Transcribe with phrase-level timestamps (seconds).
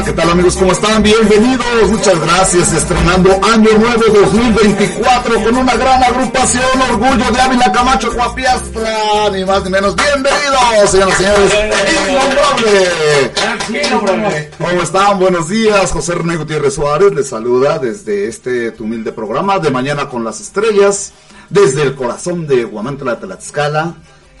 [0.00, 0.56] Hola, ¿qué tal amigos?
[0.56, 1.02] ¿Cómo están?
[1.02, 2.72] Bienvenidos, muchas gracias.
[2.72, 9.62] Estrenando Año Nuevo 2024 con una gran agrupación, Orgullo de Ávila Camacho Guapiastra, ni más
[9.62, 9.94] ni menos.
[9.96, 11.52] Bienvenidos, señoras y señores.
[13.68, 14.50] Innombrable.
[14.56, 15.18] ¿Cómo están?
[15.18, 15.92] Buenos días.
[15.92, 20.40] José René Gutiérrez Suárez les saluda desde este tu humilde programa de Mañana con las
[20.40, 21.12] Estrellas,
[21.50, 23.96] desde el corazón de Guamantla de Tlaxcala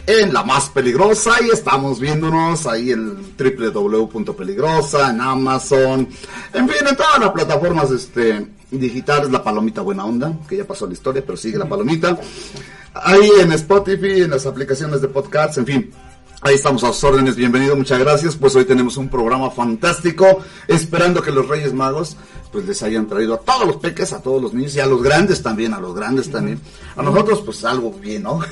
[0.06, 1.32] en la más peligrosa.
[1.42, 6.08] Y estamos viéndonos ahí en www.peligrosa, en Amazon,
[6.52, 10.86] en fin, en todas las plataformas este, digitales, la palomita buena onda, que ya pasó
[10.86, 12.18] la historia, pero sigue la palomita,
[12.94, 15.90] ahí en Spotify, en las aplicaciones de podcasts, en fin.
[16.42, 18.34] Ahí estamos a sus órdenes, bienvenido, muchas gracias.
[18.34, 22.16] Pues hoy tenemos un programa fantástico, esperando que los Reyes Magos
[22.50, 25.02] pues les hayan traído a todos los peques, a todos los niños y a los
[25.02, 26.58] grandes también, a los grandes también.
[26.96, 28.40] A nosotros pues algo bien, ¿no?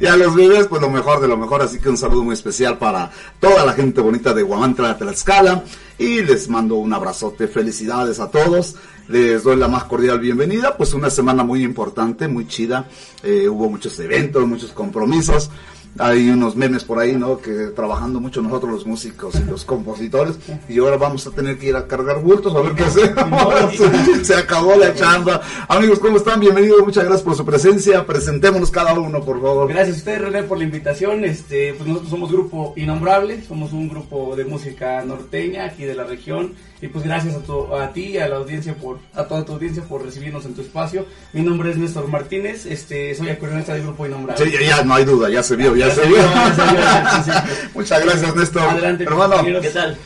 [0.00, 2.34] y a los bebés pues lo mejor de lo mejor, así que un saludo muy
[2.34, 5.62] especial para toda la gente bonita de Guamantra Tlaxcala
[5.96, 8.74] y les mando un abrazote, felicidades a todos.
[9.08, 12.88] Les doy la más cordial bienvenida, pues una semana muy importante, muy chida.
[13.22, 15.50] Eh, hubo muchos eventos, muchos compromisos
[15.98, 17.38] hay unos memes por ahí, ¿no?
[17.38, 20.36] Que trabajando mucho nosotros los músicos y los compositores
[20.68, 23.74] y ahora vamos a tener que ir a cargar bultos a ver qué hacemos.
[24.22, 25.40] Se acabó la chamba.
[25.68, 26.40] Amigos, ¿cómo están?
[26.40, 28.04] Bienvenidos, muchas gracias por su presencia.
[28.04, 29.68] Presentémonos cada uno, por favor.
[29.68, 31.24] Gracias a usted, René, por la invitación.
[31.24, 36.04] Este, pues nosotros somos grupo Innombrable, somos un grupo de música norteña aquí de la
[36.04, 39.82] región y pues gracias a, a ti, a la audiencia, por a toda tu audiencia
[39.82, 41.06] por recibirnos en tu espacio.
[41.32, 44.44] Mi nombre es Néstor Martínez, este, soy acordeonista del grupo Innombrable.
[44.44, 46.18] Sí, ya, no hay duda, ya se vio, ya, se, vio.
[47.74, 48.62] Muchas gracias, Néstor.
[48.62, 49.36] Adelante, hermano.
[49.60, 49.96] ¿Qué tal?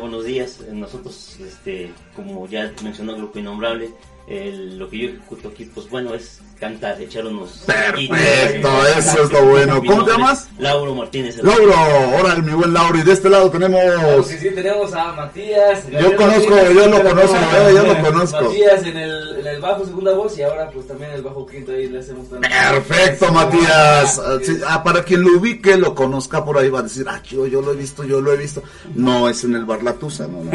[0.00, 0.58] buenos días.
[0.72, 3.90] Nosotros, este, como ya mencionó el grupo Innombrable,
[4.28, 7.62] el, lo que yo ejecuto aquí, pues bueno, es cantar, echar unos...
[7.66, 9.82] Perfecto, eso es lo bueno.
[9.84, 10.48] ¿Cómo te llamas?
[10.58, 11.42] Lauro Martínez.
[11.42, 12.98] Lauro, ahora mi buen Lauro.
[12.98, 14.26] Y de este lado tenemos...
[14.26, 15.88] Sí, sí, tenemos a Matías.
[15.90, 17.36] Yo conozco, yo lo conozco,
[17.74, 18.42] yo lo conozco.
[18.42, 21.72] Matías en el, en el bajo segunda voz y ahora pues también el bajo quinto
[21.72, 22.52] ahí le hacemos también.
[22.52, 24.20] Perfecto, Matías.
[24.66, 27.62] Ah, para quien lo ubique, lo conozca por ahí, va a decir, ah, yo, yo
[27.62, 28.62] lo he visto, yo lo he visto.
[28.94, 30.52] No, es en el Bar La Tusa, no, no.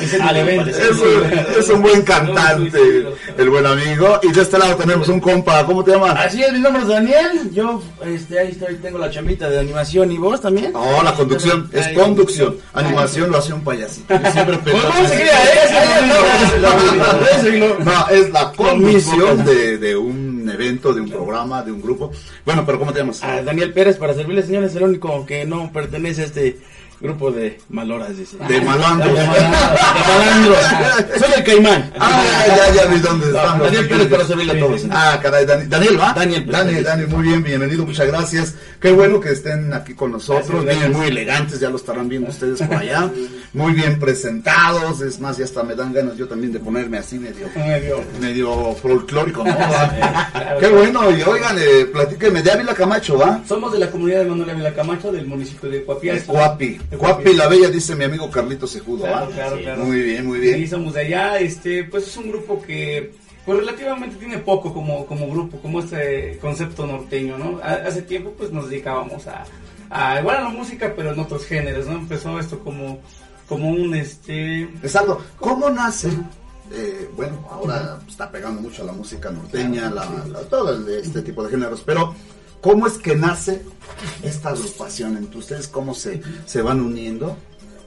[0.00, 2.78] es, en es, es un buen cantante,
[3.36, 4.20] el buen amigo.
[4.22, 6.16] Y de este lado tenemos un compa, ¿cómo te llamas?
[6.18, 10.12] Así es, mi nombre es Daniel, yo este, ahí estoy, tengo la chambita de animación
[10.12, 10.72] y vos también.
[10.72, 14.14] No, la conducción, es conducción, animación lo hace un payasito.
[14.32, 15.38] Siempre ¿Cómo se crea
[17.84, 22.10] No, es la conducción de, de un evento, de un programa, de un grupo.
[22.44, 23.20] Bueno, pero ¿cómo te llamas?
[23.22, 26.58] Ah, Daniel Pérez, para servirle, señores, el único que no pertenece a este
[27.04, 28.38] Grupo de maloras, dice.
[28.48, 29.12] De malandros.
[29.12, 30.58] De malandros.
[31.18, 31.92] Soy el caimán.
[32.00, 33.58] Ah, ya, ya vi dónde están.
[33.58, 34.86] Daniel Pérez para servirle a todos.
[34.90, 36.14] Ah, caray, Daniel, ¿va?
[36.14, 38.54] Daniel, Daniel, Daniel, muy bien, bienvenido, muchas gracias.
[38.80, 40.64] Qué bueno que estén aquí con nosotros.
[40.64, 43.10] Vienen muy elegantes, ya lo estarán viendo ustedes por allá.
[43.52, 45.02] Muy bien presentados.
[45.02, 48.74] Es más, ya hasta me dan ganas yo también de ponerme así medio, medio, medio
[48.76, 49.54] folclórico, ¿no?
[50.58, 53.42] Qué bueno, y oigan, eh, platíquenme de Ávila Camacho, ¿va?
[53.46, 56.08] Somos de la comunidad de Manuel Ávila Camacho, del municipio de Cuapi.
[56.26, 56.80] Cuapi.
[56.98, 59.04] Guapi la Bella, dice mi amigo Carlito Sejudo.
[59.04, 59.84] Claro, claro, claro.
[59.84, 60.56] Muy bien, muy bien.
[60.56, 61.38] Sí, somos de allá.
[61.38, 63.12] Este, pues es un grupo que
[63.44, 67.60] pues relativamente tiene poco como, como grupo, como este concepto norteño, ¿no?
[67.62, 69.44] Hace tiempo pues nos dedicábamos a,
[69.90, 71.92] a igual a la música, pero en otros géneros, ¿no?
[71.96, 73.00] Empezó esto como,
[73.48, 74.62] como un este.
[74.62, 75.22] Exacto.
[75.38, 76.08] ¿Cómo nace?
[76.72, 80.06] Eh, bueno, ahora está pegando mucho a la música norteña, la,
[80.48, 82.14] todo este tipo de géneros, pero
[82.64, 83.60] ¿Cómo es que nace
[84.22, 85.68] esta agrupación entre ustedes?
[85.68, 87.36] ¿Cómo se, se van uniendo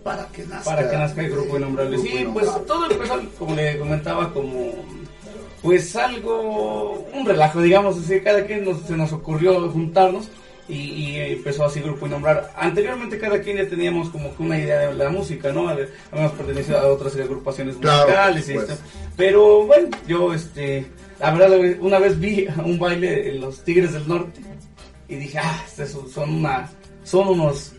[0.04, 0.64] para que nazca?
[0.64, 1.98] Para que nazca el grupo innombrable.
[1.98, 4.72] Sí, pues todo empezó, como le comentaba, como
[5.64, 10.30] pues algo, un relajo, digamos, así, cada quien nos, se nos ocurrió juntarnos
[10.70, 12.54] y, empezó así Grupo Innombrar.
[12.56, 15.70] Anteriormente cada quien ya teníamos como que una idea de la música, ¿no?
[15.70, 18.80] Habíamos pertenecido a otras agrupaciones musicales, pues.
[19.16, 20.86] pero bueno, yo este,
[21.20, 24.42] la verdad una vez vi un baile en los Tigres del Norte
[25.08, 26.70] y dije, ah, estos son una,
[27.04, 27.74] son unos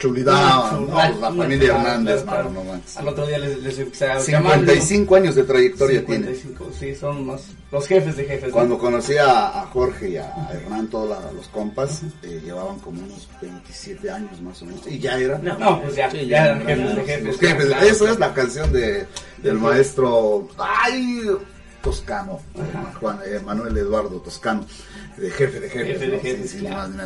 [0.00, 6.00] Chulidad, no, la familia Hernández, no Al otro día les, les 55 años de trayectoria
[6.00, 6.94] 55, tiene.
[6.94, 8.50] Sí, son los, los, jefes de jefes.
[8.50, 14.10] Cuando conocí a, Jorge y a, Hernán, todos los compas, eh, llevaban como unos 27
[14.10, 14.86] años más o menos.
[14.86, 15.44] Y ya eran.
[15.44, 17.24] No, pues ya, ya, eran jefes de jefes.
[17.24, 19.06] Los jefes, eso es la canción de,
[19.42, 20.48] del maestro.
[20.56, 21.30] ¡Ay!
[21.82, 22.40] Toscano,
[23.00, 24.66] Juan eh, Manuel Eduardo Toscano
[25.20, 26.18] de jefe de jefe.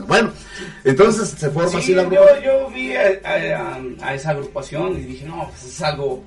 [0.06, 0.32] Bueno,
[0.84, 2.04] entonces se forma así la.
[2.04, 6.22] Yo, yo vi a, esa agrupación y dije, no, pues es algo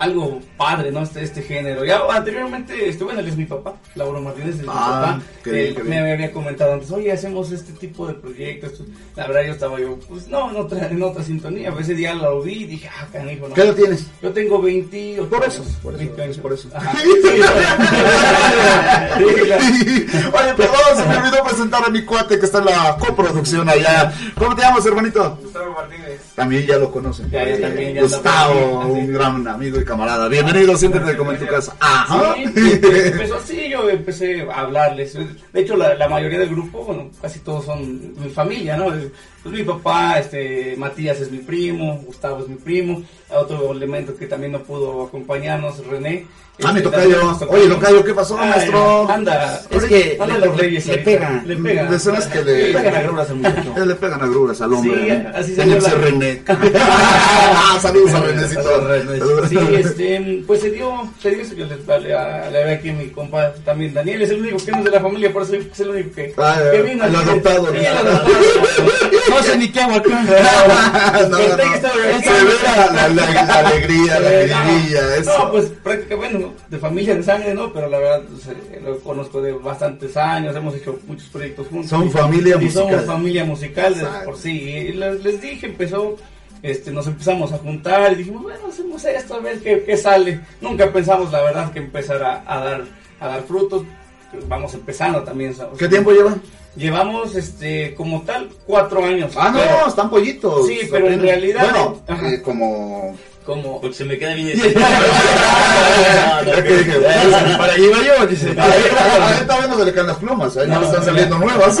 [0.00, 1.02] algo padre, ¿no?
[1.02, 1.84] Este, este género.
[1.84, 5.22] Ya anteriormente, este, bueno, él es mi papá, Lauro Martínez es mi Ah, papá.
[5.44, 6.12] qué bien, Él qué me bien.
[6.14, 8.82] había comentado antes, oye, hacemos este tipo de proyectos.
[9.14, 11.68] La verdad, yo estaba yo, pues no, en otra, en otra sintonía.
[11.70, 13.54] A veces ya lo vi y dije, ah, canijo, no.
[13.54, 14.06] ¿Qué edad tienes?
[14.22, 16.38] Yo tengo 28 Por eso, años, por eso, 20 años.
[16.38, 16.68] por eso.
[16.74, 16.92] Ajá.
[16.92, 17.06] Sí.
[20.32, 24.12] Oye, perdón, se me olvidó presentar a mi cuate que está en la coproducción allá.
[24.38, 25.38] ¿Cómo te llamas, hermanito?
[25.42, 26.09] Gustavo Martínez.
[26.40, 27.30] También ya lo conocen.
[27.30, 30.26] Ya, ya, Eh, también, ya Gustavo, un gran amigo y camarada.
[30.26, 31.76] Bienvenido, siéntete como en tu casa.
[31.80, 32.34] Ajá.
[32.34, 32.42] Sí,
[32.82, 35.18] empezó así, yo empecé a hablarles.
[35.52, 38.86] De hecho, la, la mayoría del grupo, bueno, casi todos son mi familia, ¿no?
[39.42, 44.26] Pues mi papá, este, Matías es mi primo, Gustavo es mi primo, otro elemento que
[44.26, 46.26] también no pudo acompañarnos, René.
[46.62, 47.02] Ah, mi Este, tocayo.
[47.08, 47.54] también nos tocó.
[47.54, 49.10] Oye, tocayo, ¿qué pasó, Ay, maestro?
[49.10, 50.96] Anda, Es que anda le- los reyes le.
[50.96, 51.42] Le pega.
[51.88, 53.74] De esas que le- Pegan agruras al muchacho.
[53.78, 55.26] Eh, Le pegan agruras al hombre.
[55.56, 56.08] Salió que ser la-
[56.46, 56.78] René.
[56.80, 59.48] Ah, Saludos a Renécito.
[59.48, 61.74] Sí, este, pues se dio, se dio eso, yo le,
[62.64, 65.00] veo aquí a mi compa también, Daniel es el único que no es de la
[65.00, 67.04] familia, por eso es el único que, Ah, que vino.
[67.04, 68.28] el adoptado, el adoptado.
[69.30, 70.08] No sé ni qué hago acá.
[70.22, 71.56] No, no, que no.
[72.20, 75.38] Se ve la, la- la- alegría, la alegría, No, eso.
[75.38, 77.72] No, pues prácticamente, bueno, de familia de sangre, ¿no?
[77.72, 81.90] Pero la verdad, pues, eh, lo conozco de bastantes años, hemos hecho muchos proyectos juntos.
[81.90, 82.88] Son Y- familia y musical.
[82.90, 84.50] somos familia musical de por sí.
[84.60, 86.16] Y les, les dije, empezó,
[86.62, 90.40] este, nos empezamos a juntar y dijimos, bueno, hacemos esto, a ver qué, qué sale.
[90.60, 92.84] Nunca pensamos, la verdad, que empezara a dar,
[93.20, 93.82] a dar frutos.
[94.46, 95.54] Vamos empezando también.
[95.54, 95.78] ¿sabes?
[95.78, 96.40] ¿Qué tiempo llevan?
[96.76, 99.32] Llevamos, este, como tal, cuatro años.
[99.36, 100.68] Ah, no, están pollitos.
[100.68, 101.68] Sí, pero en realidad-
[102.08, 103.16] Bueno, eh, como.
[103.44, 103.80] como...
[103.80, 104.56] Porque se me queda bien.
[104.62, 104.80] Bueno,
[107.58, 108.50] Para allí iba yo, dice.
[108.56, 111.76] Ahí todavía no se le caen las plumas, ahí no, No, están saliendo nuevas.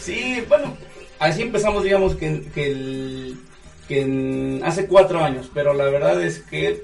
[0.00, 0.76] Sí, bueno,
[1.22, 3.34] así empezamos, digamos, que, que,
[4.64, 6.82] hace cuatro años, pero la verdad es que,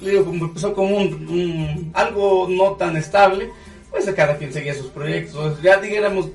[0.00, 3.50] digo, empezó como un, un- algo no tan estable,
[3.90, 5.60] pues cada quien seguía sus proyectos.
[5.62, 6.28] Ya digamos,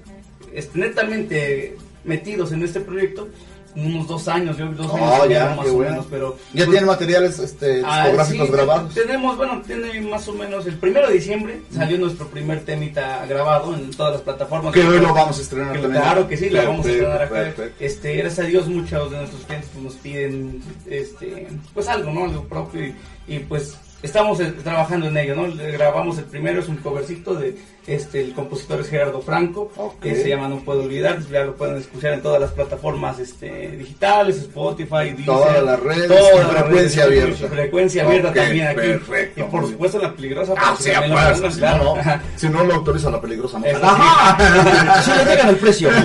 [0.53, 3.27] este, netamente metidos en este proyecto,
[3.75, 5.91] unos dos años, yo dos años Oh, medio ya, más o bueno.
[5.91, 6.37] menos, pero...
[6.53, 8.93] Ya pues, tienen materiales este, Ah, discográficos sí, grabados.
[8.93, 13.75] Tenemos, bueno, tiene más o menos el primero de diciembre salió nuestro primer temita grabado
[13.75, 14.73] en todas las plataformas.
[14.73, 16.01] Que hoy lo vamos a estrenar Que también.
[16.03, 17.33] Claro que sí, la vamos a estrenar acá.
[17.35, 17.83] perfecto.
[17.83, 22.23] Este, gracias a Dios muchos de nuestros clientes pues, nos piden este pues algo, ¿no?
[22.25, 22.95] Algo propio y,
[23.27, 25.47] y, pues estamos eh, trabajando en ello, ¿no?
[25.47, 27.57] Le grabamos el primero, es un covercito de
[27.87, 29.71] este el compositor es Gerardo Franco,
[30.01, 33.69] que se llama No puedo olvidar, ya lo pueden escuchar en todas las plataformas este
[33.77, 37.47] digitales, Spotify, Deezer, Todas las redes, las frecuencia abierta.
[37.47, 38.75] frecuencia abierta también aquí.
[38.77, 41.95] perfecto, y por supuesto la peligrosa Ah, lo pues, si no, no,
[42.35, 43.65] si no lo autoriza la peligrosa, no.
[43.81, 45.01] Ajá.
[45.05, 45.89] Si le llegan el precio.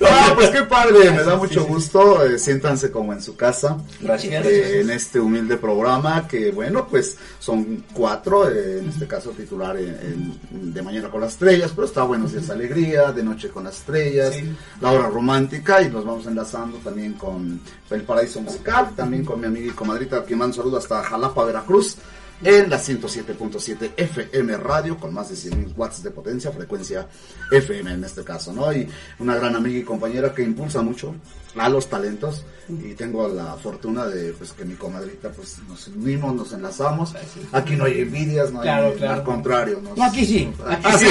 [0.00, 2.24] No, pues qué padre, me da mucho gusto.
[2.24, 3.76] eh, siéntanse como en su casa.
[4.00, 4.44] Gracias.
[4.46, 9.76] eh, en este humilde programa que bueno pues son cuatro eh, en este caso titular
[9.78, 13.64] en- en- de mañana con las estrellas pero está buenos días alegría de noche con
[13.64, 14.44] las estrellas Sí.
[14.82, 19.46] la hora romántica y nos vamos enlazando también con el paraíso musical también con mi
[19.46, 21.96] amiga y comadrita que mando saludo hasta Jalapa Veracruz
[22.42, 27.04] en la 107.7 FM radio con más de 100.000 watts de potencia, frecuencia
[27.50, 28.72] FM en este caso, ¿no?
[28.72, 28.88] Y
[29.18, 31.16] una gran amiga y compañera que impulsa mucho
[31.56, 36.34] a los talentos y tengo la fortuna de pues que mi comadrita pues nos unimos,
[36.34, 37.14] nos enlazamos.
[37.52, 40.52] Aquí no hay envidias, no hay Claro, al contrario, nos- No, aquí sí.
[40.84, 41.06] Ah, sí.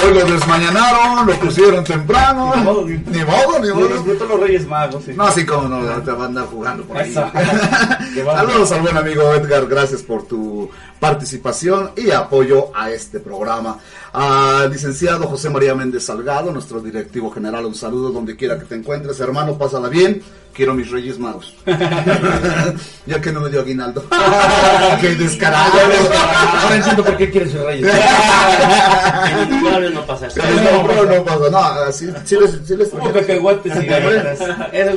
[0.05, 2.53] Hoy lo desmañanaron, lo pusieron temprano.
[2.57, 3.89] Ni modo, Ni modo, ni modo.
[4.29, 5.05] los Reyes Magos.
[5.05, 5.13] sí.
[5.17, 7.13] No, así como no, te van a andar jugando por ahí.
[8.15, 13.79] Saludos al buen amigo Edgar, gracias por tu participación y apoyo a este programa.
[14.13, 18.75] Al licenciado José María Méndez Salgado, nuestro directivo general, un saludo donde quiera que te
[18.75, 20.23] encuentres, hermano, pásala bien.
[20.59, 21.55] Quiero mis Reyes Magos.
[23.07, 24.05] ya que no me dio aguinaldo.
[25.01, 25.79] Qué descarado.
[25.79, 27.81] Ahora entiendo por qué quieres ser rey.
[27.81, 30.41] En el programa no pasa eso.
[30.43, 34.41] No, no, no pasa, no, así, sí les, sí les cacahuates y galletas.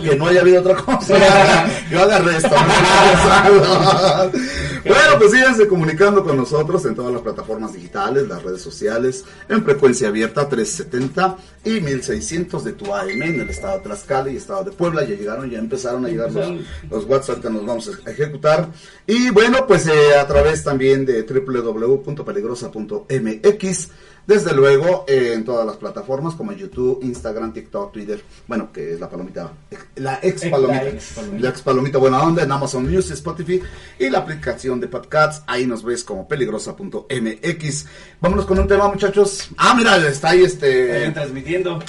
[0.02, 1.16] Que no haya habido otra cosa.
[1.92, 2.56] Yo agarré esto.
[4.84, 9.64] Bueno, pues síganse comunicando con nosotros en todas las plataformas digitales, las redes sociales, en
[9.64, 14.64] frecuencia abierta 370 y 1600 de tu AM en el estado de Tlaxcala y estado
[14.64, 15.04] de Puebla.
[15.04, 16.48] Ya llegaron, ya empezaron a llegar los,
[16.90, 18.70] los WhatsApp que nos vamos a ejecutar.
[19.06, 23.90] Y bueno, pues eh, a través también de www.peligrosa.mx
[24.26, 29.00] desde luego eh, en todas las plataformas como YouTube, Instagram, TikTok, Twitter, bueno, que es
[29.00, 29.52] la palomita,
[29.96, 30.84] la ex palomita,
[31.40, 33.62] la ex palomita, buena onda en Amazon Music, Spotify
[34.00, 37.86] y la aplicación de Podcasts, ahí nos ves como peligrosa.mx.
[38.20, 39.50] Vámonos con un tema, muchachos.
[39.58, 41.80] Ah, mira, está ahí este Están transmitiendo.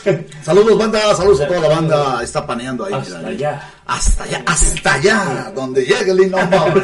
[0.43, 2.95] Saludos banda, saludos a toda la banda, está paneando ahí.
[2.95, 3.73] Hasta mira, allá.
[3.87, 6.83] Hasta allá, hasta allá, donde llegue el innombrable.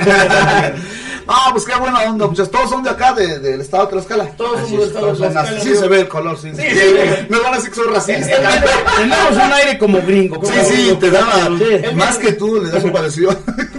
[1.28, 2.50] Ah, pues qué buena onda, muchachos.
[2.50, 4.26] Todos son de acá, de- del estado de Tlaxcala.
[4.36, 5.68] Todos es, del estado de son Tlaxcala, así.
[5.70, 6.50] Sí se ve el color, sí.
[6.54, 7.26] Sí, sí, sí.
[7.28, 8.36] Me van a decir que soy racista.
[8.96, 10.44] Tenemos un aire como gringo.
[10.44, 11.94] Sí, sí, te da Sí.
[11.94, 13.34] más que tú, le das un parecido.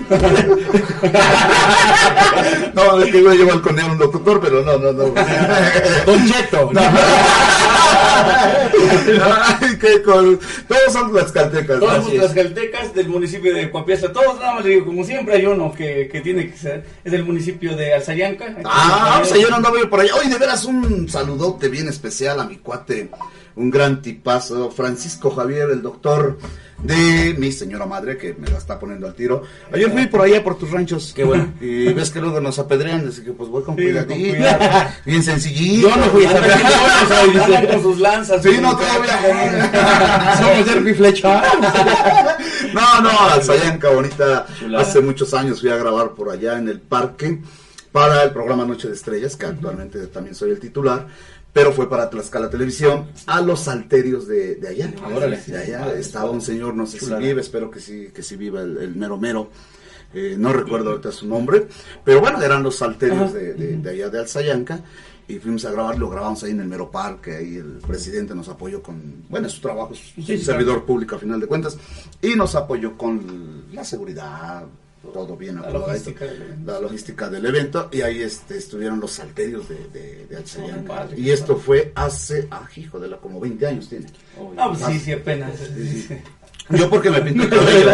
[2.73, 5.03] no, es que iba a llevar con él un locutor, pero no, no, no.
[6.05, 6.71] Don Cheto.
[9.61, 11.79] Ay, qué col- Todos son tlaxcaltecas.
[11.79, 12.03] Todos ¿no?
[12.03, 14.11] somos tlaxcaltecas del municipio de Coapiazza.
[14.11, 17.23] Todos nada más digo, como siempre hay uno que, que tiene que ser, es del
[17.25, 18.55] municipio de Alzayanca.
[18.65, 20.11] Ah, ayer andaba yo por allá.
[20.19, 23.09] Oye, de veras un saludote bien especial a mi cuate,
[23.55, 26.37] un gran tipazo, Francisco Javier, el doctor
[26.83, 29.43] de mi señora madre, que me la está poniendo al tiro.
[29.73, 31.11] Ayer fui por allá por tus ranchos.
[31.13, 31.51] Qué bueno.
[31.59, 34.13] Y ves que luego nos apedrean, así que pues voy con Sí, cuidadito.
[34.13, 34.89] con cuidado.
[35.05, 35.89] Bien sencillito.
[35.89, 37.67] Yo no fui a saber.
[37.69, 38.41] con- sus lanzas.
[38.41, 40.37] Sí, no, todavía.
[40.39, 41.43] Somos de flecha.
[42.73, 44.45] No, no, Alzayanca, bonita.
[44.59, 44.83] Chulada.
[44.83, 47.39] Hace muchos años fui a grabar por allá en el parque
[47.91, 51.07] para el programa Noche de Estrellas, que actualmente también soy el titular,
[51.51, 54.93] pero fue para Tlaxcala Televisión, a los salterios de, de allá.
[55.15, 55.37] Órale.
[55.45, 58.61] De allá estaba un señor, no sé si vive, espero que sí, que sí viva
[58.61, 59.49] el, el mero mero.
[60.11, 61.67] Eh, no recuerdo ahorita su nombre,
[62.03, 64.79] pero bueno, eran los salterios de, de- de allá de Alzayanca
[65.29, 68.49] y fuimos a grabar, lo grabamos ahí en el mero parque, ahí el presidente nos
[68.49, 71.77] apoyó con, bueno, es su trabajo, es un servidor público a final de cuentas,
[72.19, 74.63] y nos apoyó con la seguridad,
[75.13, 76.25] todo bien La logística
[76.65, 80.81] la logística del evento, y ahí este, estuvieron los salterios de, de, de Alzayanca.
[80.93, 84.07] Oh, padre, y esto fue hace, ah, hijo de la, como 20 años tiene.
[84.57, 85.59] Ah, pues sí, sí, apenas.
[85.59, 86.17] sí, sí.
[86.69, 87.91] Yo porque me pinto el cabello.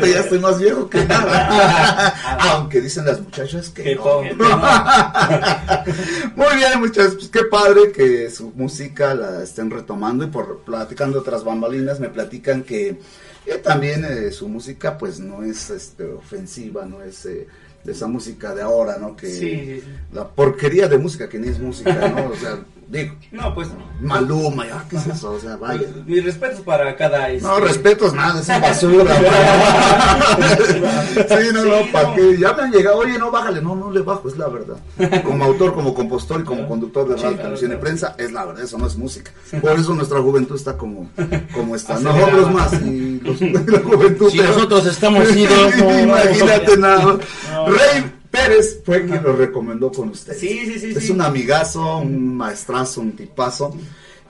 [0.06, 2.14] ya estoy más viejo que nada.
[2.52, 4.22] Aunque dicen las muchachas que Que no.
[6.36, 7.14] Muy bien, muchachos.
[7.16, 12.08] Pues qué padre que su música la estén retomando y por platicando otras bambalinas me
[12.08, 12.98] platican que
[13.46, 17.46] eh, también eh, su música pues no es este, ofensiva, no es eh,
[17.84, 19.16] de esa música de ahora, ¿no?
[19.16, 19.84] Que Sí, sí, sí.
[20.12, 22.30] la porquería de música que ni es música, ¿no?
[22.30, 22.58] O sea,
[22.92, 23.68] digo, No, pues.
[24.00, 25.32] Maluma, ya, ¿qué es eso?
[25.32, 25.78] O sea, vaya.
[25.78, 27.28] pues, mis respetos para cada.
[27.28, 29.14] No, este, respetos nada, es basura.
[31.28, 32.14] sí, no, no, ¿para no.
[32.14, 32.38] qué?
[32.38, 34.76] Ya me han llegado, oye, no, bájale, no, no le bajo, es la verdad.
[35.24, 37.80] Como autor, como compositor y como conductor de radio, claro, televisión y claro.
[37.80, 39.30] prensa, es la verdad, eso no es música.
[39.60, 41.08] Por eso nuestra juventud está como,
[41.54, 41.98] como está.
[42.00, 44.30] Nosotros más y los, la juventud.
[44.30, 47.18] Si pero- nosotros estamos idos, no, no, Imagínate nada.
[47.52, 47.66] No.
[47.66, 50.34] Rey Pérez fue quien lo recomendó con usted.
[50.36, 51.12] Sí, sí, sí, Es sí.
[51.12, 53.76] un amigazo, un maestrazo, un tipazo.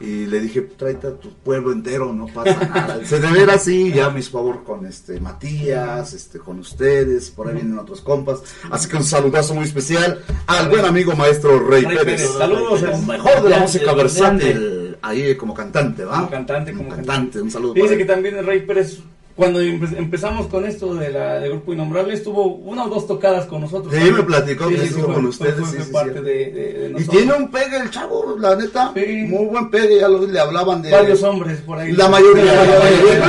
[0.01, 3.05] Y le dije, tráete a tu pueblo entero, no pasa nada.
[3.07, 7.55] Se de ver así, ya mis favor con este Matías, este con ustedes, por ahí
[7.55, 8.41] vienen otros compas.
[8.73, 12.23] Así que un saludazo muy especial al buen amigo maestro Rey, Rey Pérez.
[12.23, 12.83] Pérez, saludos.
[12.83, 16.17] El mejor de la música versátil, ahí como cantante, ¿va?
[16.17, 17.41] Como cantante, como cantante.
[17.41, 17.75] Un saludo.
[17.75, 18.09] Dice para que él.
[18.09, 18.99] también el Rey Pérez,
[19.37, 23.47] cuando empe- empezamos con esto de la de Grupo Innombrable, estuvo una o dos tocadas
[23.47, 23.95] con nosotros.
[23.95, 26.25] Sí, me platicó que estuvo fue- con fue- ustedes, fue- sí, fue sí, parte sí.
[26.25, 28.93] de, de- de Y tiene un pegue el chavo, la neta.
[28.95, 29.25] Sí.
[29.29, 30.91] Muy buen pegue, ya lo, le hablaban de.
[30.91, 31.93] varios hombres por ahí.
[31.93, 32.45] La mayoría.
[32.53, 33.23] La mayoría.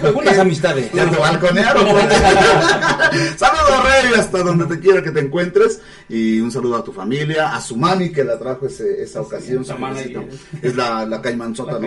[0.02, 0.90] Algunas amistades.
[0.92, 1.86] Ya te balconearon.
[3.36, 5.80] Saludos, Rey, hasta donde te quiera que te encuentres.
[6.08, 9.64] Y un saludo a tu familia, a su mami que la trajo ese- esa ocasión.
[9.64, 9.72] su.
[10.62, 11.80] Es la, la caimanzota, La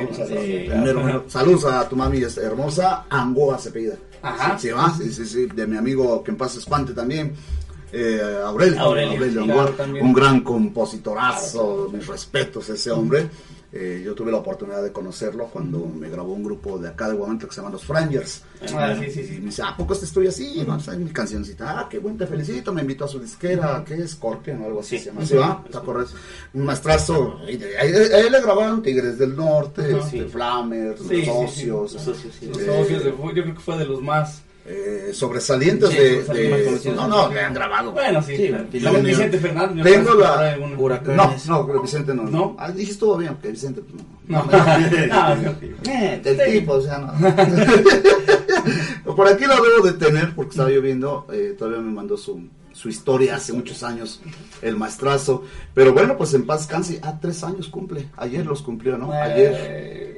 [0.93, 1.23] ¿no?
[1.27, 3.95] Saludos a tu mami es hermosa, Angoa se apellida.
[4.21, 4.57] Ajá.
[4.59, 7.33] Sí, va, sí, sí, sí, de mi amigo que en paz espante también.
[7.91, 13.29] Eh, Aurelio, Aurelio, Aurelio Angoa, un gran compositorazo, mis respetos a ese hombre.
[13.75, 17.15] Eh, yo tuve la oportunidad de conocerlo cuando me grabó un grupo de acá de
[17.15, 18.43] Guamantla que se llama Los Frangers.
[18.75, 19.31] Ah, sí, sí, Y sí.
[19.39, 20.63] me dice, ¿a poco este estoy así?
[20.67, 21.79] Vamos a hacer mi cancioncita.
[21.79, 22.71] Ah, qué buen, te felicito.
[22.71, 24.11] Me invitó a su disquera, ¿qué es?
[24.11, 25.05] Scorpion o algo así Sí.
[25.05, 25.25] se llama.
[25.25, 25.63] ¿Sí va?
[25.65, 26.13] Está correcto.
[26.53, 27.39] Un maestrazo.
[27.49, 30.25] Y de- A él a él le grabaron Tigres del Norte, este, Sí.
[30.29, 31.31] Flamers, Sí, sí, Los sí.
[31.31, 31.93] Socios.
[31.93, 32.45] Los socios, sí.
[32.45, 34.43] Los Eh, socios de fútbol, yo creo que fue de los más.
[34.65, 38.37] Eh, sobresalientes Sí, de, de- no no le han grabado Bueno, sí.
[38.37, 39.01] Sí, claro.
[39.01, 39.75] Vicente Fernández.
[39.75, 42.55] me Tengo que la- no no pero Vicente no ¿No?
[42.57, 45.55] ah, dije estuvo bien porque Vicente no No, no, no, no.
[45.91, 46.51] Eh, del Sí.
[46.59, 47.13] tipo o sea no
[49.15, 52.47] por aquí lo debo de tener porque estaba yo viendo, eh, todavía me mandó su,
[52.71, 54.21] su historia hace muchos años,
[54.61, 55.43] el maestrazo.
[55.73, 59.11] Pero bueno, pues en paz canse, ah, tres años cumple, ayer los cumplió, ¿no?
[59.11, 59.55] Ayer.
[59.59, 60.09] Eh,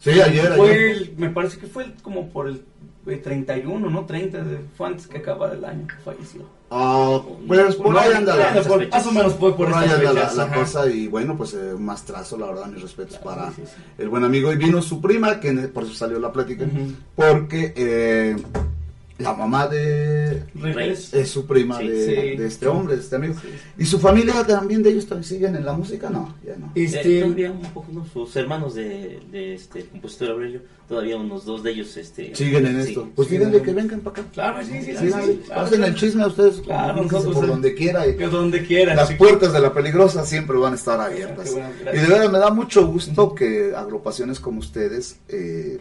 [0.00, 0.90] Sí, ayer, fue ayer.
[0.90, 2.60] el- me parece que fue el- como por el
[3.04, 4.04] 31, ¿no?
[4.06, 6.42] 30, de- fue antes que acabara el año que falleció.
[6.70, 10.12] Ah, pues por ahí anda la, por- más o menos fue por, por ahí anda
[10.12, 13.62] la, la cosa y bueno, pues eh, un maestrazo, la verdad, mis respetos para sí,
[13.66, 13.72] sí.
[13.98, 14.52] el buen amigo.
[14.52, 16.64] Y vino su prima, que en- por eso salió la plática,
[17.14, 18.36] porque eh,
[19.18, 20.42] la mamá de...
[20.54, 21.14] Reyes.
[21.14, 22.36] Es su prima Sí, de, sí.
[22.36, 23.34] de este hombre, de este amigo.
[23.34, 23.54] Sí, sí.
[23.78, 26.10] ¿Y su familia también de ellos también siguen en la música?
[26.10, 26.72] No, ya no.
[26.74, 28.04] Este, Este, todavía un poco, ¿no?
[28.12, 32.82] Sus hermanos de, de este compositor Aurelio, todavía unos dos de ellos este, Siguen en
[32.82, 32.88] sí.
[32.88, 33.08] esto.
[33.14, 34.30] Pues Sí, díganle que vengan para acá.
[34.32, 36.60] claro, sí, sí, sí, claro, Pasen el chisme a ustedes.
[36.62, 38.08] Claro, nosotros, por eh, donde quiera.
[38.08, 38.96] y- Que donde quieran.
[38.96, 41.52] Las puertas de la peligrosa siempre van a estar abiertas.
[41.52, 45.78] Bueno, y de verdad me da mucho gusto que agrupaciones como ustedes eh,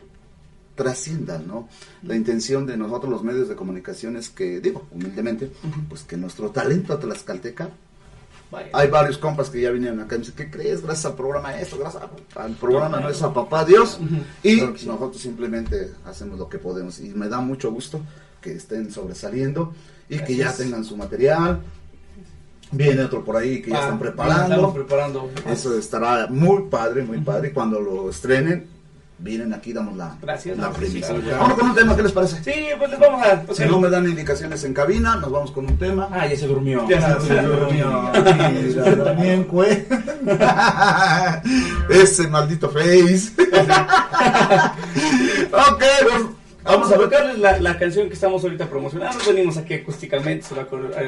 [0.75, 1.67] trasciendan, ¿no?
[2.03, 5.51] La intención de nosotros los medios de comunicación es que, digo, humildemente,
[5.89, 7.69] pues que nuestro talento tlaxcalteca,
[8.51, 8.69] Vaya.
[8.73, 10.81] hay varios compas que ya vinieron acá y me dicen, ¿qué crees?
[10.83, 12.03] Gracias al programa esto, gracias
[12.35, 13.99] al programa no es a papá Dios.
[14.43, 16.99] Y nosotros simplemente hacemos lo que podemos.
[16.99, 18.01] Y me da mucho gusto
[18.41, 19.73] que estén sobresaliendo
[20.09, 20.57] y que ya Gracias.
[20.67, 21.61] tengan su material.
[22.71, 24.73] Viene otro por ahí que ya Ah, están Estamos preparando.
[24.73, 25.29] preparando.
[25.47, 27.49] Eso estará muy padre, muy padre.
[27.49, 28.65] Y cuando lo estrenen,
[29.23, 30.57] vienen aquí, damos la, Gracias.
[30.57, 31.21] la claro.
[31.39, 32.43] Vamos con un tema, ¿qué les parece?
[32.43, 33.43] Sí, pues les vamos a.
[33.53, 36.09] Si no me dan indicaciones en cabina, nos vamos con un tema.
[36.11, 36.85] Ah, ya se durmió.
[36.89, 38.11] Ya se durmió.
[39.03, 39.85] También, güey.
[41.89, 43.31] Ese maldito face.
[45.51, 46.25] ok, pues,
[46.65, 49.19] Vamos a tocarles la, la canción que estamos ahorita promocionando.
[49.27, 50.59] Venimos aquí acústicamente el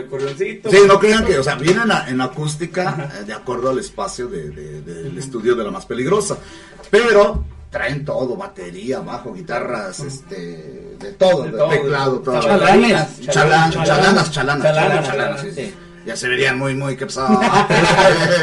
[0.04, 0.70] acordeoncito.
[0.70, 4.28] Sí, no crean que, o sea, vienen a- en acústica eh, de acuerdo al espacio
[4.28, 6.38] de- de- del estudio de la más peligrosa.
[6.92, 7.46] Pero
[7.76, 12.40] traen todo, batería, bajo, guitarras, este, de todo, De de todo, teclado, todo.
[12.40, 15.46] chalanas, chalanas, chalanas, chalanas, chalanas.
[16.06, 17.38] Ya se verían muy, muy pesado.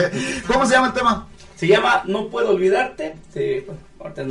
[0.46, 1.28] ¿Cómo se llama el tema?
[1.56, 3.14] Se llama No Puedo Olvidarte.
[3.32, 3.64] sí,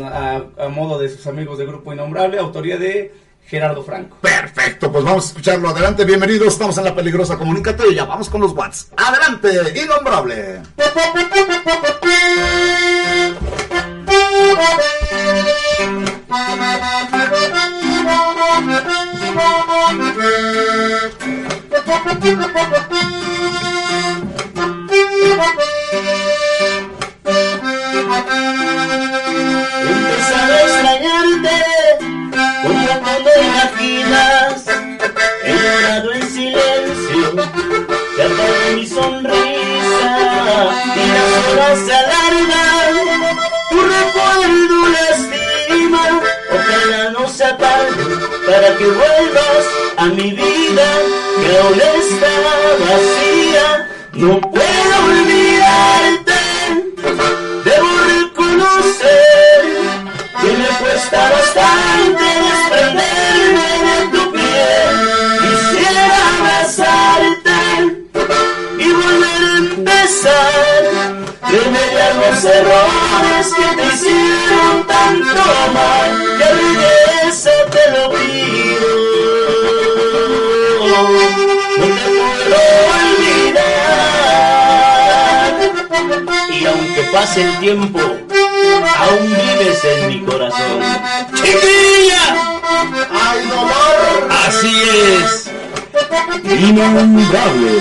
[0.03, 2.37] a, a modo de sus amigos de Grupo Innombrable.
[2.37, 3.11] Autoría de
[3.47, 4.17] Gerardo Franco.
[4.21, 5.69] Perfecto, pues vamos a escucharlo.
[5.69, 6.53] Adelante, bienvenidos.
[6.53, 7.39] Estamos en la peligrosa.
[7.39, 8.91] Comunícate y ya vamos con los Watts.
[8.95, 10.61] Adelante, innombrable.
[16.31, 16.61] Empezar
[30.51, 31.55] a extrañarte
[32.63, 34.63] como no imaginas.
[35.43, 37.27] He llorado en silencio,
[38.15, 39.41] se apaga mi sonrisa
[40.95, 42.20] y las horas se alargan.
[48.51, 50.87] Para que vuelvas a mi vida
[51.39, 52.31] que aún está
[52.83, 53.87] vacía.
[54.13, 56.41] No puedo olvidarte.
[57.63, 59.59] Debo reconocer
[60.41, 64.93] que me cuesta bastante desprenderme de tu piel.
[65.43, 67.59] Quisiera abrazarte
[68.79, 70.91] y volver a empezar.
[71.51, 76.09] Remediar los errores que te hicieron tanto mal.
[76.37, 78.30] Que regresa te lo pido.
[87.11, 90.81] Pase el tiempo, aún vives en mi corazón.
[91.35, 92.23] ¡Chiquilla!
[93.11, 94.29] ¡Ay, dolor!
[94.47, 95.49] Así es.
[96.43, 97.73] Innombrable.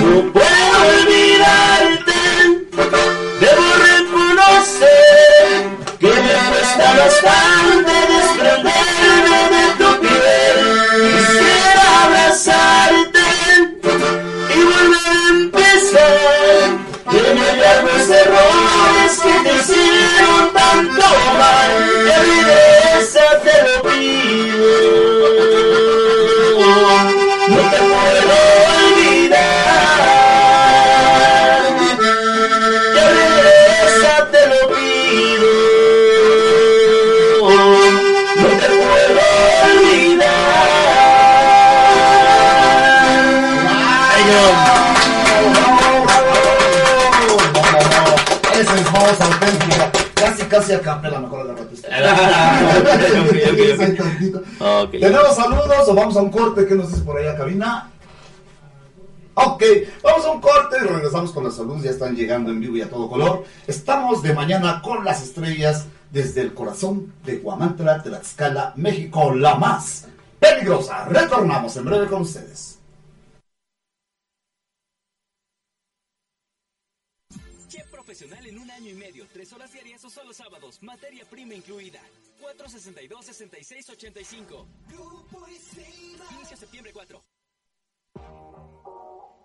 [0.00, 2.20] No puedo olvidarte,
[3.40, 5.52] debo reconocer
[5.98, 8.93] que me cuesta bastante desprenderme
[15.94, 21.06] empezar, remediar los errores que te hicieron tanto
[21.38, 22.73] mal.
[50.54, 51.88] Casi, casi a capela, mejor la ratista.
[51.90, 54.42] Ahí tantito.
[54.60, 54.90] Ok.
[54.92, 56.66] ¿Tenemos saludos o vamos a un corte?
[56.66, 57.90] ¿Qué nos dice por ahí a cabina?
[59.34, 59.64] Ok,
[60.02, 61.82] vamos a un corte y regresamos con la salud.
[61.82, 63.44] Ya están llegando en vivo y a todo color.
[63.66, 70.06] Estamos de mañana con las estrellas desde el corazón de Guamantla, Tlaxcala, México, la más
[70.38, 71.06] peligrosa.
[71.06, 72.73] Retornamos en breve con ustedes.
[80.34, 82.00] Sábados, materia prima incluida.
[82.40, 84.66] 462-6685.
[84.88, 85.46] Grupo
[86.36, 87.22] Inicio septiembre 4.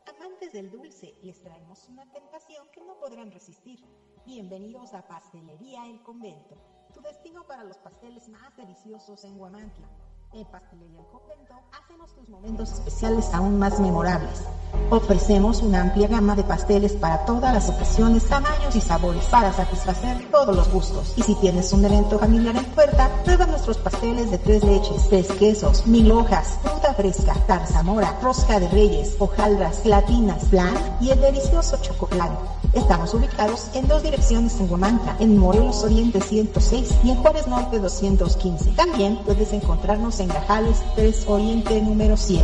[0.08, 3.80] Amantes del dulce, les traemos una tentación que no podrán resistir.
[4.26, 6.58] Bienvenidos a Pastelería El Convento,
[6.94, 9.88] tu destino para los pasteles más deliciosos en Guamantla.
[10.32, 14.44] En Pastelería El Convento hacemos tus momentos especiales aún más memorables.
[14.92, 20.30] Ofrecemos una amplia gama de pasteles para todas las ocasiones, tamaños y sabores para satisfacer
[20.30, 21.14] todos los gustos.
[21.18, 25.32] Y si tienes un evento familiar en puerta, prueba nuestros pasteles de tres leches, tres
[25.32, 31.78] quesos, mil hojas, fruta fresca, tarzamora, rosca de reyes, hojaldras, latinas, flan y el delicioso
[31.82, 32.38] chocoplan.
[32.74, 37.80] Estamos ubicados en dos direcciones en Guamantla, en Morelos Oriente 106 y en Juárez Norte
[37.80, 38.74] 215.
[38.74, 42.44] También puedes encontrarnos en Gajales 3 Oriente número 7.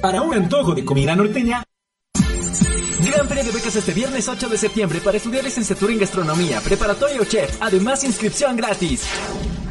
[0.00, 1.64] Para un antojo de comida norteña,
[3.00, 7.20] Gran Feria de Becas este viernes 8 de septiembre para estudiar licenciatura en gastronomía, preparatoria
[7.20, 7.56] o chef.
[7.60, 9.04] Además, inscripción gratis.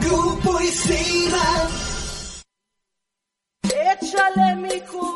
[0.01, 1.69] Grupo Isidra.
[3.63, 5.15] Échale, mijo.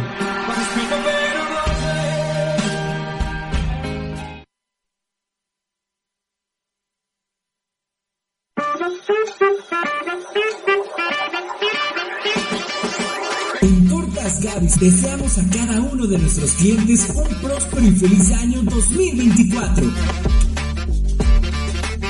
[14.60, 19.86] Deseamos a cada uno de nuestros clientes un próspero y feliz año 2024.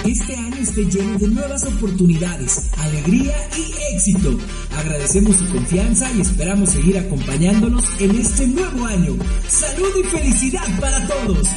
[0.03, 4.39] Que este año esté lleno de nuevas oportunidades, alegría y éxito.
[4.79, 9.15] Agradecemos su confianza y esperamos seguir acompañándolos en este nuevo año.
[9.47, 11.49] Salud y felicidad para todos.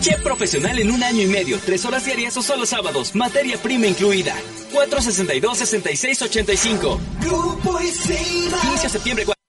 [0.00, 3.86] Chef profesional en un año y medio, tres horas diarias o solo sábados, materia prima
[3.86, 4.34] incluida.
[4.72, 6.98] 462-6685.
[7.20, 8.58] Grupo Iseima.
[8.68, 9.40] Inicia septiembre 4.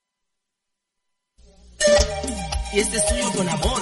[2.74, 3.82] Y este es tuyo con amor.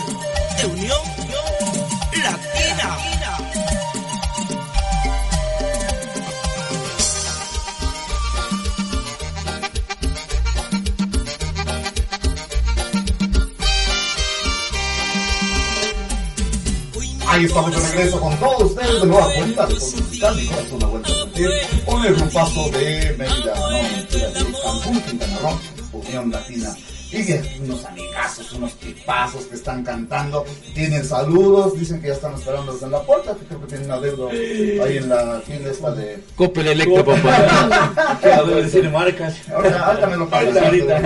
[17.40, 21.16] Ahí estamos de regreso con todos ustedes de nueva cuenta y Corazón una vuelta a
[21.16, 21.50] sentir
[21.86, 25.60] con el grupazo de Mérida, no de Cancún, Quintana Roo,
[26.02, 26.76] Unión Latina.
[27.12, 30.46] Y unos amigazos, unos tipazos que están cantando,
[30.76, 34.00] tienen saludos, dicen que ya están esperándolos en la puerta, que creo que tienen una
[34.00, 36.20] deuda ahí en la tienda esta de...
[36.36, 38.18] Coppel Electro, papá.
[38.22, 39.36] Que debe decir marcas.
[39.52, 40.58] Ahorita, ahorita me lo pagas.
[40.58, 41.00] Ahorita,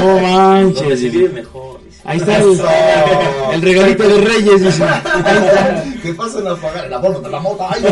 [0.00, 1.32] No manches.
[1.32, 1.80] Mejor.
[2.06, 2.60] Ahí está el,
[3.54, 4.84] el regalito de Reyes, dice.
[6.04, 7.66] Que pasen a pagar el abono de la mota.
[7.70, 7.82] Ay,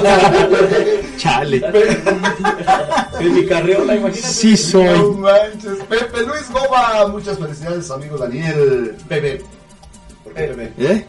[1.17, 1.63] Chale.
[3.21, 4.29] En mi carriola, imagínate.
[4.29, 5.15] Sí No soy.
[5.15, 5.85] manches.
[5.89, 8.97] Pepe Luis Goba, muchas felicidades, amigo Daniel.
[9.09, 9.43] Pepe.
[10.25, 10.73] ¿Por qué?
[10.79, 11.07] ¿Eh?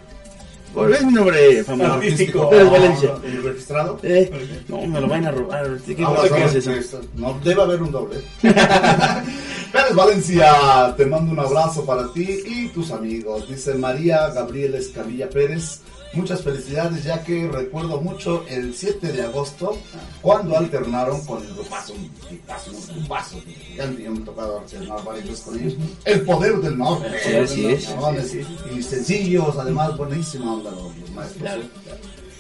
[0.74, 1.92] ¿Cuál es mi nombre familiar?
[1.98, 2.50] Artístico.
[2.50, 3.16] Pérez Valencia.
[3.24, 4.00] ¿El registrado?
[4.02, 4.64] ¿Eh?
[4.68, 5.78] No, me lo van a robar.
[5.86, 7.02] ¿Qué Ah, cosa bueno, es eso?
[7.16, 8.22] No, debe haber un doble.
[8.42, 13.48] Pérez Valencia, te mando un abrazo para ti y tus amigos.
[13.48, 15.82] Dice María Gabriela Escamilla Pérez.
[16.14, 19.78] Muchas felicidades, ya que recuerdo mucho el 7 de agosto
[20.22, 24.04] cuando alternaron con el grupazo, un tipazo, un grupazo gigante.
[24.04, 25.74] Yo me he tocado alternar varias veces con ellos.
[26.06, 27.48] El poder del norte.
[27.48, 27.86] Sí, es.
[27.88, 31.50] Cabrones, Y sencillos, además, buenísima onda los, los maestros.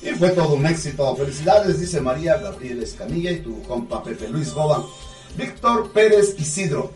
[0.03, 1.15] Y fue todo un éxito.
[1.15, 4.85] Felicidades, dice María Gabriel Escamilla y tu compa Pepe Luis Goba.
[5.35, 6.91] Víctor Pérez Isidro.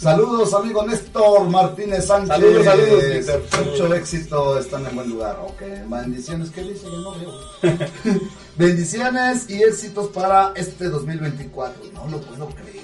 [0.00, 2.28] Saludos, amigo Néstor Martínez Sánchez.
[2.28, 3.02] Saludos, saludos.
[3.66, 5.38] Mucho éxito, están en buen lugar.
[5.44, 6.50] Ok, bendiciones.
[6.50, 6.86] ¿Qué dice?
[6.86, 7.32] Yo no veo.
[8.56, 11.82] bendiciones y éxitos para este 2024.
[11.94, 12.78] No lo puedo creer.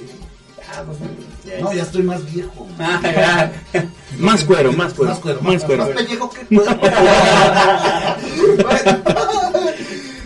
[1.61, 2.67] No, ya estoy más viejo.
[2.79, 3.51] Ah.
[4.19, 5.13] Más cuero, más cuero.
[5.13, 5.85] Más cuero, Más cuero.
[5.85, 6.45] Más pellejo que
[8.63, 9.03] Bueno,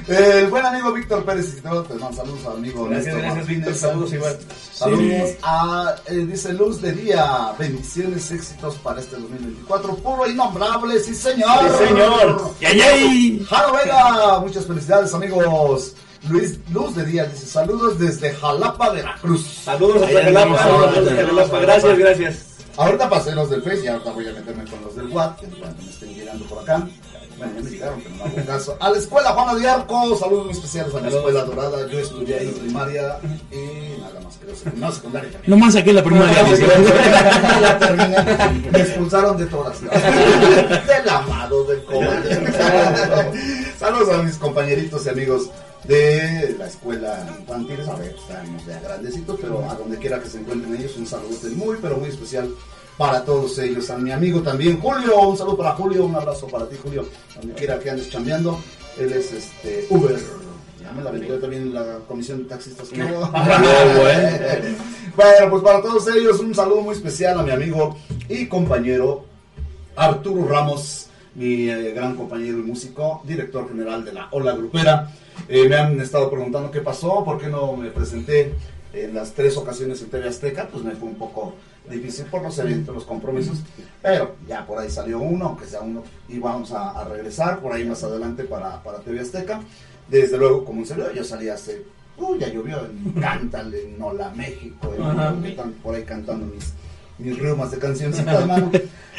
[0.09, 3.66] El buen amigo Víctor Pérez Isidro, te mando saludos al amigo Gracias, Néstor gracias, Martínez
[3.66, 3.75] Víctor.
[3.75, 4.38] Saludos igual.
[4.73, 10.99] Saludos a, eh, dice Luz de Día, bendiciones, éxitos para este 2024, puro e innombrable,
[11.01, 11.59] sí señor.
[11.79, 12.55] Sí, señor.
[12.61, 13.47] ¡Yay, yay!
[13.51, 15.94] Jaro Vega, muchas felicidades amigos.
[16.31, 19.47] Luis Luz de Día dice saludos desde Jalapa, Veracruz.
[19.62, 20.75] Saludos hasta Allá andamos, Jalapa.
[20.75, 21.61] ahora, Saludos andamos, Jalapa.
[21.61, 22.44] Gracias, gracias.
[22.79, 25.83] Ahorita pasé los del Face y ahorita voy a meterme con los del WhatsApp, cuanto
[25.83, 26.88] me estén llegando por acá.
[27.38, 28.77] Me llegaron, pero no hago caso.
[28.81, 31.87] A la escuela Juana de Arco, saludos muy especiales a la escuela dorada.
[31.87, 33.18] Yo estudié ahí primaria
[33.53, 34.55] y nada más, creo.
[34.74, 35.51] No, secundaria también.
[35.51, 36.44] Nomás aquí en la primaria.
[37.79, 38.70] terminé.
[38.72, 39.81] Me expulsaron de todas.
[39.81, 42.53] Del amado, del cobre.
[43.79, 45.51] Saludos a mis compañeritos y amigos
[45.85, 47.81] de la escuela infantil.
[47.88, 51.37] A ver, estamos ya grandecitos, pero a donde quiera que se encuentren ellos, un saludo
[51.55, 52.51] muy, pero muy especial
[52.99, 53.89] para todos ellos.
[53.89, 57.55] A mi amigo también, Julio, un saludo para Julio, un abrazo para ti, Julio, donde
[57.55, 58.61] quiera que andes chambeando.
[58.99, 60.19] Él es este Uber.
[60.83, 62.93] Ya me la vendió también la comisión de taxistas.
[62.93, 63.33] ¿no?
[65.17, 67.97] Bueno, pues para todos ellos un saludo muy especial a mi amigo
[68.29, 69.25] y compañero
[69.97, 75.13] Arturo Ramos, mi eh, gran compañero y músico, director general de la Ola Grupera.
[75.49, 78.55] Eh, me han estado preguntando qué pasó, por qué no me presenté
[78.93, 81.55] en las tres ocasiones en TV Azteca, pues me fue un poco
[81.90, 83.59] difícil por los eventos, los compromisos,
[84.03, 87.72] pero ya por ahí salió uno, aunque sea uno, y vamos a, a regresar por
[87.72, 89.61] ahí más adelante para, para TV Azteca.
[90.09, 91.85] Desde luego, como un servidor, yo salí hace,
[92.16, 96.72] uy, ya llovió en Cántale, en Hola México, en- están por ahí cantando mis,
[97.18, 98.70] mis rimas de cancioncitas, mano.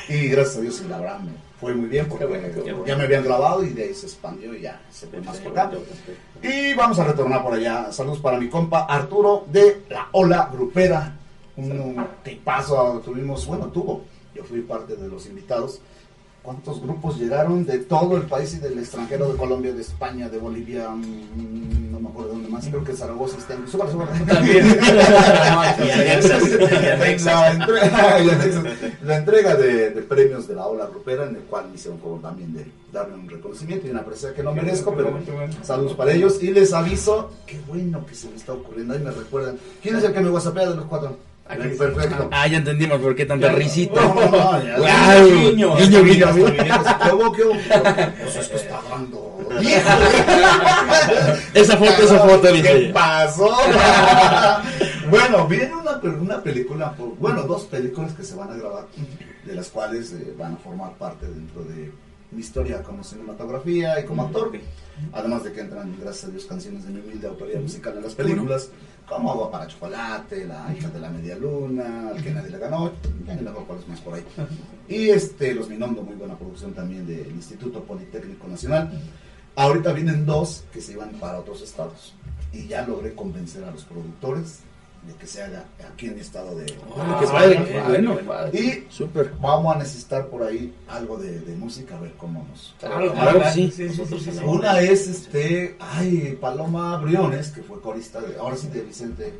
[0.07, 1.19] Y gracias a Dios, y la verdad,
[1.59, 2.85] fue muy bien porque bueno, bueno.
[2.85, 5.51] ya me habían grabado y de ahí se expandió y ya se fue más por
[5.51, 5.71] acá.
[6.41, 7.91] Y vamos a retornar por allá.
[7.91, 11.17] Saludos para mi compa Arturo de la Ola Grupera.
[11.59, 14.03] Un, tipazo tuvimos, bueno, tuvo.
[14.35, 15.81] Yo fui parte de los invitados
[16.41, 20.37] ¿Cuántos grupos llegaron de todo el país y del extranjero, de Colombia, de España, de
[20.37, 20.87] Bolivia?
[20.89, 22.65] mm, no me acuerdo de dónde más.
[22.65, 23.65] Creo que Zaragoza está en.
[25.85, 26.49] Y anexas.
[29.03, 32.21] La entrega, de, de premios de la ola grupera, en el cual me hicieron favor
[32.21, 35.19] también de darme un reconocimiento y una apreciación que no merezco, pero
[35.61, 36.41] saludos para ellos.
[36.41, 38.93] Y les aviso, qué bueno que se me está ocurriendo.
[38.93, 39.59] Ahí me recuerdan.
[39.83, 41.17] ¿Quién es el que me whatsappea de los cuatro?
[41.49, 41.85] Aquí está.
[41.85, 42.29] Perfecto.
[42.31, 44.01] Ah, ya entendimos por qué tanta risita.
[44.01, 44.09] Mi
[46.03, 47.55] vieja se, ¿Qué hubo, qué hubo?
[48.21, 49.35] Pues es que está hablando.
[51.53, 53.57] Esa foto, esa foto, ¿Qué pasó?
[55.09, 58.85] bueno, viene una, una película, bueno, dos películas que se van a grabar,
[59.43, 61.91] de las cuales eh, van a formar parte dentro de
[62.31, 64.51] mi historia como cinematografía y como actor.
[65.13, 68.13] Además de que entran, gracias a Dios, canciones de mi humilde autoría musical en las
[68.13, 68.69] películas,
[69.09, 72.91] como Agua para Chocolate, La hija de la media luna, Al que nadie le ganó,
[73.25, 74.23] ya ni me acuerdo cuáles más por ahí.
[74.87, 78.91] Y este, Los Minondo, muy buena producción también del Instituto Politécnico Nacional.
[79.55, 82.13] Ahorita vienen dos que se iban para otros estados.
[82.53, 84.61] Y ya logré convencer a los productores
[85.03, 86.65] de que se haga aquí en mi estado de...
[86.97, 88.17] Ah, qué padre, qué bueno.
[88.53, 89.31] Y Súper.
[89.39, 92.75] vamos a necesitar por ahí algo de, de música, a ver cómo nos...
[92.79, 93.71] Claro, Claro sí.
[93.75, 94.39] sí, sí, sí, sí.
[94.43, 99.33] Una es este, ay, Paloma Briones, que fue corista de, ahora sí de Vicente,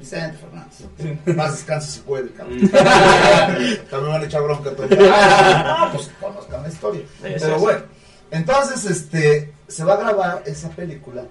[0.00, 1.36] Vicente Fernández.
[1.36, 2.58] Más descanse si puede, cabrón.
[2.70, 4.88] También van a echar bronca todo.
[5.12, 7.02] Ah, pues conozcan la historia.
[7.22, 7.80] Pero bueno,
[8.30, 11.24] entonces este, se va a grabar esa película.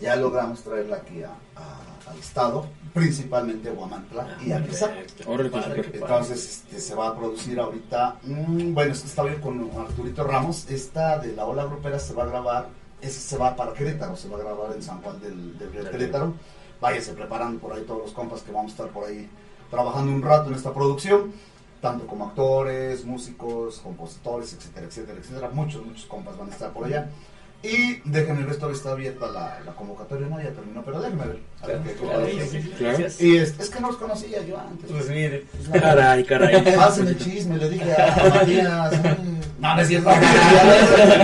[0.00, 4.92] Ya logramos traerla aquí a, a- al estado, principalmente a Huamantla y a Quizac.
[5.26, 5.96] Órale, qué Padre, súper.
[6.02, 10.24] Entonces este, se va a producir ahorita, mm, bueno, es que estaba yo con Arturito
[10.24, 12.68] Ramos, esta de la ola grupera se va a grabar,
[13.00, 15.90] esa se va para Querétaro, se va a grabar en San Juan del, del Río
[15.90, 16.34] Querétaro.
[16.80, 19.28] Váyase preparando por ahí todos los compas que vamos a estar por ahí
[19.70, 21.32] trabajando un rato en esta producción,
[21.80, 25.50] tanto como actores, músicos, compositores, etcétera, etcétera, etcétera.
[25.52, 27.10] Muchos, muchos compas van a estar por allá.
[27.66, 31.38] Y déjenme ver, todavía está abierta la, la convocatoria, no, ya terminó, pero déjenme ver.
[31.62, 32.98] a ver qué- Claro, sí, Claro.
[33.20, 34.90] Y es, es que no los conocía yo antes.
[34.90, 36.56] Pues mire, Caray, caray.
[36.78, 38.92] Hacen el chisme, le dije a Matías.
[39.58, 40.10] No, no es cierto.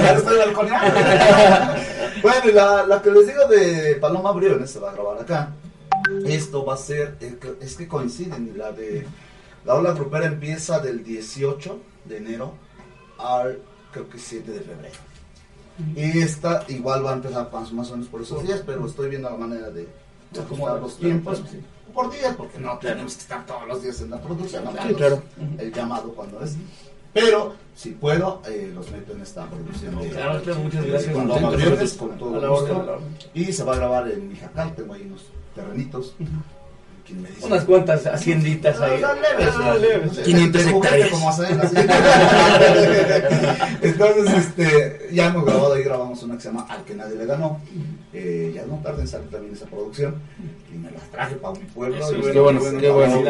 [0.01, 1.01] Ya estoy balconeando.
[2.23, 5.51] Bueno, y la, la que les digo de Paloma Briones se va a grabar acá.
[6.25, 9.07] Esto va a ser, eh, es que coinciden, la de
[9.67, 12.55] la ola grupera empieza del 18 de enero
[13.19, 13.59] al
[13.93, 14.95] creo que 7 de febrero.
[15.97, 19.11] Y esta igual va a empezar más, más o menos por esos días, pero estoy
[19.11, 19.89] viendo la manera de,
[20.39, 21.43] acomodar los tiempos
[21.93, 24.65] por días, porque no tenemos que estar todos los días en la producción.
[24.65, 24.73] ¿no?
[24.73, 25.23] Sí, claro.
[25.59, 26.57] El llamado cuando es.
[27.13, 31.13] Pero, si puedo, eh, los meto en esta producción de, Claro, claro, muchas gracias.
[31.13, 33.01] con Briones, con todo gusto.
[33.35, 36.15] Y se va a grabar en Mijacal, tengo ahí unos terrenitos.
[36.17, 36.60] ¿Quién me dice?
[37.43, 39.03] Unas cuantas hacienditas ahí.
[39.05, 40.19] Ah, leves, Ah, leves.
[40.19, 41.11] 500 De juguete, hectáreas.
[41.11, 41.77] como hacen, así.
[43.83, 47.27] Entonces, este, ya hemos grabado, ahí grabamos una que se llama Al que nadie le
[47.27, 47.61] ganó.
[48.13, 50.17] Eh, ya no tarde en salir también esa producción.
[50.73, 51.97] Y me las traje para mi pueblo.
[51.97, 53.23] Eso, Y qué bueno, para qué bueno.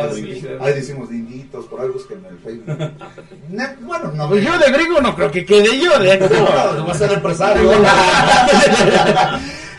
[0.61, 2.77] Ahí decimos dinditos, por algo que en el Facebook.
[3.81, 4.29] Bueno, no.
[4.29, 6.31] Pues yo de griego no creo que quede yo de actor.
[6.77, 7.71] No, voy a ser empresario.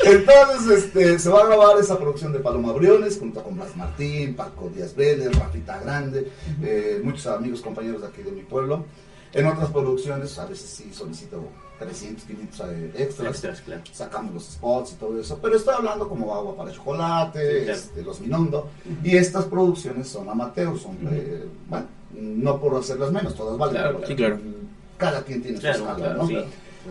[0.03, 4.35] Entonces, este, se va a grabar esa producción de Paloma Briones junto con Blas Martín,
[4.35, 6.31] Paco Díaz Vélez, Rafita Grande,
[6.63, 8.85] eh, muchos amigos, compañeros de aquí de mi pueblo.
[9.33, 11.41] En otras producciones, a veces sí solicito
[11.79, 13.81] 300, 500 eh, extras, Extras, claro.
[13.93, 17.79] sacando los spots y todo eso, pero estoy hablando como agua para chocolate, Sí, claro.
[17.79, 18.69] este, los Minondo,
[19.03, 24.01] y estas producciones son amateurs, son, eh, bueno, no por hacerlas menos, todas valen, Claro,
[24.05, 24.39] Sí, claro.
[24.97, 26.27] cada quien tiene su escala, ¿no?
[26.27, 26.37] sí.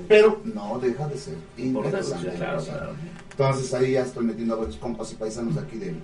[0.08, 2.30] Pero no deja de ser interesante.
[2.36, 2.90] Claro, claro.
[3.30, 5.96] Entonces ahí ya estoy metiendo a varios compas y paisanos de aquí del,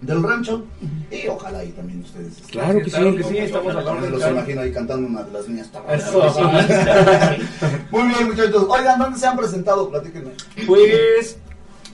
[0.00, 0.64] del rancho
[1.10, 2.32] y ojalá ahí también ustedes.
[2.38, 2.48] estén.
[2.50, 3.16] Claro que Claro sí.
[3.18, 4.10] que sí, estamos a la orden.
[4.10, 4.36] los claro.
[4.36, 5.70] imagino ahí cantando una de las mías.
[5.90, 6.32] Eso.
[7.90, 8.66] Muy bien, muchachos.
[8.68, 9.90] Oigan, ¿dónde se han presentado?
[9.90, 10.30] Platíquenme.
[10.66, 11.36] Pues,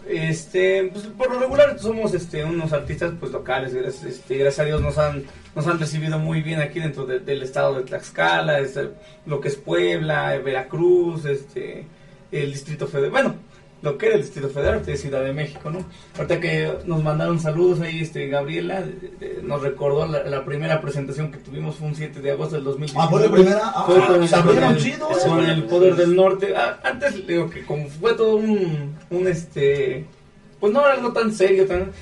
[0.09, 4.64] este, pues por lo regular somos este, unos artistas pues locales, gracias, este, gracias a
[4.64, 8.59] Dios nos han, nos han recibido muy bien aquí dentro de- del estado de Tlaxcala,
[8.61, 8.90] este,
[9.27, 11.87] lo que es Puebla, Veracruz, este,
[12.33, 13.35] el Distrito Federal, bueno,
[13.85, 15.85] lo que era el Distrito Federal de Ciudad de México, ¿no?
[16.16, 20.81] Ahorita que nos mandaron saludos ahí, este, Gabriela, de- de- nos recordó la, la primera
[20.81, 23.06] presentación que tuvimos fue un 7 de agosto del 2019.
[23.06, 23.61] Ah, ¿fue la primera?
[23.63, 26.54] Ah, Fue con, se con el, chido, con el Poder del Norte.
[26.56, 30.06] Ah, antes, digo que como fue todo un, un este,
[30.59, 31.92] pues no era algo tan serio, tan,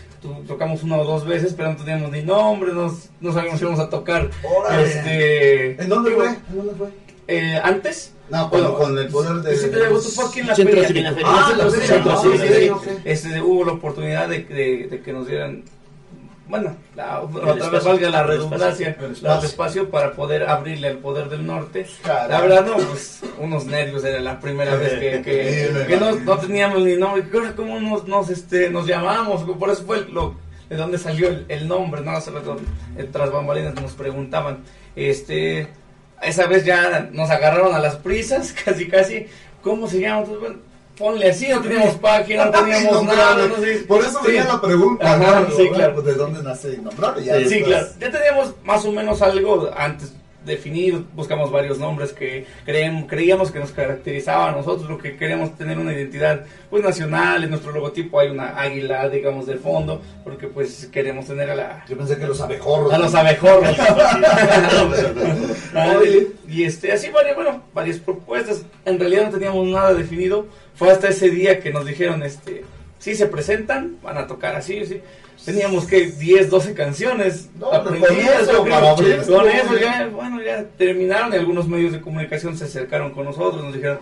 [0.46, 3.80] tocamos una o dos veces, pero no teníamos ni nombre, no, no sabíamos si íbamos
[3.80, 4.30] a tocar.
[4.44, 4.84] Órale.
[4.84, 6.28] Este, ¿En dónde fue?
[6.28, 6.88] ¿En dónde fue?
[7.26, 8.12] eh, antes.
[8.30, 9.50] No, cuando, Bueno, con el poder de.
[9.52, 11.14] el 7 de agosto fue aquí en la feria.
[11.24, 12.90] Ah, En la feria, ah, sí, sí, ok, sí.
[12.90, 13.00] ok.
[13.04, 15.64] Este, hubo la oportunidad de, de- de que nos dieran
[16.48, 17.88] bueno, la, otra vez espacio.
[17.90, 19.12] valga la redundancia, espacio.
[19.12, 19.48] Espacio.
[19.48, 21.86] espacio para poder abrirle al poder del norte.
[22.02, 22.28] Caray.
[22.30, 26.38] La verdad, no, pues unos nervios, era la primera vez que, que, que no, no
[26.38, 27.24] teníamos ni nombre,
[27.56, 30.34] cómo nos, nos, este, nos llamamos, por eso fue lo,
[30.68, 32.10] de dónde salió el, el nombre, ¿no?
[32.10, 32.56] Hace rato,
[32.98, 34.58] eh, tras bambalinas nos preguntaban,
[34.94, 35.68] este,
[36.22, 39.26] esa vez ya nos agarraron a las prisas, casi casi,
[39.62, 40.20] ¿cómo se llama?
[40.20, 40.56] Entonces, bueno,
[40.98, 43.76] ponle así, no teníamos página, no teníamos nada, no sé.
[43.88, 44.26] Por eso Sí.
[44.28, 45.56] venía la pregunta, Ajá, ¿no?
[45.56, 45.94] sí, claro.
[45.94, 47.24] pues, ¿De dónde nace Innombrable?
[47.24, 47.86] Ya Sí, después- claro.
[48.00, 50.12] Ya teníamos más o menos algo antes
[50.44, 51.04] definido.
[51.14, 54.88] Buscamos varios nombres que creem- creíamos que nos caracterizaban a nosotros.
[54.88, 57.44] Lo que queríamos tener una identidad pues nacional.
[57.44, 60.00] En nuestro logotipo hay una águila, digamos, de fondo.
[60.24, 61.84] Porque pues queremos tener a la...
[61.88, 62.92] Yo pensé que los abejorros.
[62.92, 63.76] A los abejorros.
[66.48, 68.62] Y este, así varias, bueno, varias propuestas.
[68.84, 70.46] En realidad no teníamos nada definido.
[70.74, 72.64] Fue hasta ese día que nos dijeron, este,
[72.98, 75.00] si se presentan, van a tocar así, sí.
[75.44, 78.74] Teníamos que 10, 12 canciones No, aprendidas, con eso, yo creo.
[78.74, 83.10] para abrir Con eso ya, bueno, ya terminaron y algunos medios de comunicación se acercaron
[83.12, 83.98] con nosotros, nos dijeron,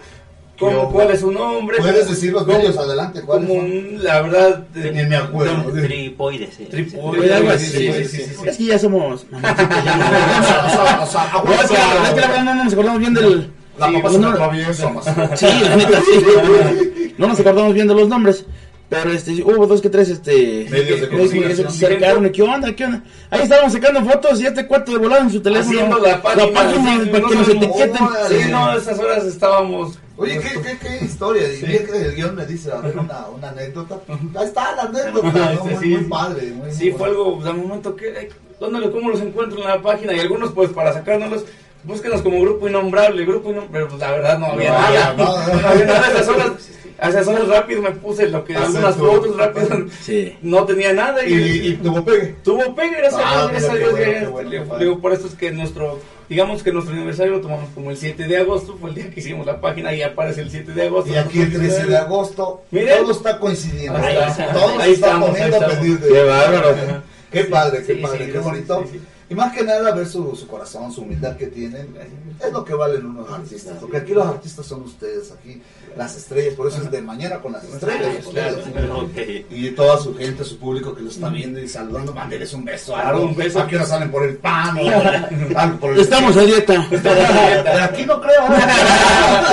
[0.59, 0.91] ¿Qué ¿cómo?
[0.93, 1.79] ¿cuál es su nombre?
[1.79, 5.71] Puedes decir los ¿Cómo- medios adelante, ¿cuáles como un- la verdad, de- Ni me acuerdo.
[5.73, 6.55] de- Tripoides.
[6.55, 6.65] sí.
[6.67, 8.49] Tripoides, algo sí, así, sí, sí, sí, sí, sí.
[8.49, 12.09] Es que ya somos no- O sea, o sea, o sea, No, es que la-
[12.09, 13.51] es que la verdad no nos acordamos bien del...
[13.79, 15.37] La papá pues, se no-.
[15.37, 17.15] Sí, la neta, sí.
[17.17, 18.45] No nos acordamos bien de los nombres.
[18.91, 21.67] Pero este, hubo dos que tres este, Medios de que se comunicación.
[21.69, 22.27] acercaron.
[22.27, 22.75] y, ¿Qué onda?
[22.75, 23.03] ¿Qué onda?
[23.31, 25.71] Ahí estábamos sacando fotos y este cuarto de volado en su teléfono.
[25.79, 26.45] Haciendo la página,
[27.05, 28.03] sí, para que no nos etiqueten.
[28.03, 28.43] Órale.
[28.45, 29.99] Sí, no, a esas horas estábamos.
[30.17, 31.51] Oye, ¿qué, qué, qué historia?
[31.53, 31.67] Y Sí.
[31.67, 34.01] bien que el guion me dice, a ver, una, una anécdota.
[34.37, 35.63] Ahí está la anécdota, ¿no?
[35.63, 35.89] Sí, Muy, sí.
[35.91, 36.47] muy padre.
[36.53, 38.13] Muy, Sí, muy fue algo de momento que.
[38.19, 38.29] ay,
[38.59, 40.13] ¿Dónde, ¿Cómo los encuentro en la página?
[40.15, 41.45] Y algunos, pues, para sacárnoslos,
[41.85, 43.71] búsquenos como grupo innombrable, grupo innombrable.
[43.73, 45.15] Pero pues, la verdad no había No nada.
[45.17, 45.27] No
[45.69, 46.07] había nada.
[46.07, 46.51] A esas horas,
[47.01, 49.87] a esas horas rápido me puse lo que algunas fotos rápido.
[50.03, 50.37] Sí.
[50.43, 51.25] No tenía nada.
[51.27, 52.37] Y, y, y tuvo pegue.
[52.45, 53.91] Tuvo pegue, gracias Ah, a Dios, gracias a Dios.
[53.93, 54.85] bueno, bueno, padre.
[54.85, 55.99] digo, por eso es que nuestro,
[56.29, 59.21] digamos que nuestro aniversario lo tomamos como el 7 de agosto, fue el día que
[59.21, 61.11] hicimos la página y aparece el 7 de agosto.
[61.13, 62.99] Y aquí el 13 de agosto, Miren.
[63.01, 63.99] todo está coincidiendo.
[63.99, 64.53] Ahí está.
[64.53, 65.87] todo Ahí se está estamos, poniendo ahí a estamos.
[65.87, 66.09] pedir de.
[66.09, 66.77] Qué bárbaro.
[67.33, 68.85] Qué padre, qué padre, sí, qué bonito.
[69.31, 71.95] Y más que nada ver su, su corazón, su humildad que tienen,
[72.45, 73.77] es lo que valen unos artistas.
[73.81, 75.63] Porque aquí los artistas son ustedes, aquí
[75.97, 78.27] las estrellas, por eso es de mañana con las estrellas.
[78.27, 79.45] Ustedes.
[79.49, 82.93] Y toda su gente, su público que lo está viendo y saludando, mándeles un beso.
[82.93, 83.61] Claro, un beso.
[83.61, 86.89] Aquí no salen por el pan o algo por el Estamos a dieta.
[86.91, 88.43] De aquí no creo.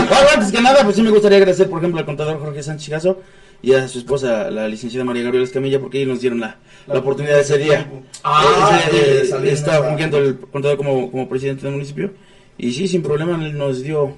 [0.08, 2.90] Bueno, antes que nada, pues sí me gustaría agradecer, por ejemplo, al contador Jorge Sánchez
[2.90, 3.20] Gazo
[3.62, 7.00] y a su esposa, la licenciada María Gabriela Escamilla, porque ellos nos dieron la, la
[7.00, 7.88] oportunidad de ese día.
[8.24, 12.12] Ah, Ese, eh, en estaba fungiendo el contador como, como presidente del municipio
[12.58, 14.16] y sí, sin problema él nos dio,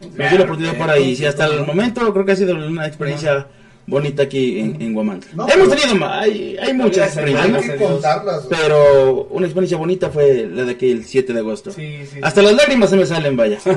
[0.00, 2.86] nos dio la oportunidad para y sí, hasta el momento creo que ha sido una
[2.86, 3.46] experiencia
[3.84, 5.30] bonita aquí en, en Guamantla.
[5.34, 7.16] No, Hemos tenido más, hay, hay muchas.
[7.16, 8.46] Hay experiencias, que contarlas.
[8.48, 11.72] pero una experiencia bonita fue la de aquel 7 de agosto.
[11.72, 12.20] Sí, sí.
[12.22, 13.58] Hasta las lágrimas se me salen, vaya.
[13.64, 13.74] Wow,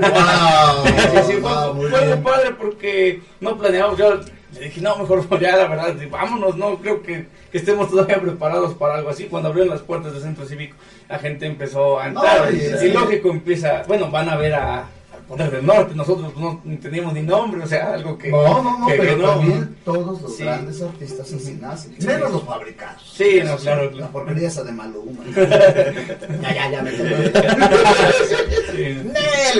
[0.86, 2.22] Sí, sí, fue, wow, muy fue bien.
[2.24, 3.98] padre porque no planeamos.
[3.98, 4.20] Yo
[4.60, 8.74] le dije, no, mejor ya, la verdad, vámonos, no creo que, que estemos todavía preparados
[8.76, 9.26] para algo así.
[9.26, 10.76] Cuando abrieron las puertas del centro cívico,
[11.10, 12.52] la gente empezó a entrar.
[12.52, 14.86] No, y- y, lógico, empieza, bueno, van a ver a,
[15.26, 15.96] al Poder del Norte.
[15.96, 18.30] Nosotros no teníamos ni nombre, o sea, algo que.
[18.30, 19.30] No, no, no, que- pero que no.
[19.30, 20.44] también todos los Sí.
[20.44, 21.96] grandes artistas así nacen.
[22.00, 22.08] Sí.
[22.08, 23.02] Menos los fabricados.
[23.16, 24.12] Sí, no, claro, La claro.
[24.12, 25.24] porquería esa de Maluma.
[25.36, 26.92] ya, ya, ya me.
[26.92, 27.34] Nel,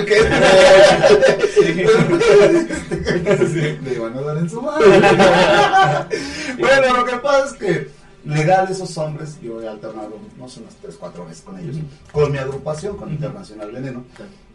[0.06, 0.16] que
[3.82, 4.86] Le van a dar en su madre.
[6.58, 7.88] bueno, lo que pasa es que
[8.24, 11.76] legal esos hombres, yo he alternado, no sé, unas tres, cuatro veces con ellos,
[12.12, 14.04] con mi agrupación, con Internacional Veneno,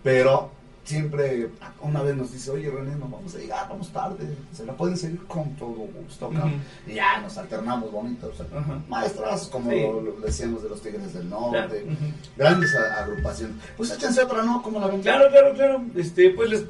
[0.03, 0.51] pero
[0.83, 1.49] siempre,
[1.81, 4.97] una vez nos dice, oye René, nos vamos a llegar, vamos tarde, se la pueden
[4.97, 6.39] seguir con todo gusto, acá".
[6.45, 6.55] Ujú.
[6.87, 8.79] y ya nos alternamos bonitos, Ajá.
[8.89, 9.81] maestras, como Sí.
[9.81, 11.85] lo decíamos de los Tigres del Norte,
[12.37, 14.61] grandes agrupaciones, pues échense otra, ¿no?
[14.61, 15.01] Como la ven?
[15.01, 15.81] Claro, claro, claro.
[15.95, 16.65] Este, pues les,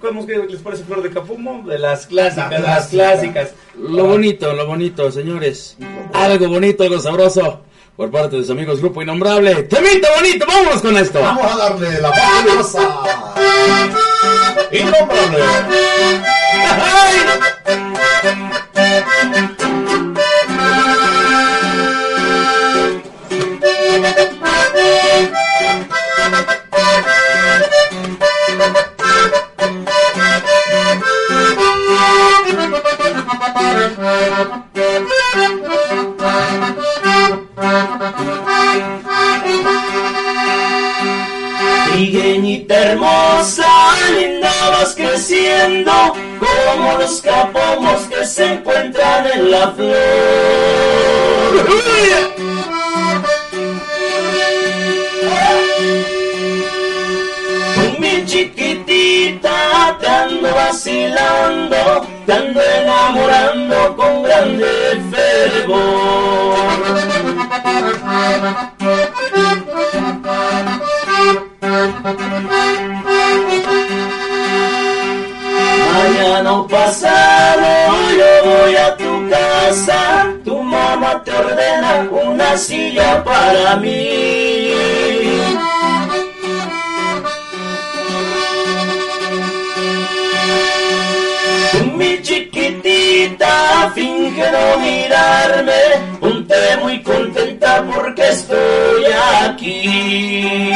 [0.00, 1.62] ¿cómo que les parece Flor de Capumo?
[1.68, 3.32] De las clásicas, La las clásica.
[3.42, 3.54] clásicas.
[3.76, 5.76] Lo bonito, lo bonito, señores.
[6.12, 7.62] Algo bonito, algo sabroso.
[7.98, 9.64] Por parte de sus amigos Grupo Innombrable.
[9.64, 10.46] ¡Temita bonito!
[10.46, 11.20] ¡Vámonos con esto!
[11.20, 12.78] Vamos a darle la fabulosa.
[14.70, 15.38] Innombrable.
[16.68, 17.57] Trigueñita
[49.34, 49.98] en la flor.
[57.98, 62.58] Mi chiquitita te ando vacilando, te ando.
[82.68, 84.74] Silla para mí.
[91.96, 95.80] Mi chiquitita, finge no mirarme,
[96.20, 99.04] ponte muy contenta porque estoy
[99.44, 100.72] aquí.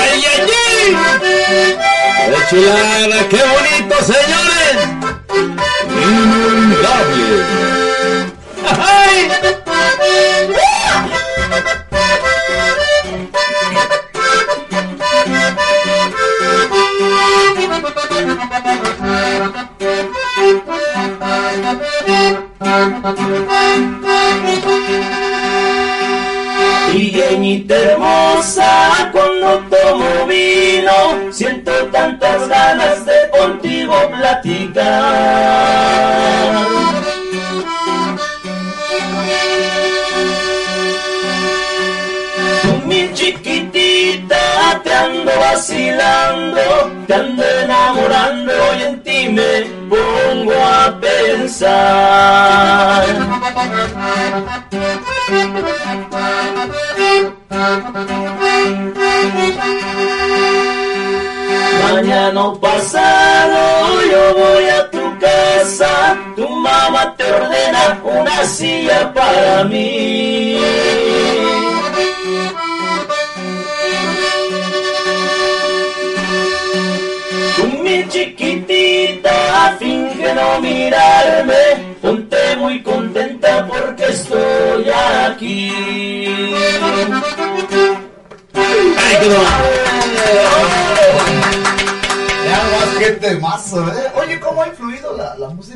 [0.00, 0.96] ¡Ay, ay, ay!
[2.26, 3.18] ¡Qué chulada!
[3.30, 3.77] ¡Qué bonito,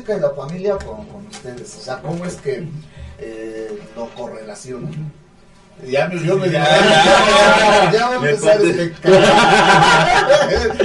[0.03, 1.75] música y la familia con, con ustedes?
[1.77, 2.63] O sea, ¿cómo es que
[3.19, 5.11] eh, lo correlacionan?
[5.87, 8.83] Ya me me ya, ya, ya voy a Me empezar conté.
[8.83, 8.93] este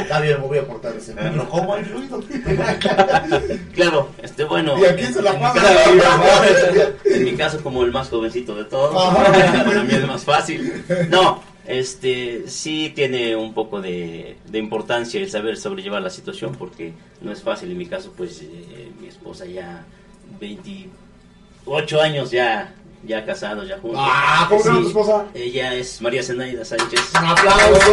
[0.01, 1.13] Está bien, me voy a portar ese.
[1.13, 2.23] Pero ¿cómo ha influido?
[3.75, 4.79] Claro, este bueno.
[4.79, 5.61] ¿Y a quién se la en mi pasa?
[5.61, 10.83] caso- En mi caso, como el más jovencito de todos, para mí es más fácil.
[11.11, 16.95] No, este sí tiene un poco de, de importancia el saber sobrellevar la situación porque
[17.21, 17.71] no es fácil.
[17.71, 19.85] En mi caso, pues eh, mi esposa ya
[20.41, 22.73] 28 años ya
[23.05, 24.01] ya casados, ya juntos.
[24.03, 25.25] Ah, ¿cómo se llama tu esposa?
[25.33, 27.01] Ella es María Zenaida Sánchez.
[27.21, 27.93] Un aplauso.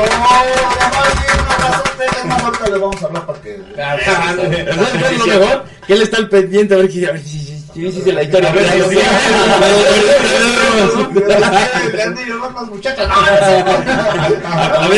[2.23, 3.59] Un ahorita le vamos a hablar para que.
[3.75, 5.65] ¿Sabes lo mejor?
[5.85, 8.23] Que él está al pendiente a ver, si- a ver si, si, si dice la
[8.23, 8.49] historia.
[8.49, 8.65] A ver,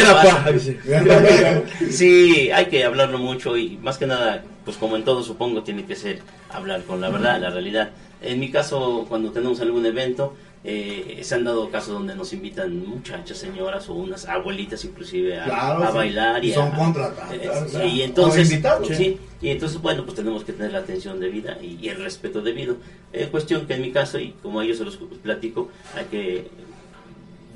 [0.05, 0.77] A ver, sí.
[0.93, 1.63] A ver.
[1.91, 5.85] Sí, hay que hablarlo mucho y más que nada, pues como en todo supongo, tiene
[5.85, 7.91] que ser hablar con la verdad, la realidad.
[8.21, 10.33] En mi caso, cuando tenemos algún evento,
[10.65, 15.45] eh, se han dado casos donde nos invitan muchachas, señoras o unas abuelitas inclusive a,
[15.45, 15.97] Claro, a sí.
[15.97, 18.89] bailar y, son a- contratadas, eh, y entonces invitados.
[18.89, 22.41] sí, y entonces bueno pues tenemos que tener la atención debida y, y el respeto
[22.41, 22.75] debido
[23.13, 26.47] es cuestión que en mi caso y como a ellos se los platico hay que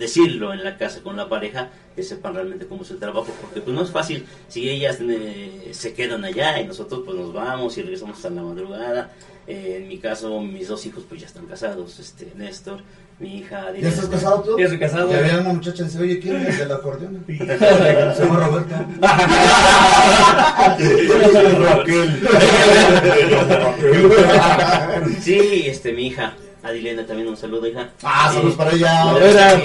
[0.01, 3.61] decirlo en la casa con la pareja que sepan realmente cómo es el trabajo porque
[3.61, 7.77] pues no es fácil si ellas eh, se quedan allá y nosotros pues nos vamos
[7.77, 9.11] y regresamos hasta la madrugada
[9.47, 12.81] Eh, en mi caso mis dos hijos pues ya están casados este Néstor
[13.19, 14.55] mi hija ¿Ya estás casado tú?
[14.57, 15.11] Ya estoy casado.
[15.11, 17.25] Y había una muchacha que dice, oye, ¿quién es el acordeón?
[17.27, 18.75] Se llama Roberto.
[25.21, 26.33] sí este mi hija
[26.63, 29.11] Adilena también un saludo hija Ah, saludos Eh, para ella.
[29.13, 29.61] güera.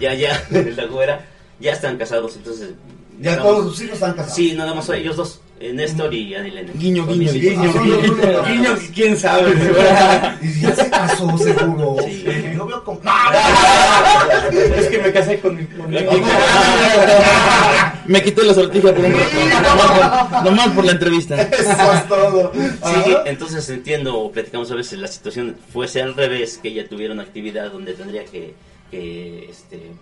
[0.00, 1.24] ya ya la güera
[1.60, 2.70] ya están casados entonces
[3.20, 4.34] Ya digamos, todos sus hijos están casados.
[4.34, 6.72] Sí, nada más ellos dos, eh, Néstor y Adilene.
[6.74, 8.42] Guiño, guiño, guiño, guiño.
[8.48, 9.52] Guiño, quién sabe.
[10.42, 11.96] Y ya se casó, seguro.
[12.04, 12.24] Sí.
[12.56, 13.00] Yo veo como...
[14.52, 15.64] es que me casé con mi.
[15.66, 15.98] Con mi
[18.06, 19.30] Me quité la sortija por un rato.
[19.62, 21.40] Nomás por, nomás por la entrevista.
[21.40, 22.52] Eso es todo.
[22.54, 27.14] Sí, entonces entiendo, o platicamos a veces, la situación fuese al revés, que ella tuviera
[27.14, 28.54] una actividad donde tendría que,
[28.90, 29.92] que, este,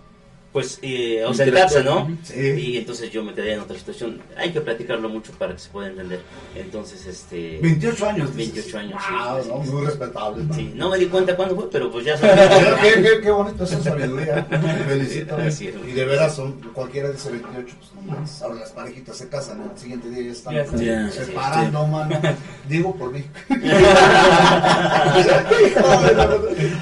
[0.51, 2.09] pues eh, ausentarse, ¿no?
[2.23, 2.39] Sí.
[2.39, 4.21] Y entonces yo me quedé en otra situación.
[4.35, 6.21] Hay que platicarlo mucho para que se pueda entender.
[6.55, 7.59] Entonces, este...
[7.61, 8.35] 28 años.
[8.35, 8.53] dices.
[8.53, 10.43] 28 años, Wow, sí, no, sí, muy respetable.
[10.43, 10.53] ¿no?
[10.53, 13.63] Sí, no me di cuenta cuándo fue, pero pues ya Pero qué, qué, qué bonito
[13.63, 14.45] esa sabiduría.
[14.87, 15.37] Felicito.
[15.61, 18.41] Y de veras, son, cualquiera dice 28, pues no más.
[18.41, 20.77] Ahora las parejitas se casan, el siguiente día ya están Ya está.
[20.77, 22.19] Ya, separando, mano.
[22.67, 23.23] Digo por mí.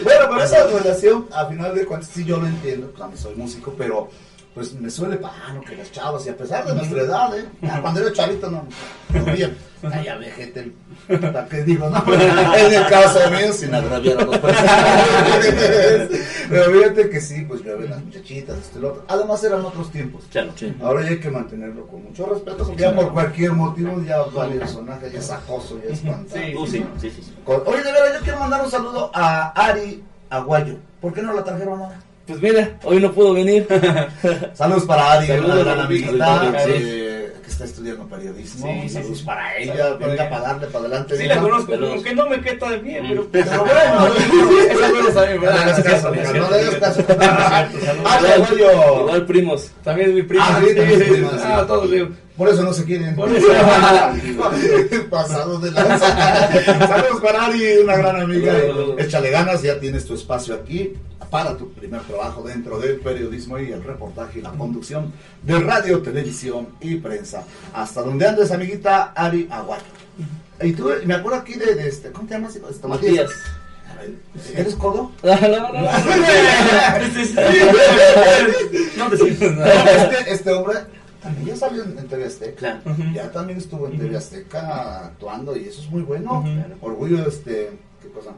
[0.03, 2.91] bueno, pero esa relación, a final de cuentas, sí yo lo entiendo.
[2.95, 4.09] Pues mí soy músico, pero
[4.53, 5.61] pues me suele pasar ¿no?
[5.61, 7.45] que las chavas, y a pesar de nuestra edad, ¿eh?
[7.81, 8.65] Cuando era chavito, no,
[9.13, 9.55] no bien.
[9.81, 10.73] Ay, ya vejete,
[11.07, 11.89] ¿para qué digo?
[11.89, 16.09] No, en el caso mío, sin agraviar a los personajes.
[16.49, 19.05] Pero fíjate que sí, pues yo veo las muchachitas, esto y lo otro.
[19.07, 20.25] Además eran otros tiempos.
[20.29, 20.51] Claro.
[20.81, 24.61] Ahora ya hay que mantenerlo con mucho respeto, porque ya por cualquier motivo ya vale
[24.61, 25.99] el sonaje, ya es acoso, ya es.
[25.99, 26.53] Sí.
[26.53, 27.21] Tú sí, sí, sí.
[27.23, 27.33] sí.
[27.45, 30.75] Oye, de verdad, yo quiero mandar un saludo a Ari Aguayo.
[31.01, 31.99] ¿Por qué no la trajeron ahora?
[32.27, 33.65] Pues mira, hoy no pudo venir.
[34.53, 38.67] Saludos para Ari, Saludos, una gran amiguita eh, que está estudiando periodismo.
[38.67, 39.23] Sí, sí, Saludos sí.
[39.25, 40.29] para ella, Saludos para venga ella.
[40.29, 41.17] para darle para adelante.
[41.17, 43.27] Sí la conozco, aunque no me queda de bien, pero...
[43.31, 44.09] Pero bueno,
[44.91, 46.05] no lo sabe, no caso, ¿verdad?
[46.07, 47.03] amiga, no le hagas caso.
[47.07, 48.11] Saludos.
[48.11, 48.99] Aguayo.
[49.01, 49.71] Igual primos.
[49.83, 50.45] También es mi prima.
[50.47, 51.03] Ah, sí, sí.
[51.15, 51.25] sí.
[51.45, 52.09] Ah, todos digo.
[52.39, 53.17] Por eso no se quieren.
[53.17, 53.47] Por eso.
[55.09, 56.87] Pasado de lanza.
[56.87, 58.53] Saludos para Ari, una gran amiga.
[58.97, 60.93] Échale ganas, ya tienes tu espacio aquí
[61.29, 65.11] para tu primer trabajo dentro del periodismo y el reportaje y la conducción
[65.43, 67.43] de radio, televisión y prensa.
[67.73, 69.83] Hasta donde andes, amiguita Ari Aguayo.
[70.61, 72.55] Y tú, me acuerdo aquí de, de este, ¿cómo te llamas?
[72.55, 73.31] Este, Matías.
[74.55, 75.11] ¿Eres codo?
[75.23, 75.81] No, no, no.
[78.97, 80.79] No este, este hombre
[81.21, 82.55] también ya salió en, en TV Azteca.
[82.81, 82.95] Claro.
[83.13, 86.39] Ya también estuvo en TV Azteca actuando y eso es muy bueno.
[86.39, 86.85] Ujú.
[86.87, 88.31] Orgullo, este, ¿qué cosa?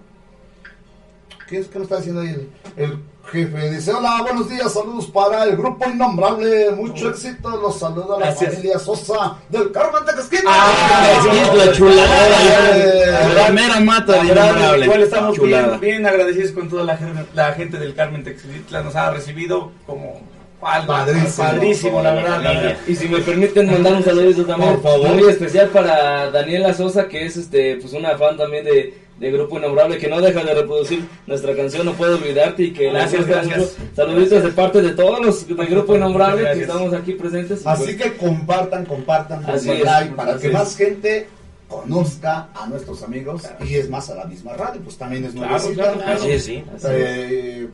[1.48, 2.98] ¿Qué es que me está diciendo ahí el, el
[3.30, 3.72] jefe?
[3.72, 8.54] Dice, hola, buenos días, saludos para el grupo innombrable, mucho éxito, los saluda la Gracias.
[8.54, 10.44] familia Sosa del Carmen Tecasquita.
[10.48, 13.34] Ah, la chulada.
[13.36, 14.86] La mera mata de innombrable.
[14.86, 18.82] igual estamos bien, bien agradecidos con toda la gente, la gente del Carmen Textilitla.
[18.84, 20.22] Nos ha recibido como
[20.62, 21.28] Padrísimo.
[21.38, 22.42] padrísimo, la verdad.
[22.42, 22.78] la.
[22.88, 25.16] Y si me permiten mandar un saludito también Por favor.
[25.16, 29.58] muy especial para Daniela Sosa, que es este pues una fan también de, de Grupo
[29.58, 33.42] Innombrable, que no deja de reproducir nuestra canción No Puedo Olvidarte y que Gracias, gusta
[33.44, 33.58] gracias.
[33.58, 33.72] mucho.
[33.96, 36.58] Saluditos de parte de todos los del Grupo Innombrable Gracias.
[36.68, 37.66] que estamos aquí presentes.
[37.66, 39.84] Así que compartan, compartan, Así es.
[39.84, 40.54] like para Así que es.
[40.54, 41.28] más gente
[41.68, 45.48] conozca a nuestros amigos y es más a la misma radio, pues también es Claro,
[45.52, 45.84] nuevecita.
[45.84, 46.14] claro, claro.
[46.20, 46.64] Así es, sí.
[46.76, 46.92] Así es.
[46.94, 47.68] Eh,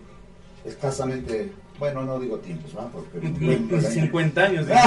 [0.65, 2.89] escasamente, bueno, no digo tiempos, ¿verdad?
[2.91, 4.65] Porque 50 años.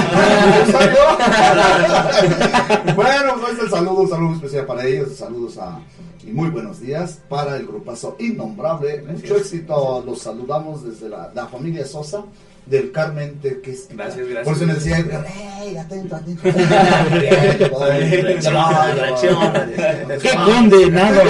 [2.97, 5.80] bueno, pues el saludo, un saludo especial para ellos, saludos a
[6.26, 11.47] y muy buenos días para el grupazo innombrable, mucho éxito, los saludamos desde la, la
[11.47, 12.24] familia Sosa
[12.71, 13.89] del Carmen Teques.
[13.91, 14.45] Gracias, gracias.
[14.45, 14.99] Por eso me decía,
[15.61, 16.43] ¡Ey, atento, atento!
[20.23, 21.21] Qué condenado,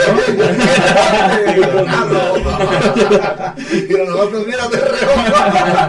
[3.88, 5.36] Mira, nosotros, mira, de reojo.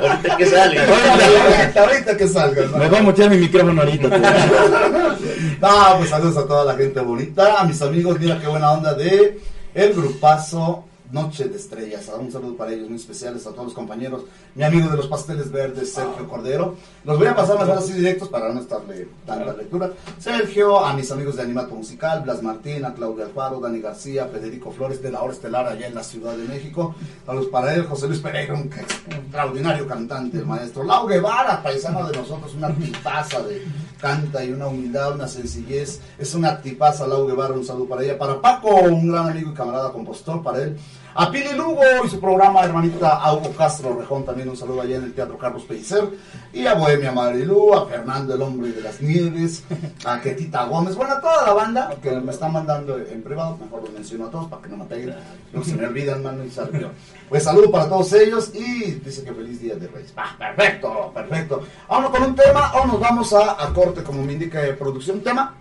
[0.01, 0.79] Ahorita que sale.
[0.79, 2.77] Ahorita, ahorita que salga, ¿no?
[2.77, 4.09] Me va a mutear mi micrófono ahorita.
[5.61, 8.95] No, pues saludos a toda la gente bonita, a mis amigos, mira qué buena onda
[8.95, 9.39] de
[9.75, 12.09] el grupazo Noche de Estrellas.
[12.17, 14.23] Un saludo para ellos muy especiales, a todos los compañeros.
[14.55, 16.75] Mi amigo de los pasteles verdes, Sergio Cordero.
[17.03, 19.91] Los voy a pasar más así directos para no estarle tanta lectura.
[20.19, 24.71] Sergio, a mis amigos de Animato Musical, Blas Martín, a Claudia Alfaro, Dani García, Federico
[24.71, 26.95] Flores de la Hora Estelar allá en la Ciudad de México.
[27.25, 30.83] Saludos para él, José Luis Pereira, un extraordinario cantante, el maestro.
[30.83, 33.63] Lau Guevara, paisano de nosotros, una tipaza de
[33.99, 35.99] canta y una humildad, una sencillez.
[36.17, 38.17] Es una tipaza, Lau Guevara, un saludo para ella.
[38.17, 40.77] Para Paco, un gran amigo y camarada compositor, para él.
[41.13, 45.03] A Pili Lugo y su programa, hermanita Augo Castro Rejón, también un saludo allá en
[45.03, 46.05] el Teatro Carlos Pellicer.
[46.53, 49.63] Y a Bohemia Marilú, a Fernando el Hombre de las Nieves,
[50.05, 53.81] a Ketita Gómez, bueno, a toda la banda que me están mandando en privado, mejor
[53.81, 55.15] los menciono a todos para que no me peguen,
[55.51, 56.91] no se me olvidan, mano, y salgo.
[57.27, 60.13] Pues saludo para todos ellos y dice que feliz día de Reyes.
[60.15, 61.61] Ah, perfecto, perfecto.
[61.89, 65.17] Vámonos con un tema o nos vamos a, a corte, como me indica producción.
[65.17, 65.55] ¿Un tema?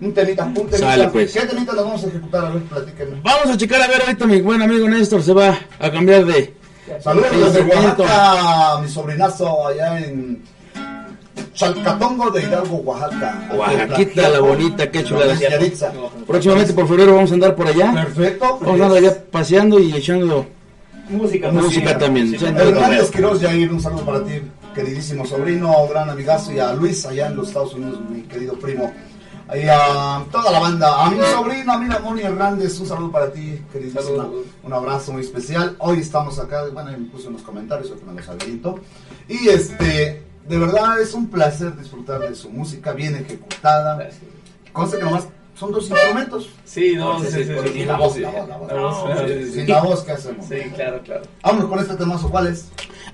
[0.00, 0.78] Un temita, un temita.
[0.78, 1.32] Sale, pues.
[1.32, 2.44] ¿Qué temita nos vamos a ejecutar?
[2.44, 3.20] A ver, platíquenme.
[3.22, 6.54] Vamos a checar a ver ahorita mi buen amigo Néstor se va a cambiar de
[7.00, 7.62] Saludos desde.
[7.62, 10.42] Oaxaca, mi sobrinazo allá en
[11.54, 13.48] Chalcatongo de Hidalgo, Oaxaca.
[13.54, 15.02] Oaxaquita, la bonita, qué.
[15.02, 15.92] Yaritza.
[16.26, 17.92] Próximamente por febrero vamos a andar por allá.
[17.92, 18.58] Perfecto.
[18.60, 20.46] Vamos a andar allá paseando y echando
[21.08, 22.34] Música, música también.
[22.34, 23.10] Hernández.
[23.10, 24.42] Quiroz, Yair, un saludo para ti,
[24.74, 28.92] queridísimo sobrino, gran amigazo, y a Luis allá en los Estados Unidos, mi querido primo.
[29.54, 33.32] Y a toda la banda, a mi sobrino, a mi Moni Hernández, un saludo para
[33.32, 33.60] ti.
[33.94, 34.44] Saludos.
[34.64, 35.76] Un abrazo muy especial.
[35.78, 38.80] Hoy estamos acá, bueno, me puse unos comentarios, hoy me los habilito.
[39.28, 43.96] Y este, de verdad es un placer disfrutar de su música bien ejecutada.
[43.96, 44.22] Gracias.
[44.72, 46.50] Cosa que nomás son dos instrumentos.
[46.64, 48.20] Sí, no, sí, sí, Sí, sí, la voz, sí.
[48.20, 48.72] la voz, la voz.
[48.72, 50.46] No, Sin la voz, ¿qué hacemos?
[50.46, 51.22] Sí, claro, claro.
[51.42, 52.68] Vámonos con este temazo, ¿cuál es?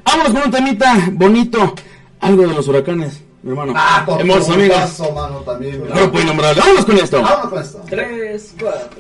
[0.04, 1.74] Vámonos con un temita bonito.
[2.20, 3.72] Algo de los huracanes, mi hermano.
[3.76, 4.76] Ah, con Hermosos tu amigos.
[4.76, 5.84] paso, mano, también.
[5.88, 6.60] Grupo innombrable.
[6.60, 7.22] Vámonos con esto.
[7.22, 7.80] Vámonos con esto.
[7.88, 8.90] Tres, cuatro.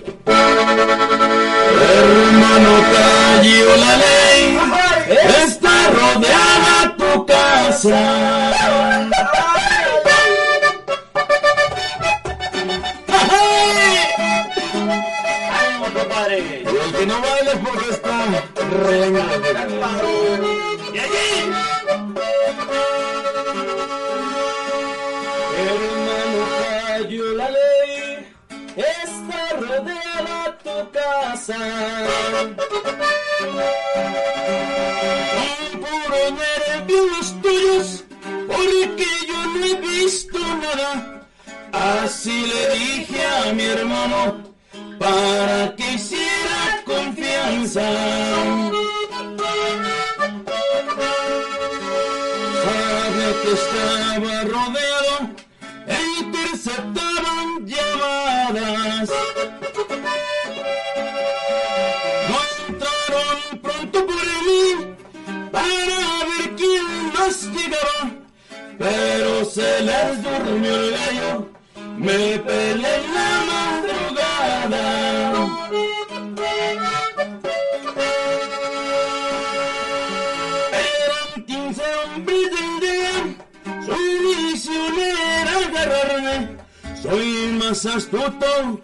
[1.80, 4.58] Hermano, cayó la ley.
[5.44, 8.91] Está rodeada tu casa.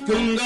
[0.09, 0.40] తుంగ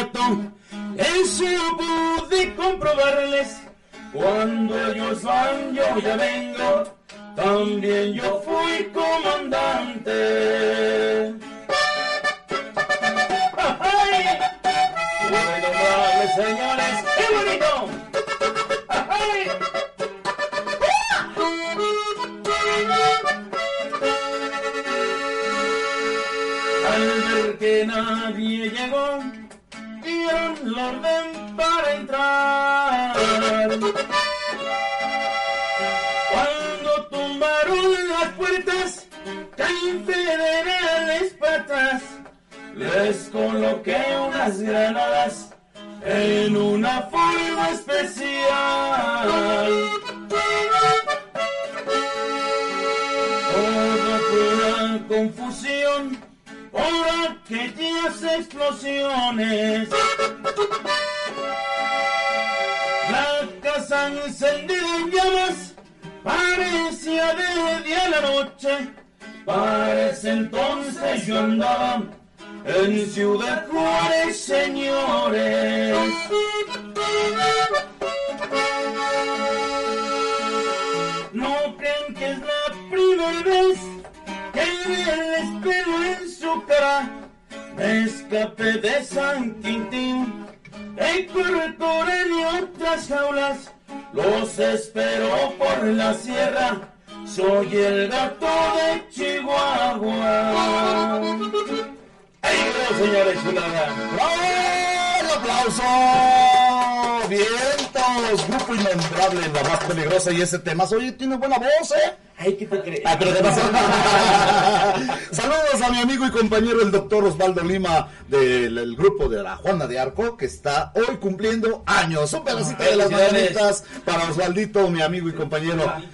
[110.30, 110.84] y ese tema.
[110.84, 112.16] Oye, tiene buena voz, ¿eh?
[112.36, 113.00] Ay, ¿qué te crees?
[113.04, 113.60] Ah, pero te pasó.
[115.32, 119.56] Saludos a mi amigo y compañero el doctor Osvaldo Lima del el grupo de la
[119.56, 122.32] Juana de Arco que está hoy cumpliendo años.
[122.34, 125.90] Un pedacito de las mañanitas para Osvaldito, mi amigo y compañero.
[125.90, 126.04] Ay,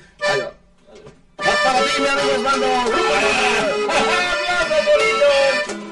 [1.36, 2.66] para ti, mi amigo Osvaldo.
[3.86, 5.87] ¡Bravo!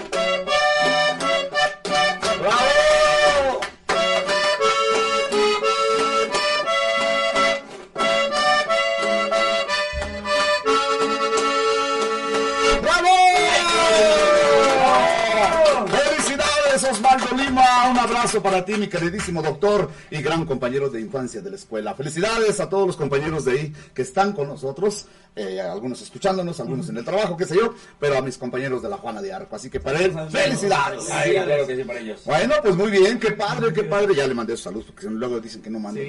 [18.37, 21.95] Abrazo para ti, mi queridísimo doctor y gran compañero de infancia de la escuela.
[21.95, 26.89] Felicidades a todos los compañeros de ahí que están con nosotros, eh, algunos escuchándonos, algunos
[26.89, 29.57] en el trabajo, qué sé yo, pero a mis compañeros de la Juana de Arco.
[29.57, 31.11] Así que para él, felicidades.
[31.11, 32.23] Ay, claro que sí, para ellos.
[32.25, 34.15] Bueno, pues muy bien, qué padre, qué padre.
[34.15, 36.01] Ya le mandé salud porque luego dicen que no mando.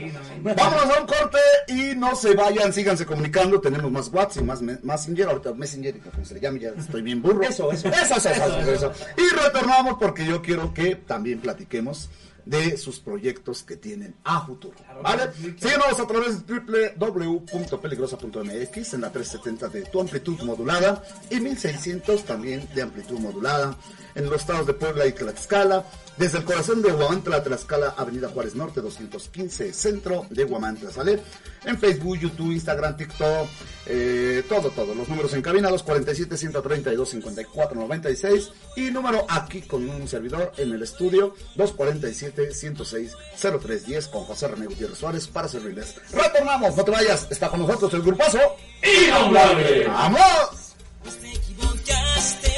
[0.43, 3.59] Vámonos a un corte y no se vayan, síganse comunicando.
[3.59, 5.27] Tenemos más WhatsApp y más me- Messenger.
[5.29, 7.41] Ahorita Messenger, como se le llame, ya estoy bien burro.
[7.43, 7.87] Eso, eso.
[7.89, 8.91] Eso, eso, eso, eso.
[9.17, 12.09] Y retornamos porque yo quiero que también platiquemos
[12.49, 14.75] de sus proyectos que tienen a futuro.
[15.03, 15.31] ¿Vale?
[15.57, 22.67] Síguenos a través de www.peligrosa.mx en la 370 de tu amplitud modulada y 1600 también
[22.73, 23.77] de amplitud modulada
[24.17, 25.85] en los estados de Puebla y Tlaxcala.
[26.17, 31.19] Desde el corazón de Huamantla, Tlaxcala, Avenida Juárez Norte, 215, centro de Huamantla, ¿sale?
[31.63, 33.47] En Facebook, YouTube, Instagram, TikTok,
[33.85, 34.95] eh, todo, todo.
[34.95, 40.53] Los números en cabina, los 47 132 54 96 y número aquí con un servidor
[40.57, 45.95] en el estudio, 247 106 0310 con José René Gutiérrez Suárez para servirles.
[46.11, 48.39] Retornamos, no te vayas, está con nosotros el grupazo
[48.81, 49.87] Innombrable.
[49.87, 50.75] ¡Vamos!
[51.21, 52.49] Te equivocaste,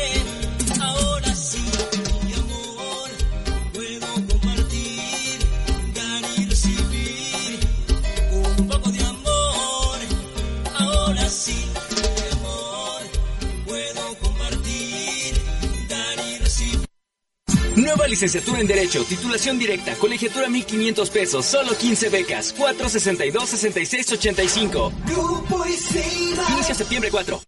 [17.75, 24.91] Nueva licenciatura en Derecho, titulación directa, colegiatura 1500 pesos, solo 15 becas, 462-6685.
[25.05, 26.43] Grupo Isilva.
[26.51, 27.41] Inicia septiembre 4.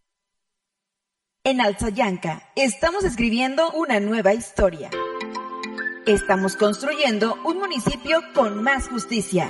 [1.44, 4.90] En Alzayanca estamos escribiendo una nueva historia.
[6.06, 9.50] Estamos construyendo un municipio con más justicia.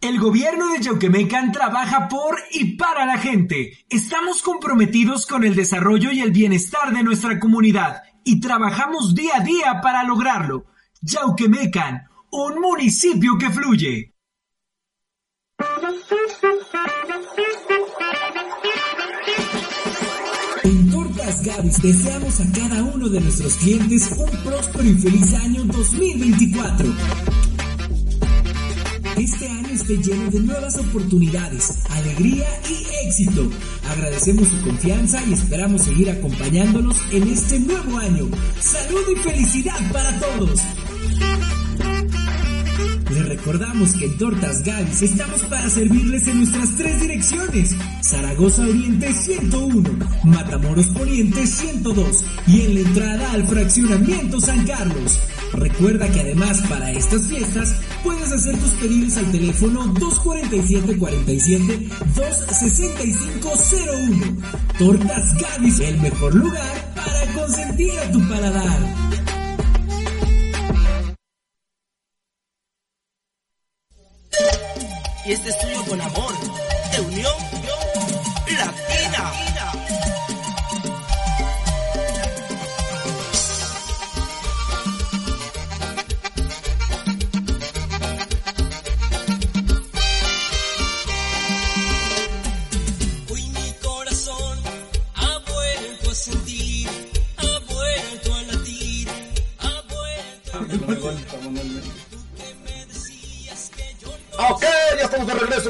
[0.00, 3.72] El gobierno de Yauquemecan trabaja por y para la gente.
[3.88, 9.40] Estamos comprometidos con el desarrollo y el bienestar de nuestra comunidad y trabajamos día a
[9.40, 10.66] día para lograrlo.
[11.00, 14.14] Yauquemecan, un municipio que fluye.
[20.62, 25.64] En Tortas Gavis deseamos a cada uno de nuestros clientes un próspero y feliz año
[25.64, 27.55] 2024.
[29.16, 33.48] Este año esté lleno de nuevas oportunidades, alegría y éxito.
[33.88, 38.28] Agradecemos su confianza y esperamos seguir acompañándolos en este nuevo año.
[38.60, 40.60] Salud y felicidad para todos.
[43.10, 47.74] Les recordamos que en Tortas Gavis estamos para servirles en nuestras tres direcciones.
[48.02, 49.90] Zaragoza Oriente 101,
[50.24, 55.18] Matamoros Poniente 102 y en la entrada al fraccionamiento San Carlos.
[55.56, 64.36] Recuerda que además para estas fiestas puedes hacer tus pedidos al teléfono 247-47 26501.
[64.78, 68.78] Tortas Gavis, el mejor lugar para consentir a tu paladar.
[75.24, 76.32] Y este es tuyo con amor,
[76.92, 77.32] de unión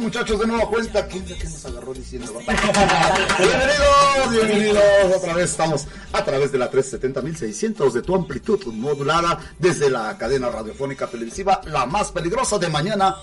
[0.01, 1.07] muchachos, de nueva cuenta.
[1.07, 2.33] ¿Quién es que nos agarró diciendo?
[3.39, 5.17] bienvenidos, bienvenidos.
[5.17, 10.51] Otra vez estamos a través de la 370.600 de tu amplitud modulada desde la cadena
[10.51, 13.17] radiofónica televisiva, la más peligrosa de mañana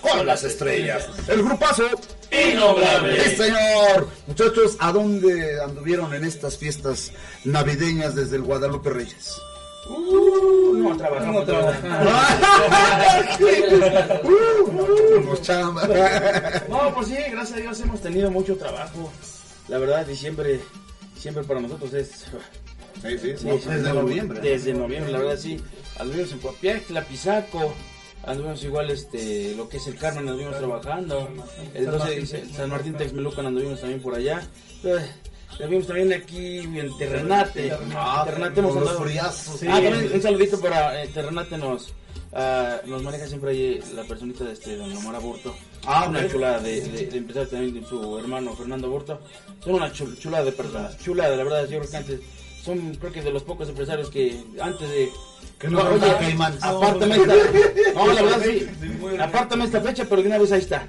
[0.00, 1.08] con las estrellas.
[1.28, 1.84] El grupazo
[2.30, 3.24] Innombrable.
[3.24, 4.08] Sí, señor.
[4.26, 7.12] Muchachos, ¿a dónde anduvieron en estas fiestas
[7.44, 9.40] navideñas desde el Guadalupe Reyes?
[9.88, 11.46] Uh, no trabajamos.
[11.46, 11.62] No
[14.24, 14.48] Uh.
[16.68, 19.10] No, pues sí, gracias a Dios hemos tenido mucho trabajo.
[19.68, 20.60] La verdad, diciembre,
[21.16, 22.26] siempre para nosotros es.
[23.02, 24.40] Sí, sí, no, desde noviembre.
[24.40, 25.60] Desde noviembre, la verdad, sí.
[25.98, 27.74] Anduvimos en Coapiaxtla, Pisaco,
[28.24, 31.28] anduvimos igual este, lo que es el Carmen, anduvimos trabajando.
[31.74, 34.42] El 12 de San Martín Texmelucan anduvimos también por allá.
[35.58, 37.72] También aquí en Terrenate.
[37.94, 39.62] Ah, Terrenate hemos con los andado- friazos.
[39.64, 41.92] Ah, también un saludito para eh, Terrenate nos,
[42.32, 45.54] ah, nos maneja siempre ahí la personita de este Don Omar Aburto.
[45.84, 46.30] Ah, una ok.
[46.30, 49.20] chulada de, de, de empezar también de su hermano Fernando Aburto.
[49.64, 50.96] Son una chul- chulada de personas.
[50.98, 52.20] Chulada, la verdad, yo creo que antes
[52.64, 55.08] son creo que de los pocos empresarios que antes de
[55.58, 56.58] Que no Oye, rentan Caimán.
[56.60, 57.34] apártame esta
[57.94, 58.68] no la verdad sí
[59.20, 60.86] apártame esta fecha pero de una vez ahí está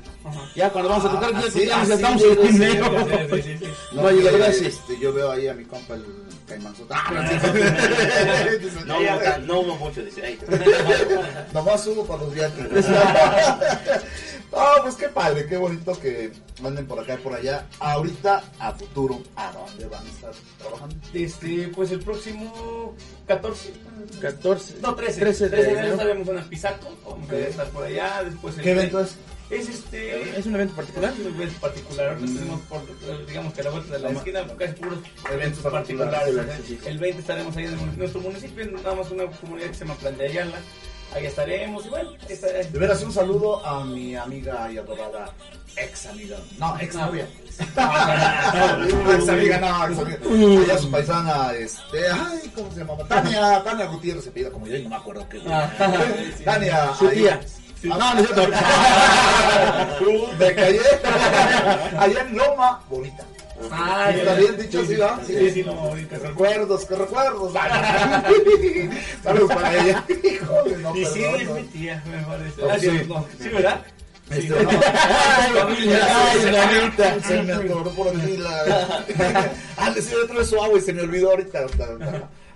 [0.55, 1.41] ya cuando vamos a tocar Ah,
[1.85, 3.07] ya, estamos en dinero
[3.41, 3.59] sí.
[3.93, 6.05] no y la verdad sí Este, yo veo ahí a mi compa el.
[6.89, 7.11] Ah,
[8.85, 8.99] No,
[9.45, 10.37] no hubo mucho, dice.
[11.53, 12.85] Nomás subo para los viajes.
[14.51, 16.31] No, pues qué padre, qué bonito que
[16.63, 17.67] anden por acá y por allá.
[17.79, 20.95] Ahorita, a futuro, ¿a dónde van a estar trabajando?
[21.13, 22.95] Este, pues el próximo
[23.27, 23.73] 14.
[24.19, 24.75] 14.
[24.81, 25.19] No, 13.
[25.19, 26.31] 13 de 13 de enero.
[26.31, 26.97] en el Pisaco.
[27.07, 28.23] Vamos a estar por allá.
[28.23, 29.15] Después el ¿Qué evento es?
[29.51, 30.39] Es este.
[30.39, 31.13] ¿Es un evento particular?
[31.13, 32.09] Es un evento particular.
[32.09, 34.19] Ahorita tenemos por, digamos que a la vuelta de la Toma.
[34.19, 34.99] esquina, casi puros
[35.31, 36.85] eventos particulares, particulares.
[36.85, 40.17] El 20 estaremos ahí en nuestro municipio, nada más una comunidad que se llama Plan
[40.17, 40.57] de Ayala.
[41.13, 41.85] Ahí estaremos.
[41.85, 42.63] Y bueno, ahí estaré.
[42.63, 45.33] De veras, un saludo a mi amiga y adorada
[45.75, 46.37] ex amiga.
[46.57, 47.27] No, ex novia.
[47.59, 50.17] ex amiga, no, ex amiga.
[50.63, 53.05] Ella su paisana, este, ay, ¿cómo se llamaba?
[53.07, 55.39] Tania, Tania Gutiérrez se pide como yo y no me acuerdo qué.
[56.43, 56.93] Tania.
[56.97, 57.39] Su tía.
[57.91, 58.47] Ah, no, no es cierto.
[60.39, 60.81] Me callé.
[61.97, 63.23] Allá en Loma, bonita.
[63.71, 65.19] Ah, ¿Está bien dicho así, va?
[65.25, 66.17] Sí, sí, no, ahorita.
[66.17, 67.53] Que recuerdos, que recuerdos.
[69.23, 70.05] Saludos para ella.
[70.23, 71.53] Híjole, no, Y sí, es no.
[71.55, 72.61] mi tía, me parece.
[72.63, 72.87] Oh, Ah, sí.
[73.07, 73.81] no, sí, ¿verdad?
[74.29, 74.49] Este, Sí.
[74.49, 74.69] no.
[74.69, 77.21] Ay, mamita.
[77.23, 79.03] Se me atoró por aquí la.
[79.77, 81.61] Ah, le otra vez su agua y se me olvidó ahorita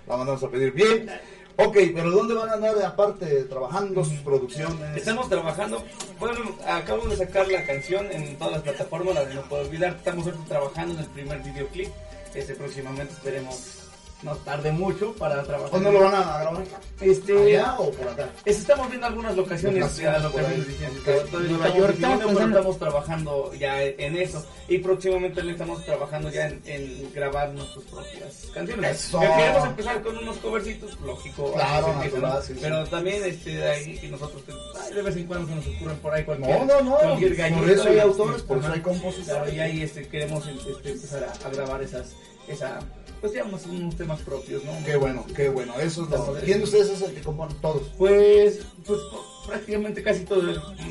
[0.06, 0.72] La mandamos a pedir.
[0.72, 1.10] Bien.
[1.56, 4.96] Ok, pero ¿dónde van a andar aparte trabajando sus producciones?
[4.96, 5.84] Estamos trabajando,
[6.18, 9.94] bueno, acabamos de sacar la canción en todas las plataformas, la de No Puedo Olvidar.
[9.94, 11.88] Estamos trabajando en el primer videoclip.
[12.34, 13.83] Este próximamente esperemos
[14.24, 15.70] no tarde mucho para trabajar.
[15.70, 16.64] ¿Cuándo lo van a grabar?
[17.00, 18.28] Este, ¿Allá o por acá?
[18.44, 23.82] Es- Estamos viendo algunas locaciones, ya, locaciones Nueva estamos York, estamos pero estamos trabajando ya
[23.82, 24.44] en eso.
[24.68, 29.04] Y próximamente le estamos trabajando ya en, en grabar nuestras propias canciones.
[29.06, 29.20] Eso.
[29.20, 31.52] Que Queremos empezar con unos covercitos, lógico.
[31.52, 32.42] Claro, se empieza, ¿no?
[32.42, 32.58] sí, sí.
[32.62, 34.42] Pero también este, de ahí que nosotros,
[34.82, 36.96] ay, de vez en cuando se nos ocurren por ahí cualquier, No, no, no.
[36.96, 37.72] cualquier Por gallito.
[37.72, 39.26] eso hay autores, por eso hay compositores.
[39.26, 42.14] Claro, y ahí este, queremos este, empezar a, a grabar esas,
[42.48, 42.78] esa,
[43.24, 44.72] pues digamos, unos temas propios, ¿no?
[44.84, 45.72] Qué bueno, qué bueno.
[45.80, 46.34] Eso es lo.
[46.44, 47.88] ¿Quién de ustedes es el que compone todos?
[47.96, 49.00] Pues, pues
[49.46, 50.42] prácticamente casi todo.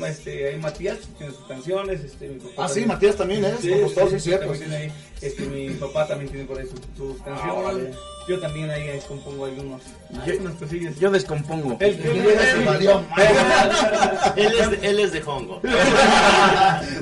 [0.04, 2.00] Este, hay Matías, tiene sus canciones.
[2.02, 2.84] Este, mi papá Ah, sí.
[2.86, 4.46] Matías también es compositor, sí, es cierto.
[4.48, 7.54] también tiene ahí, este, mi papá también tiene por ahí sus, sus canciones.
[7.56, 7.90] órale.
[8.26, 9.82] Yo también ahí eh, compongo algunos,
[10.26, 10.96] Yo- unas cosillas.
[10.98, 11.76] Yo descompongo.
[11.78, 12.08] El que
[12.54, 13.02] Se valió.
[14.36, 15.60] él, es de, él es de Hongo.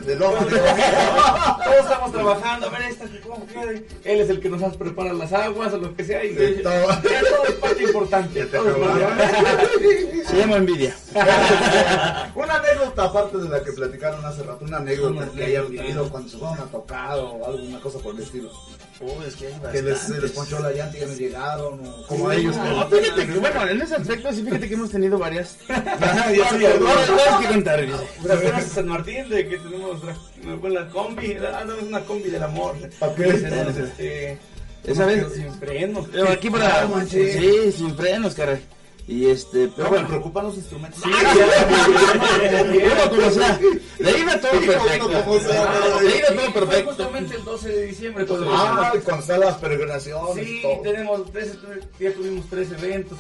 [0.05, 3.70] De Loma, de Todos estamos trabajando, a ver esta, ¿cómo queda?
[3.70, 6.25] Él es el que nos hace preparar las aguas o lo que sea.
[6.25, 6.87] Y, De todo.
[6.87, 8.49] Todo es parte importante.
[10.27, 10.97] Se llama envidia.
[12.35, 16.29] Una anécdota aparte de la que platicaron hace rato, una anécdota que hayan vivido cuando
[16.29, 18.51] se fueron a tocar o alguna cosa por el estilo.
[19.05, 21.81] Oh, es que hay Que les, se les ponchó la llanta y ya no llegaron,
[21.87, 22.57] o como a ellos.
[22.57, 25.57] No, fíjate que, bueno, en ese aspecto sí, fíjate que hemos tenido varias.
[25.69, 27.81] Ajá, ya que contar.
[27.81, 32.77] en San Martín, de que tenemos la, la combi, andamos una combi del amor.
[33.01, 33.25] ¿Para qué?
[33.25, 34.39] Tenemos, este,
[34.85, 36.07] Esa vez- Sin frenos.
[36.13, 36.83] Pero aquí para.
[36.83, 37.33] No manches.
[37.41, 38.61] Sí, sin frenos, caray.
[39.09, 40.09] Y este, pero No, me bueno.
[40.09, 41.03] preocupan los instrumentos.
[41.03, 41.13] Como
[43.31, 43.59] sea.
[43.99, 45.09] Le iba todo Sí, perfecto.
[45.25, 46.89] como sea, pero- Le iba todo perfecto.
[46.91, 48.27] justamente el 12 de diciembre.
[48.27, 50.47] cuando Ah, y cuando están las peregrinaciones.
[50.47, 51.59] Sí, tenemos tres,
[51.99, 53.19] ya tuvimos tres eventos,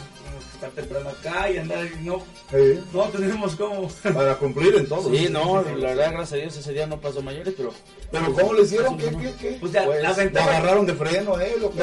[0.54, 3.88] estar temprano acá y andar y no, Sí, no tenemos cómo.
[4.14, 5.10] Para cumplir en todo.
[5.10, 7.72] Sí, no, la verdad, gracias a Dios ese día no pasó mayores, pero.
[8.10, 8.98] Pero ¿cómo le hicieron?
[8.98, 9.56] ¿Qué, qué, qué?
[9.58, 11.54] Pues ya, la ¿Lo ventaja- agarraron de freno, eh?
[11.58, 11.80] ¿Lo que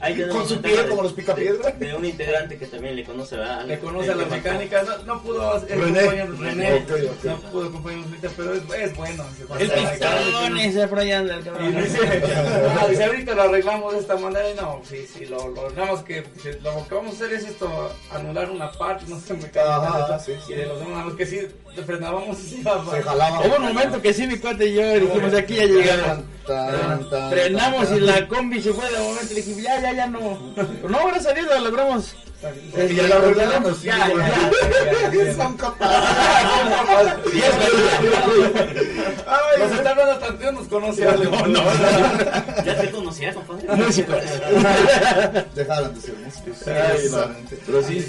[0.00, 1.70] Ahí tenemos Con su pie de- como los picapiedra.
[1.72, 3.64] De, de un integrante que también le conoce, ¿verdad?
[3.66, 5.98] Le conoce a la mecánica, no, no pudo René.
[6.00, 6.80] acompañarnos, René,
[7.24, 9.24] no pudo acompañarnos ahorita, pero es, es bueno.
[9.58, 10.82] El pistón ese
[11.12, 11.82] anda el Y cabrón.
[11.82, 11.98] dice,
[12.80, 16.02] ah, dice, ahorita lo arreglamos de esta manera y no, sí, sí, lo, lo más
[16.04, 16.22] que
[16.62, 17.66] lo que vamos a hacer es esto,
[18.12, 20.52] anular una parte, no sé, me Ajá, sí, sí.
[20.52, 21.40] y de los demás, que sí,
[21.74, 23.40] te frenábamos y se jalaba.
[23.40, 28.00] Hubo un momento que sí, mi cuate y yo dijimos, aquí ya tan, Frenamos y
[28.00, 30.20] la combi se fue de momento y le dije, ya, ya, ya no.
[30.88, 32.14] No, gracias a Dios lo logramos.
[32.40, 33.82] Y ya la arreglaron.
[33.82, 35.34] Ya, ya, ya, ya, ya.
[35.34, 36.08] Son capaces.
[39.58, 41.36] Nos está hablando tanto, nos conoce algo.
[42.64, 43.66] Ya te conocía, compadre.
[43.76, 44.16] Músicos.
[45.54, 46.58] Dejaron de ser músicos.
[47.66, 48.06] Pero sí.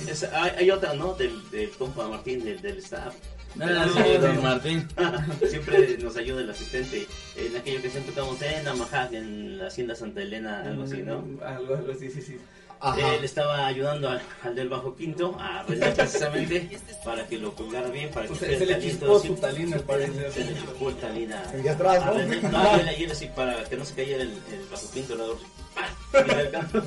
[0.58, 1.16] Hay, otra, ¿no?
[1.16, 3.16] Del, compa Martín, del, staff.
[3.60, 4.88] Ah, sí, don Martín.
[5.50, 7.08] Siempre nos ayuda el asistente.
[7.36, 11.26] En aquella ocasión tocamos en Amajá, en la Hacienda Santa Elena, algo así, ¿no?
[11.44, 12.38] Algo, algo así, sí, sí.
[12.82, 13.16] Ajá.
[13.16, 17.90] Él estaba ayudando al, al del bajo quinto a René precisamente para que lo colgara
[17.90, 19.28] bien, para que Pues se, le chispó así.
[19.28, 20.32] su talín, me parece.
[20.32, 22.14] Se le chupó el talín a, Y atrás, ¿no?
[22.50, 25.22] No, él ayer así para que no se cayera el, el bajo quinto, el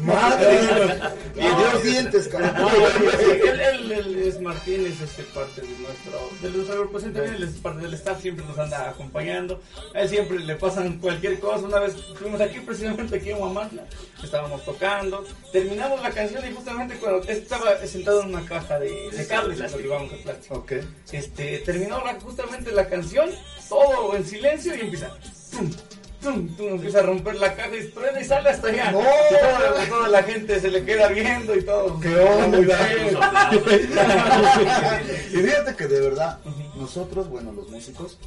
[0.03, 0.61] Madre.
[1.37, 2.55] Y dio dientes, cabrón.
[3.91, 7.83] él, es Martín, es este parte de nuestro, de nuestra agrupación también, él es parte
[7.83, 9.61] del staff, siempre nos anda acompañando.
[9.95, 11.67] A él siempre le pasan cualquier cosa.
[11.67, 13.85] Una vez fuimos aquí, precisamente aquí en Huamantla,
[14.23, 19.27] estábamos tocando, terminamos la canción y justamente cuando estaba sentado en una caja de, de
[19.27, 20.55] cables, íbamos a plástico.
[20.57, 20.73] Ok.
[21.13, 23.31] Este, terminó la- justamente la canción,
[23.69, 25.11] todo en silencio y empieza.
[25.53, 25.71] tum,
[26.23, 28.93] tum, tum, empieza a romper la caja y truena y sale hasta allá.
[28.93, 29.01] ¡No!
[29.01, 32.01] Toda, toda la gente se le queda viendo y todo.
[32.01, 32.79] ¡Qué onda!
[35.33, 36.39] Y fíjate que de verdad,
[36.77, 38.19] nosotros, bueno, los músicos,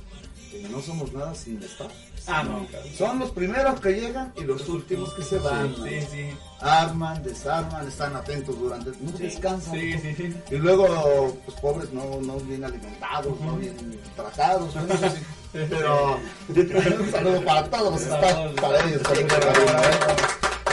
[0.51, 1.87] que no somos nada sin estar.
[2.27, 2.65] Ah, no.
[2.97, 5.75] Son los primeros que llegan y los últimos que se van.
[5.75, 6.29] Sí, sí.
[6.59, 9.73] Arman, desarman, están atentos durante, no Sí, descansan.
[9.75, 10.33] sí, sí, sí.
[10.49, 13.75] Y luego, pues pobres, no, no bien alimentados, no bien
[14.15, 14.81] tratados, ¿no?
[15.55, 16.19] Pero
[16.49, 18.17] un saludo para todos los
[18.59, 19.01] para ellos.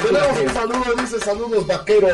[0.03, 2.09] Tenemos un saludo, dice saludos vaquero.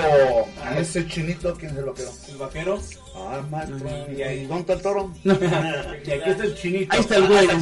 [0.65, 2.11] A ese chinito, ¿quién es el vaquero?
[2.29, 2.79] El vaquero.
[3.17, 3.79] Ah, maestro.
[4.17, 4.47] Y ahí.
[4.47, 5.11] ¿Dónde está el toro?
[5.25, 6.95] Y aquí está el chinito.
[6.95, 7.39] Ahí está el güey.
[7.39, 7.57] Ahí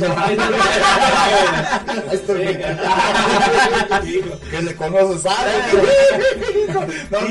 [2.13, 2.59] está el güey.
[4.51, 5.35] Que le conoces a
[7.11, 7.27] No, no.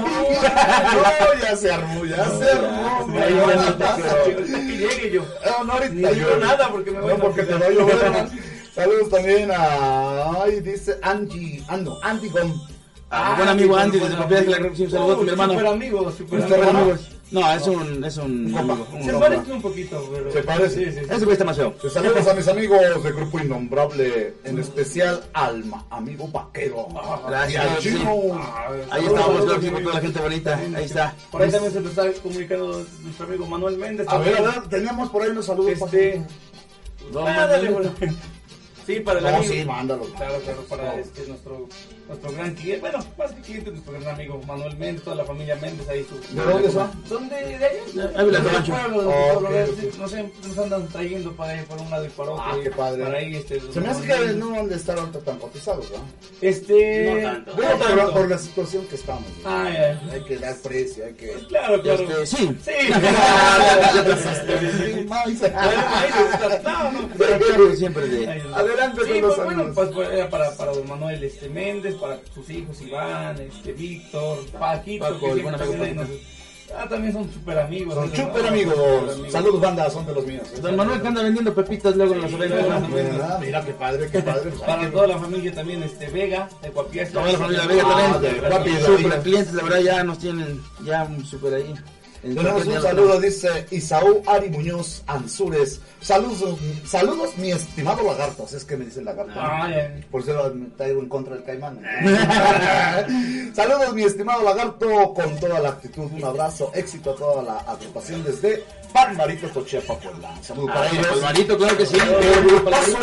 [0.00, 3.18] No, ya se armó, ya se armó.
[3.20, 5.22] Ahí No, no, pero hasta que llegue yo.
[5.44, 6.36] No, no, ahorita Ni digo yo.
[6.38, 8.10] nada porque me voy No, a porque te va a llover.
[8.10, 8.55] ¿no?
[8.76, 10.42] Saludos también a.
[10.42, 11.64] Ay, dice Angie.
[11.68, 12.52] Ando, Andy Gom.
[13.10, 15.52] Ah, buen amigo Andy, desde de la Cruz, un saludo a mi hermano.
[15.54, 16.78] Super amigo, super ¿Super amigo.
[16.80, 16.96] amigo?
[17.30, 18.86] No, es un, es un amigo.
[18.92, 20.30] un Se parece un poquito, pero.
[20.32, 20.74] Se parece.
[20.74, 21.06] Sí, sí, sí.
[21.10, 21.74] Ese güey está más feo.
[21.90, 26.86] Saludos a mis amigos de Grupo Innombrable, en especial al ma- amigo vaquero.
[27.28, 27.88] Gracias, Y al sí.
[27.96, 28.10] chino.
[28.90, 29.46] Ahí estamos, con
[29.82, 30.60] toda la gente bonita.
[30.76, 31.14] Ahí está.
[31.30, 34.06] Por ahí también se nos está comunicando nuestro amigo Manuel Méndez.
[34.10, 35.72] A ver, a ver, teníamos por ahí unos saludos.
[35.72, 36.22] Este.
[37.16, 37.90] Ah, dale, bueno.
[38.86, 39.52] Sí, para el No, amigo.
[39.52, 40.04] sí, mándalo.
[40.16, 41.68] Claro, claro, para este, nuestro,
[42.08, 42.80] nuestro gran cliente.
[42.80, 46.06] Bueno, más que cliente, nuestro gran amigo Manuel Méndez, toda la familia Méndez ahí.
[46.08, 46.90] Su, ¿De dónde son?
[47.08, 48.12] ¿Son de, de allá?
[48.16, 48.72] Ávila De Camacho.
[49.50, 49.98] de de-.
[49.98, 52.44] No sé, nos andan trayendo para ahí, por un lado y para otro.
[52.46, 53.04] Ah, qué padre.
[53.04, 53.60] Para ahí, este.
[53.72, 55.98] Se me hace que no han de estar ahorita tan cotizados, ¿no?
[56.40, 57.22] Este.
[57.22, 57.54] No tanto.
[57.54, 58.12] Bueno, no pero tanto.
[58.12, 59.24] por la situación que estamos.
[59.42, 59.50] ¿no?
[59.50, 60.00] Ah, ya.
[60.12, 61.32] Hay que dar precio, hay que...
[61.48, 62.22] Claro, claro.
[62.22, 62.58] Este, sí.
[62.64, 62.72] Sí.
[64.86, 65.26] Sí, más.
[66.62, 67.08] No, no.
[67.16, 68.26] Pero siempre de.
[68.54, 72.48] Adelante Sí, pues, bueno, pues pues, era para, para don Manuel este, Méndez, para sus
[72.50, 76.08] hijos Iván, este, Víctor, Paquito, Paco, que amigo nos-
[76.76, 77.94] Ah, también son súper amigos.
[77.94, 78.48] Son súper ¿no?
[78.48, 78.74] amigos.
[79.30, 80.42] Saludos, banda, son de los míos.
[80.52, 80.60] ¿eh?
[80.60, 82.66] Don Manuel que anda vendiendo pepitas luego en las orejas.
[83.22, 84.50] Ah, Mira qué padre, qué padre.
[84.66, 87.12] Para que- toda la familia también, este, Vega, de Guapias.
[87.12, 88.40] Toda la familia Vega Ah, también.
[88.42, 91.72] de Guapi, de Super clientes, la verdad ya nos tienen ya súper ahí.
[92.26, 95.80] En Tenemos un saludo, dice Isaú Ari Muñoz Ansures.
[96.00, 98.44] Saludos, saludos, mi estimado lagarto.
[98.44, 99.32] Así es que me dice lagarto.
[99.36, 99.68] Ah.
[100.10, 101.78] Por eso me traigo en contra del caimán.
[103.54, 106.10] saludos, mi estimado lagarto, con toda la actitud.
[106.12, 110.30] Un abrazo, éxito a toda la agrupación desde Palmarito, Tochiapa, Puebla.
[110.36, 111.06] Un saludo para Ah, ellos.
[111.06, 111.96] Palmarito, claro que sí.
[111.96, 112.42] De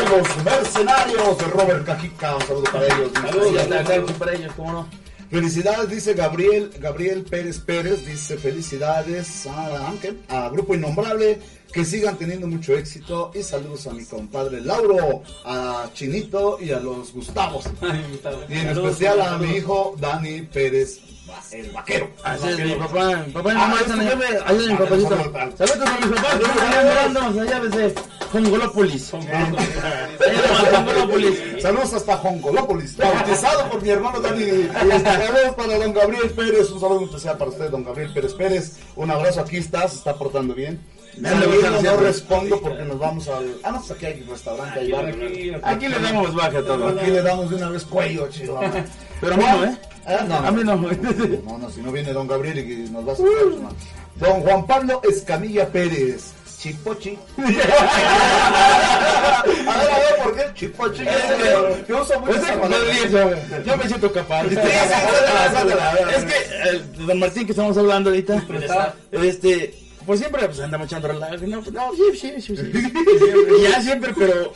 [0.10, 2.36] los mercenarios de Robert Cajica.
[2.36, 3.12] Un saludo para ellos.
[3.88, 5.03] Saludos, para ellos, cómo no.
[5.34, 9.92] Felicidades, dice Gabriel, Gabriel Pérez Pérez, dice felicidades a,
[10.28, 11.40] a Grupo Innombrable,
[11.72, 16.80] que sigan teniendo mucho éxito y saludos a mi compadre Lauro, a Chinito y a
[16.80, 17.66] los Gustavos.
[18.48, 21.00] Y en especial a mi hijo Dani Pérez,
[21.52, 22.10] el vaquero.
[22.24, 24.38] Así es, mi papá, mi papá y mi Ah, mamá es están allá, jefe.
[24.46, 25.10] allá en Ah, papacito.
[25.10, 28.02] saludos, a mis papás, que están allá mirando, allá desde desde
[28.32, 29.14] Congolópolis.
[31.62, 34.44] Saludos hasta Hongolópolis, bautizado por mi hermano Dani.
[34.44, 34.70] Y
[35.04, 38.78] saludos para don Gabriel Pérez, un saludo especial para usted, don Gabriel Pérez Pérez.
[38.96, 40.80] Un abrazo, aquí está, se está portando bien.
[41.18, 43.56] Me no, no respondo porque nos vamos al...
[43.64, 45.14] Ah, no, pues aquí hay restaurante, hay bar.
[45.64, 46.88] Aquí le damos baja a todo.
[46.88, 48.60] Aquí le damos de una vez cuello, chido.
[49.22, 49.78] Pero a mí no, ¿eh?
[50.06, 50.76] Ah, no, A mí no.
[50.76, 53.70] No, no, si no viene don Gabriel y nos va a sacar, pues, no.
[54.16, 56.34] Don Juan Pablo Escamilla Pérez.
[56.64, 57.20] Chipochi.
[57.38, 57.62] a ver,
[59.68, 61.04] a ver, ¿por qué Chipochi?
[61.90, 62.40] Yo uso mucho
[63.66, 64.44] Yo me siento capaz.
[64.48, 64.62] Sí, sí.
[66.16, 68.96] Es que don Martín que estamos hablando ahorita, está.
[69.12, 69.74] este,
[70.06, 72.72] pues siempre pues andamos echando relajo, no, no, sí, sí, sí, sí.
[73.64, 74.54] Ya siempre, pero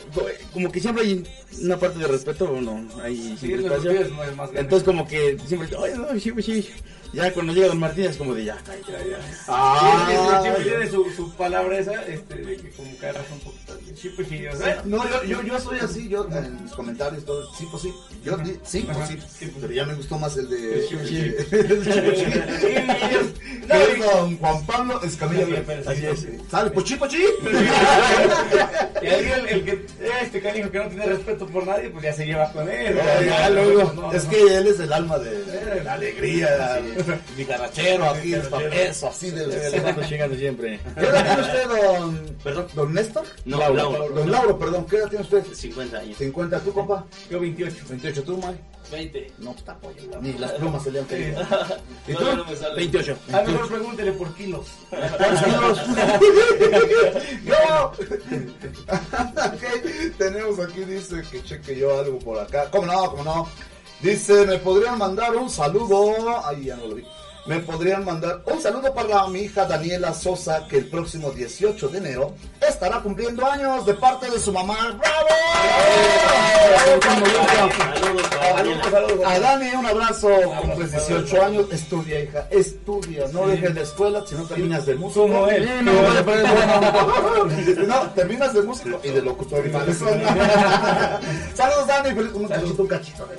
[0.52, 1.24] como que siempre hay
[1.62, 4.58] una parte de respeto, no, hay Sí, siempre espacio.
[4.58, 6.68] Entonces como que siempre, oye, no, sí, sí.
[7.12, 9.18] Ya cuando llega don Martín es como de ya, cállate, ya, ya.
[9.48, 13.24] Ah, Sí, sí, siempre tiene su, su palabra esa, este, de que como que agarra
[13.32, 16.64] un poquito de chip y o sea, No, yo, yo, yo soy así, yo en
[16.64, 19.08] mis comentarios, todo, sí, pues sí, yo sí, pues
[19.38, 20.86] sí, pero ya me gustó más el de...
[20.88, 21.34] Sí, sí.
[23.68, 25.46] es don Juan Pablo Escamilla
[25.86, 26.26] Así es.
[26.50, 27.22] Sale, pochi, pochi.
[29.00, 29.86] Y ahí el, el que,
[30.22, 32.98] este canijo que no tiene respeto por nadie, pues ya se lleva con él.
[33.24, 36.80] Ya, luego, es que él es el alma de la alegría,
[37.36, 38.34] vigarachero, aquí,
[38.72, 39.48] eso, así de...
[40.08, 40.80] Chingando siempre.
[40.98, 41.68] ¿Qué edad tiene usted,
[41.98, 42.66] don, Perdón.
[42.74, 43.24] don Néstor?
[43.44, 44.08] No, Lauro, Lauro.
[44.14, 45.44] Don Lauro, perdón, ¿qué edad tiene usted?
[45.52, 46.18] 50 años.
[46.18, 47.04] 50, ¿tú, compa?
[47.30, 47.76] Yo 28.
[47.88, 48.58] 28, ¿tú, Mike?
[48.90, 49.32] 20.
[49.40, 51.42] No, pues tampoco, ni las plumas se le han caído.
[52.08, 52.24] ¿Y No, tú?
[52.24, 52.74] ya no me sale.
[52.76, 53.18] 28.
[53.32, 54.66] A lo mejor pregúntele por kilos.
[54.90, 55.78] ¿Cuántos kilos?
[57.44, 57.92] ¡Yo!
[58.88, 62.70] Ok, Tenemos aquí, dice que cheque yo algo por acá.
[62.70, 63.10] ¿Cómo no?
[63.10, 63.48] ¿Cómo no?
[64.00, 66.40] Dice, ¿me podrían mandar un saludo?
[66.44, 67.04] Ay, ya no lo vi.
[67.48, 71.98] Me podrían mandar un saludo para mi hija Daniela Sosa, que el próximo 18 de
[71.98, 72.34] enero
[72.66, 74.98] estará cumpliendo años de parte de su mamá.
[74.98, 75.28] ¡Bravo!
[79.24, 80.28] A Dani, un abrazo.
[80.60, 81.66] Cumples 18 años.
[81.72, 82.46] Estudia, hija.
[82.50, 83.24] Estudia.
[83.32, 85.22] No dejes la escuela si no terminas de músico.
[85.22, 85.68] Como él.
[87.64, 89.64] Sí, no, terminas de músico y de locutor.
[91.54, 92.14] Saludos, Dani.
[92.14, 93.26] Feliz un cachito, un cachito.
[93.28, 93.36] Que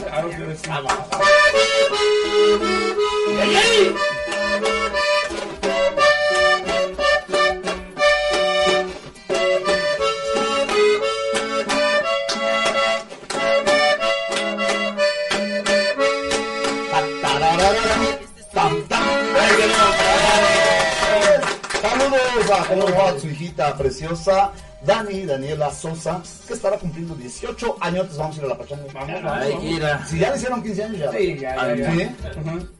[22.50, 24.52] Saludos a ¿cómo va su hijita preciosa,
[24.82, 28.18] Dani, Daniela Sosa, que estará cumpliendo 18 años.
[28.18, 28.86] Vamos a ir a la pachanga.
[28.92, 30.04] Vamos, Ay, mira.
[30.08, 31.12] Si ya le hicieron 15 años, ya.
[31.12, 31.92] Sí, ya, ya, ya.
[31.92, 32.10] ¿sí?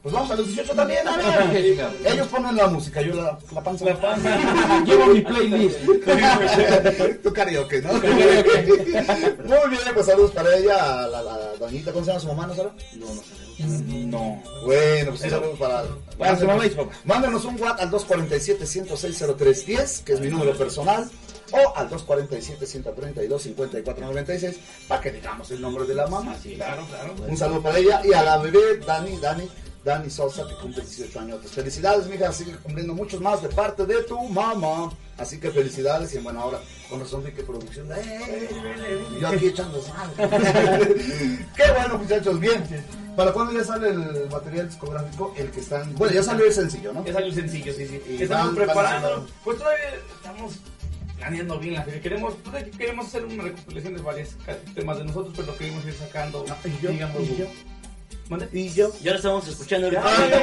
[0.02, 1.06] Pues vamos a los 18 también.
[1.06, 1.92] a ver.
[2.04, 3.84] Ellos ponen la música, yo la, la panza.
[3.84, 4.82] La panza.
[4.84, 5.78] Llevo mi playlist.
[7.22, 7.92] tu karaoke, ¿no?
[7.92, 12.46] Muy bien, pues saludos para ella, a la, la doñita, ¿cómo se llama su mamá,
[12.48, 12.70] no sabe?
[12.94, 13.39] No, no sabemos.
[13.66, 14.40] No.
[14.64, 15.84] Bueno, pues sí, saludos para...
[16.18, 16.92] Para mamá y papá.
[17.04, 21.10] Mándenos un WhatsApp al 247-106-0310, que es mi número personal,
[21.52, 24.56] o al 247-132-5496,
[24.88, 26.34] para que digamos el nombre de la mamá.
[26.42, 27.14] Claro, claro.
[27.26, 29.48] Un saludo para ella y a la bebé Dani, Dani,
[29.84, 31.40] Dani Sosa, que cumple 18 años.
[31.50, 34.90] Felicidades, mija, sigue cumpliendo muchos más de parte de tu mamá.
[35.16, 36.60] Así que felicidades y en buena hora.
[36.88, 37.88] Con razón vi que producción.
[37.92, 38.48] ¡Eh!
[39.16, 40.10] Y yo aquí echando sal.
[40.18, 42.64] Qué bueno, muchachos, bien.
[43.16, 45.34] ¿Para cuándo ya sale el material discográfico?
[45.36, 45.94] El que están.
[45.94, 47.04] Bueno, ya salió el sencillo, ¿no?
[47.04, 48.02] Es algo sencillo, sí, sí.
[48.08, 49.26] Y Estamos preparando.
[49.44, 50.54] Pues todavía estamos
[51.16, 52.00] planeando bien la feria.
[52.00, 54.30] Queremos, todavía queremos hacer una recopilación de varios
[54.74, 56.44] temas de nosotros, pero lo queremos ir sacando.
[56.64, 56.90] ¿Y yo?
[56.90, 57.46] digamos, ¿Y yo?
[58.30, 58.48] ¿Mande?
[58.52, 58.92] Y yo.
[59.02, 60.02] Ya lo estamos escuchando ahorita.
[60.06, 60.42] Ah, ya, ya,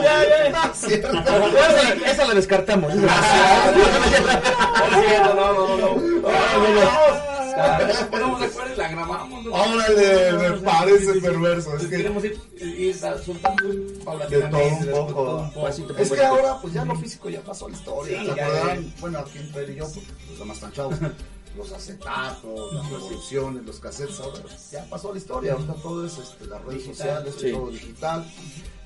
[0.00, 0.72] ya, ya, ya, ya.
[0.74, 1.08] Cierto.
[2.06, 2.92] Esa, la descartamos.
[2.92, 3.00] Por
[5.04, 5.88] cierto, no, no, no.
[8.76, 9.44] La grabamos.
[9.44, 9.52] ¿no?
[9.52, 11.76] Órale, me Sí, parece perverso.
[11.76, 14.92] Es que queremos ir, ir soltando de todo paulatinamente.
[14.92, 15.68] un poco.
[15.98, 18.20] Es que ahora, pues ya lo físico ya pasó la historia.
[18.20, 18.84] Sí, ¿Se ya, acordarán?
[18.84, 18.90] ya.
[19.00, 20.94] Bueno, aquí entre yo, pues, los demás están chavos.
[21.58, 24.38] Los acetatos, las revoluciones, los cassettes, ahora
[24.70, 25.52] ya pasó la historia.
[25.54, 27.52] Ahorita todo es este, las redes Digital, sociales, sí.
[27.52, 28.32] todo digital.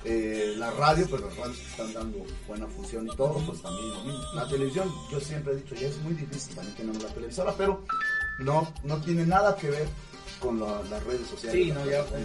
[0.05, 3.87] Eh, la radio, pero las radios que están dando buena función y todo, pues también
[3.89, 4.21] lo mismo.
[4.35, 7.83] La televisión, yo siempre he dicho, ya es muy difícil, también tenemos la televisora, pero
[8.39, 9.87] no, no tiene nada que ver
[10.41, 12.21] con la- las redes sociales, Sí, las ya, pues,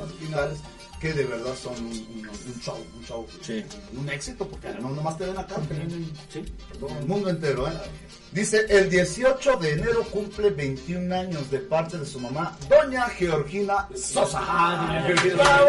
[1.01, 3.65] que de verdad son un, un- un show, un show, Sí.
[3.97, 7.69] un éxito, porque no nomás te ven acá, te ven en todo el mundo entero,
[7.69, 7.73] ¿eh?
[8.33, 13.89] Dice, el 18 de enero cumple 21 años de parte de su mamá, doña Georgina
[13.97, 14.41] Sosa.
[14.43, 15.09] Ah.
[15.35, 15.69] ¡Bravo!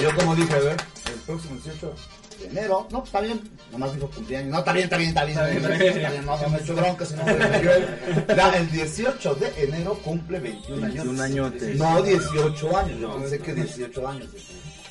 [0.00, 0.76] Yo como dije, a ver,
[1.06, 1.94] el próximo 18
[2.40, 3.40] de enero, no, está bien,
[3.70, 6.36] nomás dijo cumpleaños, no, está bien, está bien, está bien, está bien, está bien, no,
[6.40, 9.98] no me he hecho bronca, si no me cayó el, Ya, el 18 de enero
[10.02, 10.94] cumple 21 años.
[11.04, 11.76] 21 añotes.
[11.76, 14.28] No 18 años, yo pensé que 18 años.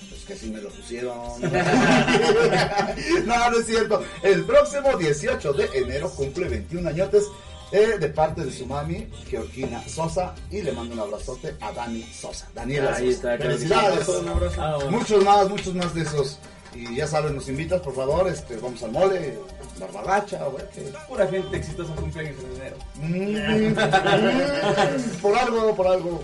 [0.10, 1.18] Pues que sí me lo pusieron.
[3.26, 4.04] no, no es cierto.
[4.24, 7.24] El próximo 18 de enero cumple 21 añotes
[7.72, 12.04] eh, de parte de su mami, Georgina Sosa, y le mando un abrazote a Dani
[12.04, 12.48] Sosa.
[12.54, 13.34] Daniela Ahí Sosa.
[13.34, 13.46] está.
[13.46, 14.08] Felicidades.
[14.08, 14.62] Un abrazo.
[14.62, 14.92] Ah, bueno.
[14.92, 16.40] Muchos más, muchos más de esos.
[16.76, 19.38] Y ya saben, nos invitas, por favor, este, vamos al mole,
[19.80, 20.64] barbagacha, güey.
[20.74, 22.78] que- Pura gente exitosa cumpleaños en enero.
[22.96, 23.74] mm,
[25.22, 26.22] por algo, por algo.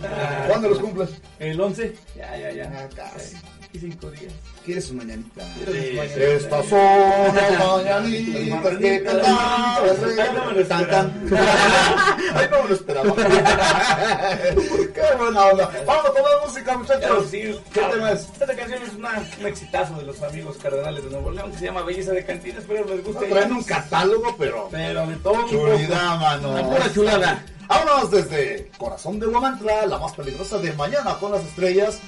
[0.47, 1.09] ¿Cuándo los cumples?
[1.39, 1.95] El 11.
[2.15, 2.71] Ya, ya, ya.
[2.75, 3.35] Ah, casi.
[3.75, 4.31] Y cinco días.
[4.63, 5.43] ¿Quieres su mañanita?
[5.69, 10.15] Sí, Estas son las mañanitas que cantaba el rey.
[10.17, 11.13] Ay, no me lo Tan, esperaba.
[11.29, 12.37] tan.
[12.37, 13.15] Ay, no me lo esperaba.
[14.93, 15.71] Qué buena onda.
[15.85, 17.27] Vamos a tomar música, muchachos.
[17.29, 17.59] Sí.
[17.73, 18.21] ¿Qué tema es?
[18.39, 21.65] Esta canción es una, un exitazo de los amigos cardenales de Nuevo León que se
[21.65, 22.59] llama Belleza de Cantina.
[22.59, 23.25] Espero les guste.
[23.25, 24.69] Traen un catálogo, pero...
[24.71, 25.49] Pero de todo.
[25.49, 26.51] Chulidad, mano.
[26.51, 27.43] Una pura chulada.
[27.67, 31.99] Vámonos desde Corazón de Huamantla, la más peligrosa de mañana con las estrellas.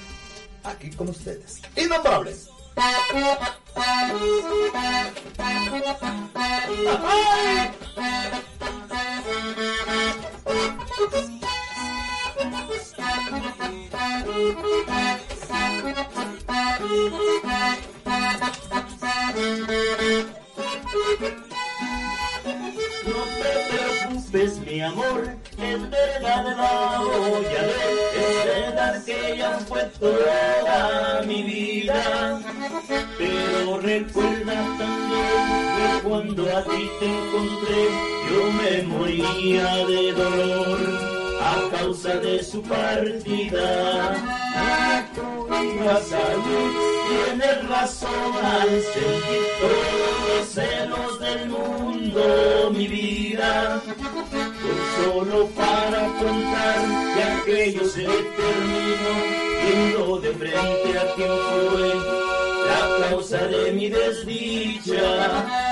[0.64, 1.60] Aquí con ustedes.
[1.76, 2.48] Innombrables.
[23.04, 25.36] No te preocupes, mi amor,
[33.98, 37.82] Pero recuerda también que cuando a ti te encontré,
[38.30, 40.78] yo me moría de dolor
[41.40, 44.14] a causa de su partida.
[45.48, 46.72] tenga salud,
[47.08, 53.82] tienes razón al sentir todos los celos del mundo, mi vida.
[53.84, 59.14] Pues solo para contar que aquello se terminó,
[59.64, 62.27] viendo de frente a quien fue
[62.68, 64.82] la causa de mi desdicha.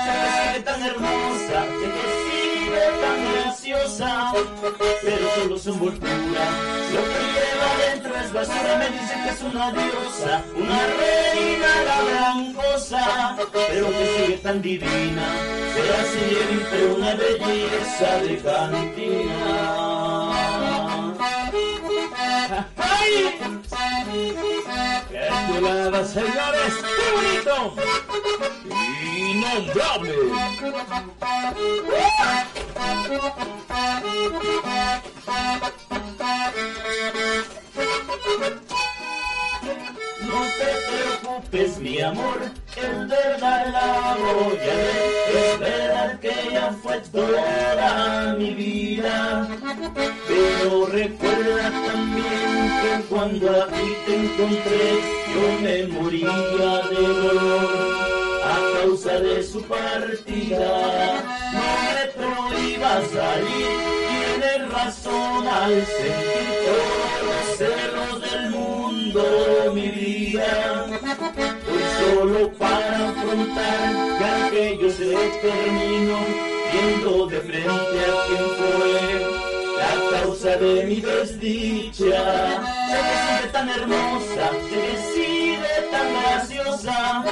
[0.05, 2.27] Sé que tan hermosa, sé que
[3.01, 4.33] tan graciosa,
[5.03, 6.45] pero solo su envoltura.
[6.93, 12.27] Lo que lleva dentro es basura, me dicen que es una diosa, una reina, la
[13.69, 15.25] pero que sigue tan divina,
[15.73, 19.86] será siempre una belleza de cantina.
[22.77, 23.39] ¡Ay!
[25.09, 26.73] ¡Qué chulada, señores!
[26.97, 27.75] ¡Qué bonito!
[29.15, 30.15] ¡Innombrable!
[40.27, 42.39] No te preocupes, mi amor,
[42.75, 45.17] es verdad la voy a ver.
[45.35, 49.47] Es verdad que ella fue toda mi vida.
[50.27, 55.01] Pero recuerda también que cuando a ti te encontré,
[55.33, 56.35] yo me moría
[56.89, 58.07] de dolor
[58.43, 61.23] a causa de su partida.
[61.53, 63.67] No me prohíbas salir,
[64.09, 67.96] tienes razón al sentir celos del
[69.17, 70.85] mundo, mi vida.
[71.65, 76.17] Pues solo para afrontar que aquello se terminó,
[76.71, 78.97] viendo de frente a quien fue
[79.77, 82.63] la causa de mi desdicha.
[82.89, 85.36] Sé que sigue tan hermosa, sé que tan
[86.09, 87.23] graciosa,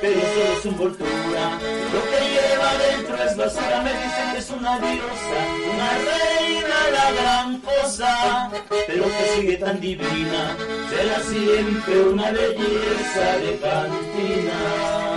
[0.00, 1.58] pero solo es envoltura.
[1.92, 5.40] Lo que lleva dentro es basura, me dicen que es una diosa,
[5.72, 8.50] una reina, la gran cosa,
[8.86, 10.56] pero que sigue tan divina,
[10.88, 15.10] será siempre una belleza de cantina.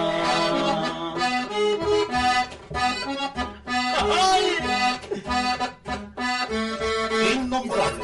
[7.35, 8.03] Innombrable.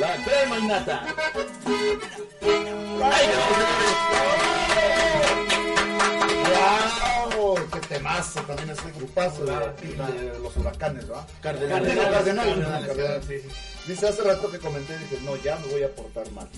[0.00, 0.96] La crema innata.
[7.36, 7.54] ¡Wow!
[7.72, 11.26] ¡Qué temazo también este grupazo de, de los huracanes, ¿verdad?
[11.40, 11.84] Cardenal.
[11.84, 13.22] Digo, Cardenal, Cardenal, Cardenal.
[13.86, 16.48] Dice hace rato que comenté, dije, no, ya me voy a portar mal.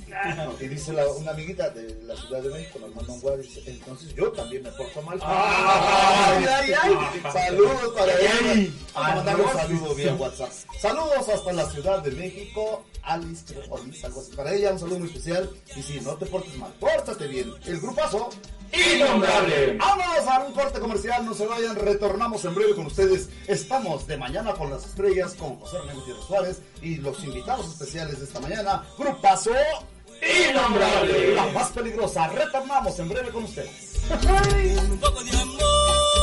[0.61, 3.63] Y dice la- una amiguita de la Ciudad de México, nos mandó un guay, dice,
[3.67, 5.19] entonces yo también me porto mal.
[5.23, 7.33] ¡Ay, ay, ay!
[7.33, 8.71] Saludos para ella.
[8.95, 10.51] Vamos a mandarle un saludo vía WhatsApp.
[10.81, 12.85] Saludos hasta la Ciudad de México.
[13.03, 13.45] Alice,
[13.75, 14.35] Alice, algo así.
[14.37, 15.51] Para ella un saludo muy especial.
[15.77, 17.53] Y sí, no te portes mal, pórtate bien.
[17.67, 18.29] El grupazo
[18.73, 19.77] Innombrable.
[19.77, 23.29] Vámonos a un corte comercial, no se vayan, retornamos en breve con ustedes.
[23.47, 28.19] Estamos de mañana con las estrellas con José René Gutiérrez Suárez y los invitados especiales
[28.19, 29.51] de esta mañana, Grupazo
[30.23, 31.35] Innombrable.
[31.35, 32.29] La más peligrosa.
[32.29, 34.03] Retornamos en breve con ustedes.
[34.91, 36.14] Un poco de amor.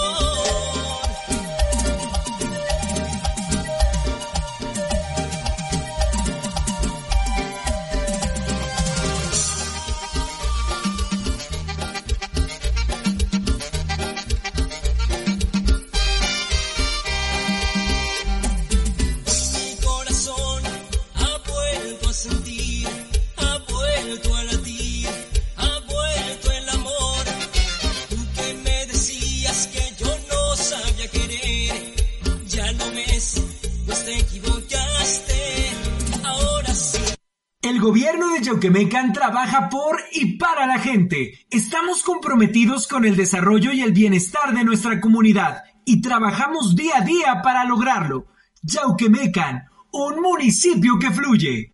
[37.72, 41.40] El gobierno de Yauquemecan trabaja por y para la gente.
[41.50, 47.02] Estamos comprometidos con el desarrollo y el bienestar de nuestra comunidad y trabajamos día a
[47.06, 48.28] día para lograrlo.
[48.62, 51.71] Yauquemecan, un municipio que fluye.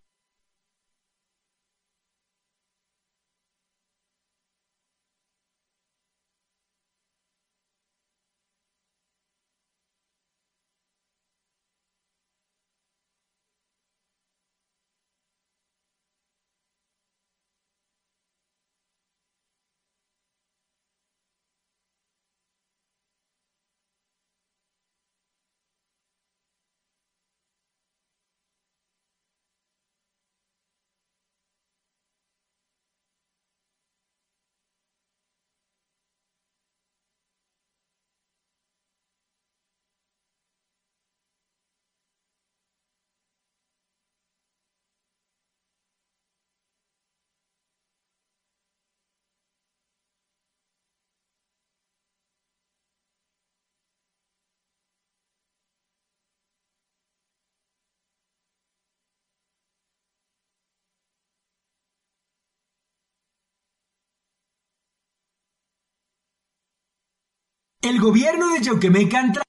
[67.88, 69.42] El gobierno de Chauquemecan tra-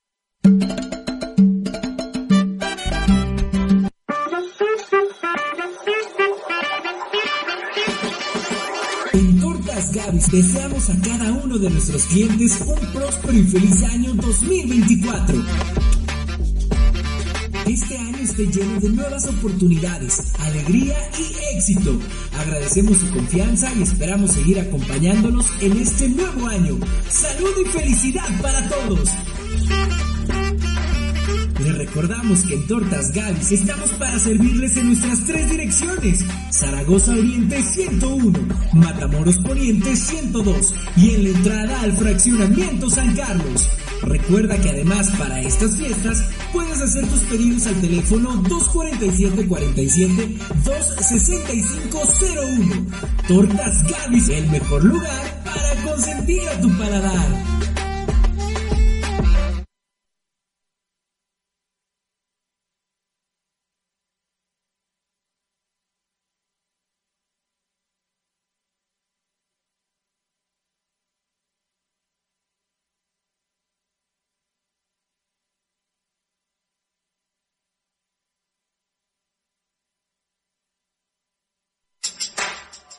[9.14, 14.14] En Tortas Gavis deseamos a cada uno de nuestros clientes un próspero y feliz año
[14.14, 15.44] 2024.
[17.68, 18.09] Este año
[18.40, 22.00] esté lleno de nuevas oportunidades, alegría y éxito.
[22.38, 26.78] Agradecemos su confianza y esperamos seguir acompañándolos en este nuevo año.
[27.10, 29.10] Salud y felicidad para todos.
[31.64, 36.24] Les recordamos que en Tortas Gavis estamos para servirles en nuestras tres direcciones.
[36.52, 38.40] Zaragoza Oriente 101,
[38.74, 43.68] Matamoros Poniente 102 y en la entrada al fraccionamiento San Carlos.
[44.02, 46.24] Recuerda que además para estas fiestas
[46.54, 52.86] puedes hacer tus pedidos al teléfono 247-47 26501.
[53.28, 57.59] Tortas Gavis, el mejor lugar para consentir a tu paladar.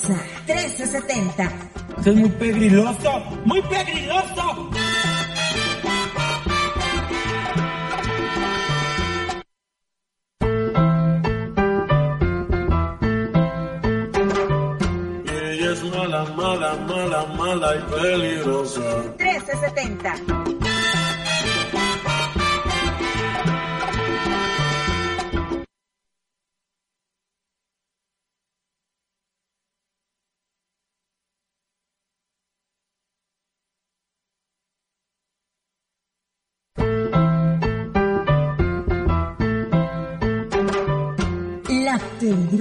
[0.00, 0.14] Peligrosa
[0.46, 1.52] 1370.
[1.98, 4.65] Esto es muy pegriloso, muy pegriloso.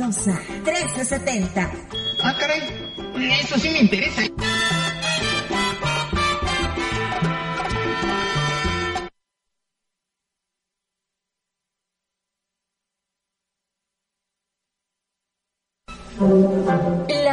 [0.05, 1.71] Peligrosa 1370.
[2.21, 2.61] Ah, caray.
[3.41, 4.21] Eso sí me interesa.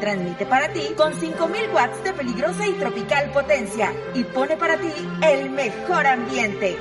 [0.00, 4.92] Transmite para ti con 5000 watts de peligrosa y tropical potencia y pone para ti
[5.22, 6.76] el mejor ambiente.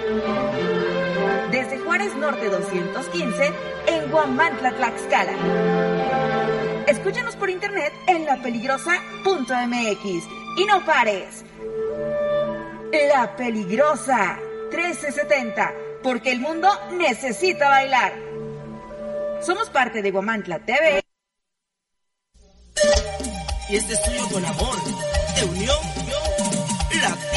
[1.51, 3.53] Desde Juárez Norte 215
[3.87, 5.33] en Guamantla, Tlaxcala.
[6.87, 10.05] Escúchanos por internet en lapeligrosa.mx
[10.57, 11.45] y no pares.
[12.91, 14.39] La Peligrosa
[14.69, 15.73] 1370,
[16.03, 18.13] porque el mundo necesita bailar.
[19.41, 21.01] Somos parte de Guamantla TV.
[23.69, 24.76] Y este estudio con amor,
[25.35, 25.77] de unión
[27.02, 27.34] latina.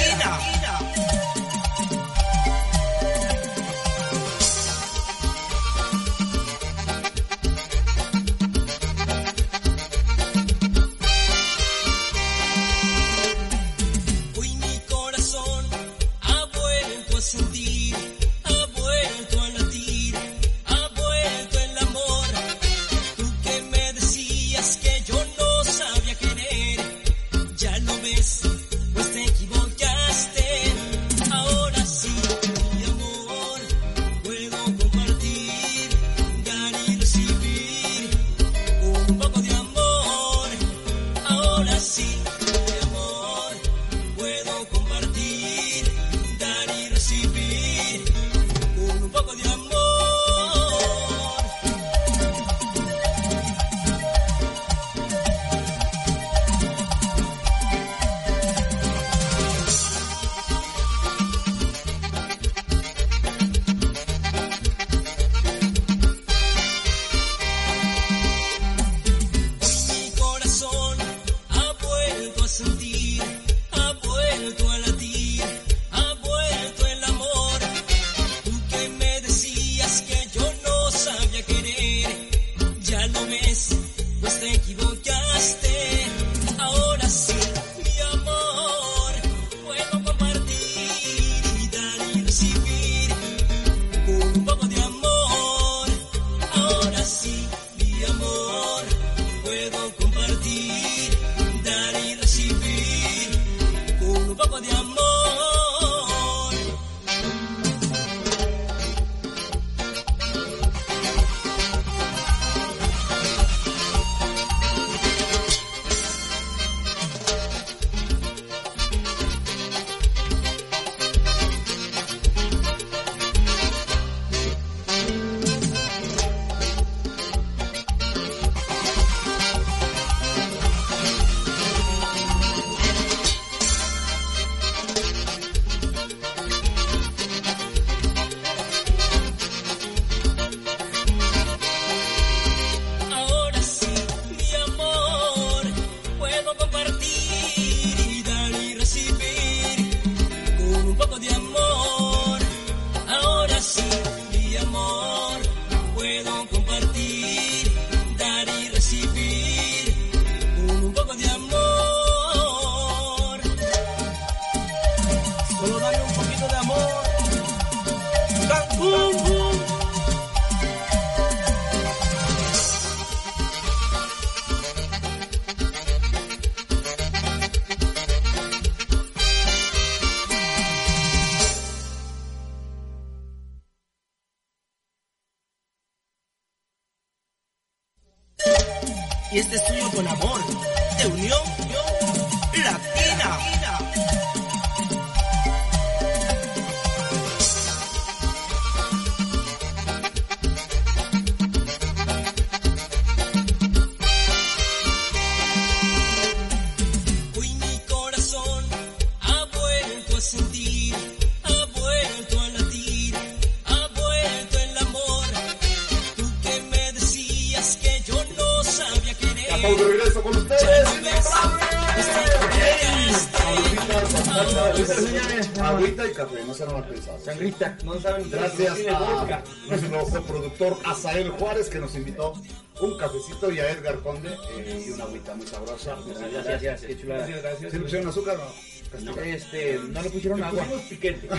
[230.59, 232.35] Coproductor Azael Juárez que nos invitó
[232.80, 235.97] un cafecito y a Edgar Conde eh, y una agüita muy sabrosa.
[236.06, 237.26] Gracias, gracias, qué chulada.
[237.26, 237.70] Gracias, gracias.
[237.70, 238.51] ¿Sí le pusieron azúcar o no?
[238.90, 239.20] Castigo.
[239.20, 240.62] Este, no le pusieron agua.
[240.62, 241.28] Pusimos piquete.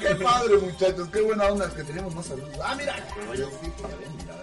[0.00, 2.50] Qué padre muchachos, qué buena onda que tenemos más saludos.
[2.62, 4.37] Ah, mira, ya ven,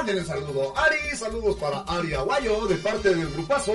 [0.00, 0.78] mándenle un saludo.
[0.78, 3.72] Ari, saludos para Ari Aguayo de parte del grupazo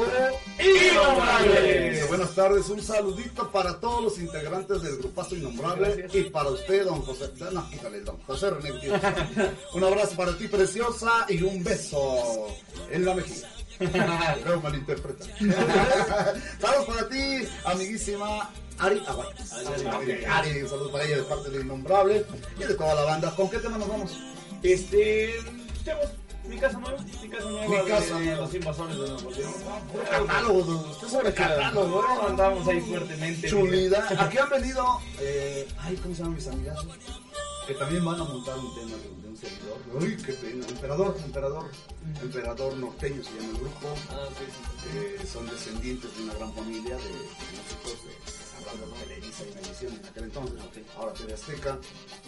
[0.59, 1.91] Innombrables.
[1.91, 6.83] Dice, Buenas tardes, un saludito para todos los integrantes del grupazo Innombrable y para usted,
[6.83, 7.29] don José.
[7.51, 7.63] No,
[8.03, 8.71] don José René.
[9.73, 12.47] Un abrazo para ti, preciosa, y un beso
[12.89, 13.47] en la mejilla.
[14.43, 15.25] Creo malinterpreta.
[16.59, 18.49] Saludos para ti, amiguísima
[18.79, 19.29] Ari Aguayo.
[19.29, 20.27] Ok.
[20.27, 22.25] Ari, un saludo para ella de parte del Innombrable
[22.57, 23.35] y de toda la banda.
[23.35, 24.17] ¿Con qué tema nos vamos?
[24.63, 25.35] Este,
[25.85, 28.41] escuchemos mi casa nueva, mi casa nueva Mi casa de nueva.
[28.41, 29.53] los invasores de Nuevo León.
[30.09, 32.27] Catálogo, usted sobre catálogo, ¿no?
[32.27, 33.49] Andamos ahí fuertemente.
[33.49, 34.07] Chulida.
[34.19, 36.77] Aquí han venido, eh, ay, ¿cómo se llaman mis amigas?
[37.67, 39.77] Que también van a montar un tema de, de un servidor.
[39.99, 40.67] Uy, qué pena.
[40.67, 41.71] Emperador, emperador,
[42.21, 43.87] emperador norteño se llama el grupo.
[44.11, 44.97] Ah, sí, sí.
[44.97, 48.24] Eh, son descendientes de una gran familia de músicos de
[48.69, 50.59] hablando de Televisa y Univisión en aquel entonces,
[50.97, 51.77] ahora TV Azteca.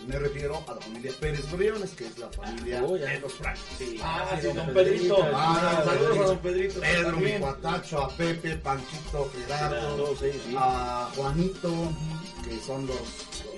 [0.07, 3.63] Me refiero a la familia Pérez Briones, que es la familia Oh, de los Francos.
[4.01, 5.17] Ah, sí, don Pedrito.
[5.33, 6.79] Ah, Saludos a don Pedrito.
[6.81, 10.55] Pedro, mi cuatacho, a Pepe, Panchito, Gerardo, Gerardo, sí, sí.
[10.57, 11.73] a Juanito,
[12.43, 12.97] que son los.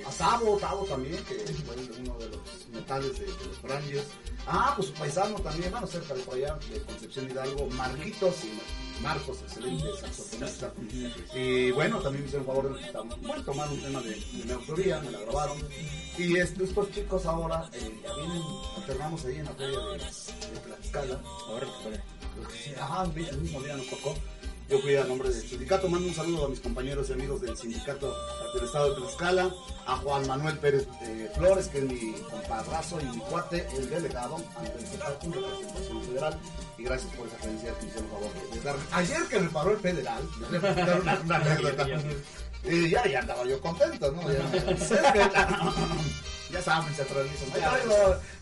[0.10, 2.40] A Tavo, Tavo también, que fue uno de los
[2.73, 4.07] metales de, de los Rangers.
[4.48, 8.36] Ah, pues su paisano también, van a ser para por allá, de Concepción Hidalgo, Marquitos
[8.44, 10.73] y Marcos, excelente saxofonista.
[11.36, 12.91] Y bueno, también me hicieron favor de
[13.22, 15.57] bueno, tomar un tema de, de mi autoría, me la grabaron.
[16.18, 18.41] Y estos chicos ahora eh, ya vienen,
[18.77, 21.22] alternamos ahí en la feria de, de Tlaxcala.
[21.48, 21.68] Ahora,
[22.64, 24.15] sí, ajá, el mismo día nos tocó.
[24.70, 27.58] Yo fui a nombre del sindicato, mando un saludo a mis compañeros y amigos del
[27.58, 28.16] sindicato
[28.54, 29.52] del estado de Tlaxcala,
[29.88, 34.36] a Juan Manuel Pérez eh, Flores, que es mi compadrazo y mi cuate, el delegado
[34.36, 34.86] ante el
[35.24, 36.40] en representación federal,
[36.78, 38.76] y gracias por esa credencial que me hicieron favor de, dar.
[38.91, 41.88] Ayer que me paró el federal, les voy a una anécdota.
[42.64, 44.22] Y ya, ya andaba yo contento, ¿no?
[44.31, 44.40] Ya,
[46.52, 47.49] ya saben, se atraviesan.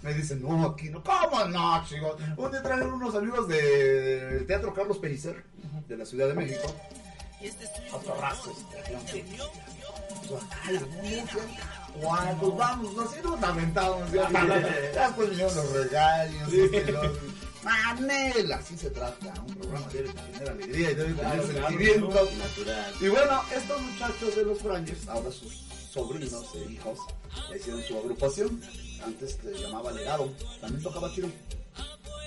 [0.01, 1.03] Me dicen, no, aquí no.
[1.03, 2.15] ¿Cómo no, chicos?
[2.35, 5.43] Un día trajeron unos amigos del Teatro Carlos Pellicer,
[5.87, 6.73] de la Ciudad de México.
[7.93, 8.57] A torrazos.
[8.71, 9.23] trajeron que-
[10.27, 10.43] Pues,
[12.01, 13.39] Cuando vamos, así nos.
[14.11, 14.29] Ya,
[14.93, 16.53] ya después vinieron los regaños.
[16.53, 17.11] y los-
[17.63, 19.33] Manela, así se trata.
[19.41, 22.29] Un programa debe tener alegría y debe tener sentimiento.
[22.37, 22.93] Natural.
[22.99, 25.53] Y bueno, estos muchachos de los Rangers, ahora sus
[25.91, 26.99] sobrinos e hijos,
[27.49, 28.61] ya hicieron su agrupación.
[29.03, 31.29] Antes se llamaba Legado, también tocaba tiro.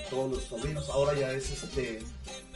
[0.09, 2.01] Todos los sobrinos, ahora ya es este,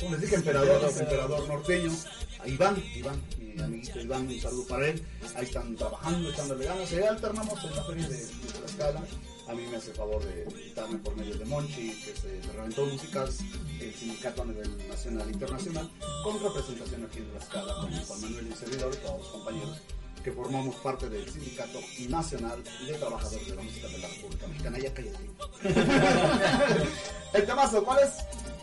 [0.01, 1.93] como les dije, emperador, emperador norteño.
[2.41, 5.03] A Iván, Iván, mi amiguito Iván, un saludo para él.
[5.37, 6.93] Ahí están trabajando, echándole ganas.
[6.93, 9.03] Y alternamos en la feria de, de Tlaxcala.
[9.47, 12.87] A mí me hace favor de invitarme por medio de Monchi, que se de Reventó
[12.87, 13.41] Músicas,
[13.79, 15.91] el sindicato a nivel nacional e internacional,
[16.23, 19.81] con representación aquí en Tlaxcala, con Juan Manuel y servidor y todos los compañeros
[20.25, 24.79] que formamos parte del Sindicato Nacional de Trabajadores de la Música de la República Mexicana.
[24.79, 25.31] Ya cállate.
[27.35, 28.13] El temazo, ¿cuál es?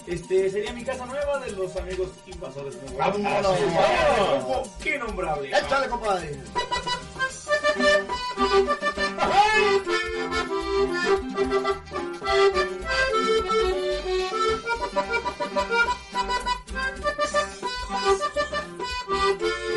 [0.08, 2.74] Este sería mi casa nueva de los amigos invasores.
[2.82, 3.24] de Nuevo León.
[3.44, 3.60] ¡Vámonos!
[4.40, 5.50] Grupo Qué nombrable.
[5.50, 6.40] ¡Échale, compadre!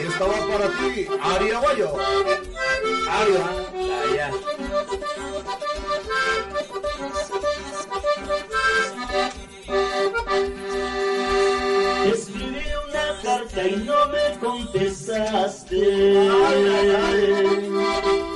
[0.00, 1.92] Y esta va para ti, Ari Aguayo.
[3.10, 3.44] Aria.
[12.06, 15.76] Escribí una carta y no me contestaste.
[15.76, 18.33] Fui a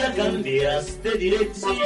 [0.00, 1.76] ya cambiaste dirección.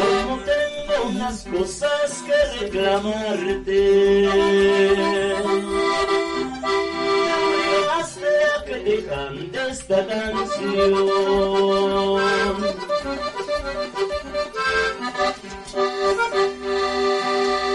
[0.00, 3.80] Como tengo una tantas cosas que reclamarte.
[7.12, 10.94] Me obligaste a que te cante esta canción.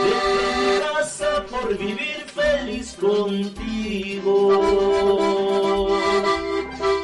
[0.03, 2.20] Dejé mi casa por vivir
[3.01, 4.37] contigo.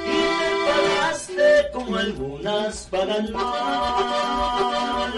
[0.06, 5.14] Y me pagaste como algunas pagan mal.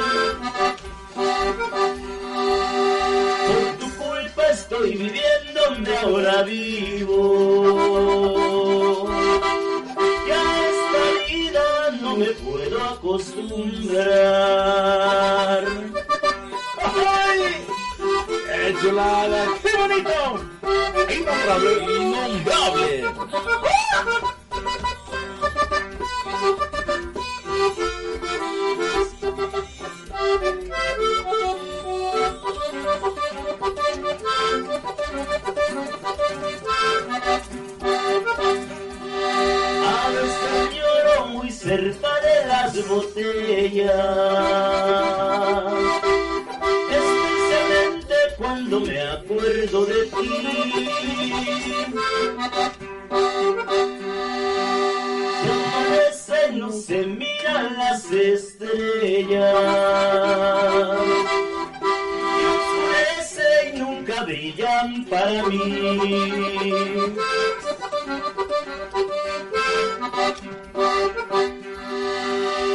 [3.47, 7.19] Por tu culpa estoy viviendo donde ahora vivo.
[10.27, 11.67] Y a esta vida
[12.01, 14.07] no me puedo acostumbrar.
[16.81, 17.68] ¡Ay!
[18.79, 19.45] ¡Qué chulada!
[19.61, 20.39] ¡Qué bonito!
[21.09, 21.71] ¡Innombrable!
[21.95, 22.87] ¡Innombrable!
[39.85, 43.99] A veces muy cerca de las botellas,
[48.69, 50.29] cuando me acuerdo de ti.
[56.53, 59.55] No se miran las estrellas,
[63.63, 65.57] y y nunca brillan para mí.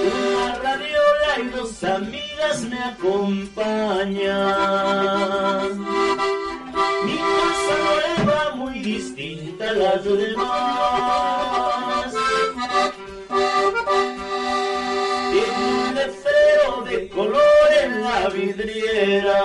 [0.06, 1.03] Una radiola
[1.38, 4.20] y dos amigas me acompañan.
[7.04, 7.76] Mi casa
[8.16, 12.14] nueva muy distinta a las demás.
[15.32, 19.40] Tiene un letrero de color en la vidriera.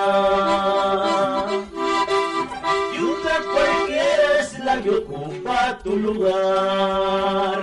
[2.94, 7.62] Y una cualquiera es la que ocupa tu lugar.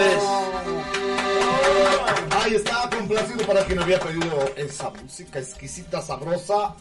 [0.00, 0.22] Señores.
[2.32, 6.74] Ahí está, complacido para quien había pedido esa música exquisita, sabrosa.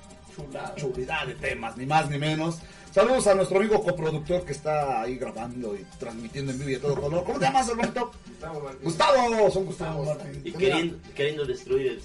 [0.76, 2.60] Chulidad de temas, ni más ni menos.
[2.92, 6.82] Saludos a nuestro amigo coproductor que está ahí grabando y transmitiendo en vivo y a
[6.82, 7.24] todo color.
[7.24, 8.12] ¿Cómo te llamas, hermanito?
[8.82, 10.18] Gustavo, son Gustavo.
[10.44, 12.02] Y queriendo, queriendo destruir el...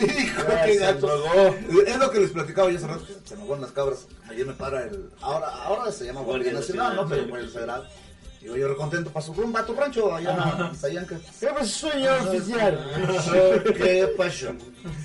[0.00, 1.54] Hijo, qué gacho.
[1.86, 4.06] Es lo que les platicaba yo hace rato, que se me van las cabras.
[4.28, 5.10] Ayer me para el.
[5.20, 7.08] Ahora, ahora se llama Guardia Guardia Nacional, ¿no?
[7.08, 7.88] Pero por el federal.
[8.40, 11.18] Digo, yo recontento para su rumba, a tu rancho, allá en Sayanca.
[11.40, 13.64] ¿Qué pasó, señor oficial?
[13.74, 14.52] ¿Qué pasó?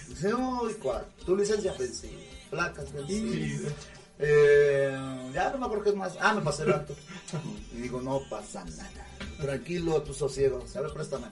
[0.10, 1.06] Dice, uy, ¿cuál?
[1.26, 3.72] Tu licencia vencida, placas vencidas.
[4.22, 4.94] Eh,
[5.34, 6.18] ya no me acuerdo qué es más.
[6.20, 6.94] Ah, me pasé el alto.
[7.74, 9.08] Y digo, no pasa nada.
[9.40, 10.66] Tranquilo, tu sosiego.
[10.76, 11.28] A ver, préstame.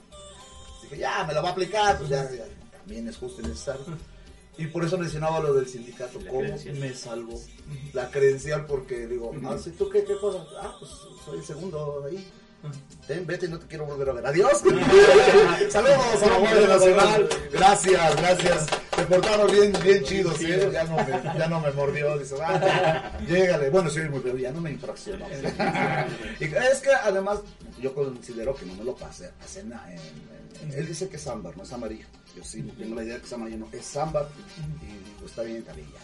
[0.90, 1.98] Dije, ya, me lo va a aplicar.
[1.98, 3.84] Pues ya, ya, también es justo y necesario.
[4.56, 6.18] Y por eso mencionaba lo del sindicato.
[6.18, 6.76] ¿Cómo credencial.
[6.76, 7.40] me salvó?
[7.92, 10.44] La credencial, porque digo, ah, ¿sí, ¿tú qué, qué cosa?
[10.60, 10.90] Ah, pues
[11.24, 12.26] soy el segundo ahí.
[13.06, 14.26] Ten, vete y no te quiero volver a ver.
[14.26, 14.58] Adiós.
[15.70, 17.28] Saludos a la Guardia Nacional.
[17.52, 18.66] Gracias, gracias.
[18.96, 20.68] Se portaron bien, bien chidos, ¿eh?
[20.72, 21.06] Ya no me,
[21.38, 22.18] ya no me mordió.
[22.18, 23.70] Dice, ah, llégale.
[23.70, 25.26] Bueno, sí, muy bien, ya no me infraccionó.
[26.40, 27.38] y es que además,
[27.80, 29.82] yo considero que no me lo pasé a cena.
[29.88, 32.06] En, en- él dice que es ámbar, no es amarillo.
[32.36, 34.28] Yo sí tengo la idea de que es amarillo, no, es ámbar.
[34.82, 36.00] Y digo, está bien, está bien, ya.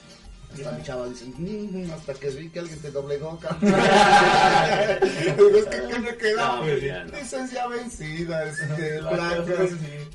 [0.54, 3.74] Hasta mi chava dice, "Mm, hasta que vi que alguien te doblegó, cabrón".
[3.74, 6.56] Es que ¿qué me queda?
[6.56, 6.82] No, pues.
[7.22, 9.70] Licencia vencida, este, placas,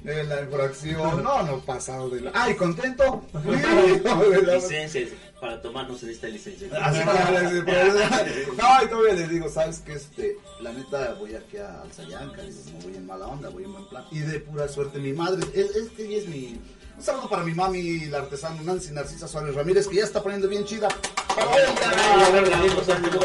[0.05, 1.23] eh, la infracción.
[1.23, 2.31] No, no, pasado de la...
[2.33, 3.23] ¡Ay, contento!
[3.33, 5.05] De la- Licencia,
[5.39, 6.67] para tomar no se necesita licencia.
[6.85, 9.93] Así para No, y todavía les digo, ¿sabes qué?
[9.93, 13.71] Este, la neta, voy aquí a Alzayanca, digo, no voy en mala onda, voy en
[13.73, 14.03] buen plan.
[14.11, 16.59] Y de pura suerte, mi madre, es, es que ella es mi...
[16.99, 20.49] Un saludo para mi mami, la artesana Nancy Narcisa Suárez Ramírez, que ya está poniendo
[20.49, 20.89] bien chida.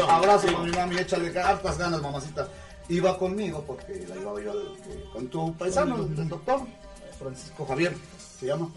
[0.07, 2.47] Abrazo para mi mami, échale hartas ganas, mamacita.
[2.87, 4.53] Iba conmigo porque la llevaba yo
[5.11, 6.61] con tu paisano, el doctor
[7.19, 7.93] Francisco Javier,
[8.39, 8.71] se llama,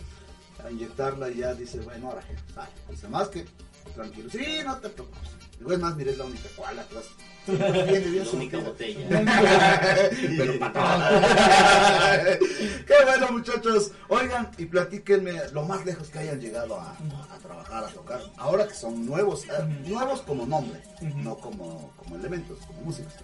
[0.67, 2.25] a inyectarla y ya dice, bueno, ahora
[2.57, 3.47] vale, dice más que
[3.95, 4.29] tranquilo.
[4.31, 5.38] Sí, no te preocupes.
[5.59, 7.05] Digo, es más, mire, es la única cual atrás.
[7.47, 9.09] Viene bien La única botella.
[10.37, 12.39] Pero para todo.
[12.87, 13.93] Qué bueno, muchachos.
[14.09, 18.21] Oigan, y platíquenme lo más lejos que hayan llegado a, a trabajar, a tocar.
[18.37, 19.51] Ahora que son nuevos, eh,
[19.87, 20.81] nuevos como nombre,
[21.17, 23.15] no como, como elementos, como músicos.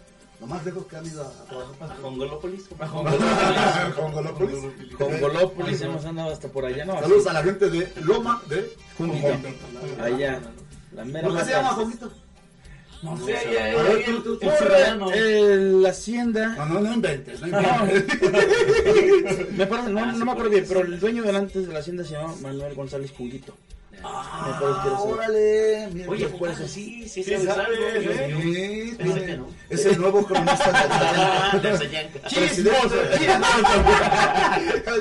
[0.40, 1.96] Lo más lejos que han ido a, a trabajar.
[2.02, 2.64] Jongolópolis.
[3.94, 4.94] Jongolópolis.
[4.98, 6.98] Con Golópolis hemos andado hasta por allá, ¿no?
[7.00, 9.28] Saludos a la gente de Loma de Junquito.
[10.02, 10.40] Allá.
[10.92, 12.06] La mera ¿Por qué se llama caliente.
[13.04, 15.10] No sé, A ver, tú, tú, tú, el Por ciudadano.
[15.12, 16.48] eh, la hacienda.
[16.56, 18.20] No, no, no inventes, no No, inventes.
[19.52, 21.72] me parece- no, Ah, no sí, me acuerdo bien, pero el dueño del antes de
[21.72, 23.54] la hacienda se llama Manuel González Junguito.
[24.06, 25.06] Ah, Me parece que era ese.
[25.12, 26.10] órale, mira.
[26.10, 27.84] Oye, Pues, pues sí, sí, Sí, sabes sabes, algo.
[27.86, 28.94] ¿eh?
[28.98, 29.46] Sí, no.
[29.70, 32.28] Es el nuevo cronista de Ah, de Sayanca.
[32.28, 32.94] Chismoso,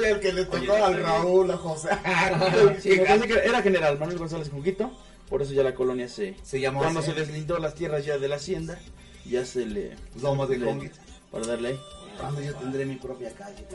[0.06, 1.90] el que le tocó al Raúl, a José.
[2.82, 4.92] Sí, era general Manuel González Junguito,
[5.34, 6.36] por eso ya la colonia se...
[6.44, 7.10] Se llamó Cuando así.
[7.10, 8.80] se deslindó las tierras ya de la hacienda,
[9.26, 9.96] ya se le...
[10.22, 10.92] Loma de le-.
[11.32, 11.80] Para darle ahí.
[12.20, 13.66] Cuando yo tendré mi propia calle.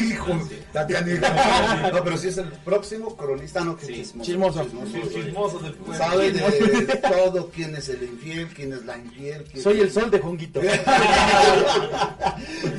[0.06, 0.32] Hijo,
[0.72, 1.90] Tatiana.
[1.92, 3.94] No, pero sí es el próximo cronista, no que Sí.
[4.22, 4.64] chismoso.
[4.64, 4.86] Chismoso.
[4.92, 5.94] Sí, chismoso del pueblo.
[5.98, 9.44] Sabe de todo, quién es el infiel, quién es la infiel.
[9.44, 10.60] quién- Soy el sol de Junguito.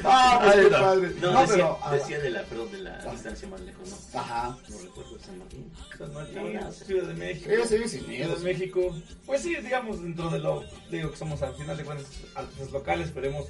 [0.05, 1.11] Ah, pues padre.
[1.21, 1.79] No, No, decía, pero.
[1.81, 4.19] ah, decía de la, perdón, de la distancia más lejos, ¿no?
[4.19, 4.57] Ajá.
[4.69, 5.71] No recuerdo San Martín.
[5.97, 6.59] San Martín.
[6.85, 7.49] Ciudad de México.
[7.51, 8.95] Ella se Ciudad de México.
[9.25, 10.63] Pues sí, digamos, dentro de lo.
[10.91, 13.45] Digo que somos al final de cuentas artistas locales, esperemos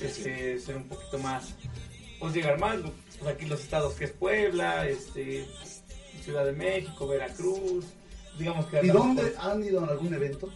[0.00, 1.54] este, ser un poquito más.
[2.18, 2.76] Pues llegar más.
[3.20, 5.46] Pues aquí los estados que es Puebla, este,
[6.24, 7.84] Ciudad de México, Veracruz.
[8.38, 8.80] Digamos que.
[8.84, 10.48] ¿Y dónde por- han ido en algún evento?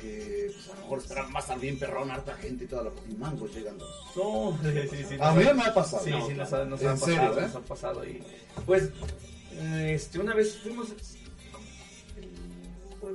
[0.00, 2.90] Que pues, a lo mejor estará más al bien perrón, harta gente y toda la.
[3.08, 3.88] Y mangos llegando.
[4.14, 5.16] No, sí, sí, sí.
[5.20, 6.04] A mí me ha pasado.
[6.04, 7.42] Sí, sí, nos ha, nos En ha serio, pasado, ¿eh?
[7.42, 8.04] nos ha pasado.
[8.06, 8.22] Y,
[8.66, 8.90] pues,
[9.86, 10.88] este, una vez fuimos...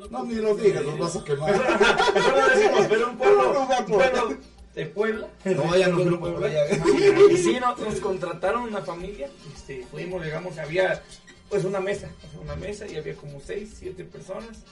[0.09, 1.51] No, ni lo digas, los vas a quemar.
[2.13, 4.37] Mejor no decimos, pero un pueblo, un pueblo
[4.75, 5.27] de Puebla.
[5.45, 6.61] No vayan los grupos por Puebla.
[6.61, 6.83] allá.
[7.31, 11.01] Y sí, no, nos contrataron una familia, este, fuimos, llegamos, había
[11.49, 12.07] pues una mesa,
[12.41, 14.63] una mesa y había como seis, siete personas.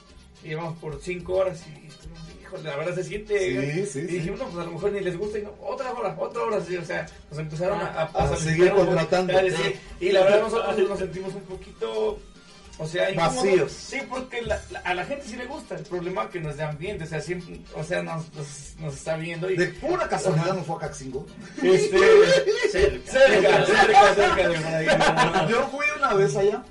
[0.41, 3.37] Y llevamos por cinco horas y, y, híjole, la verdad se siente.
[3.37, 4.13] Sí, sí, y sí.
[4.15, 6.57] dijimos, no, pues a lo mejor ni les gusta y no, otra hora, otra hora,
[6.57, 9.37] o sea, nos empezaron a, a, seguir contratando.
[9.37, 12.17] a decir, y la verdad nosotros nos sentimos un poquito,
[12.79, 13.35] o sea, incómodos.
[13.43, 13.71] Vacíos.
[13.71, 15.75] Sí, porque la- la- a la gente sí le gusta.
[15.75, 18.93] El problema es que nos de ambiente, o sea, siempre, o sea, nos, nos, nos
[18.95, 19.55] está viendo y...
[19.57, 21.25] De pura casualidad no fue a Caxingo.
[21.61, 21.99] Este,
[22.71, 23.11] Cerca.
[23.11, 25.49] cerca, cerca, cerca de ahí.
[25.49, 26.63] Yo fui una vez allá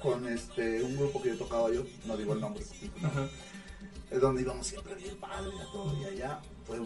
[0.00, 2.62] con este un grupo que yo tocaba yo, no digo el nombre,
[3.02, 3.26] Ajá.
[4.10, 6.78] es donde íbamos siempre bien padre a todo y allá fue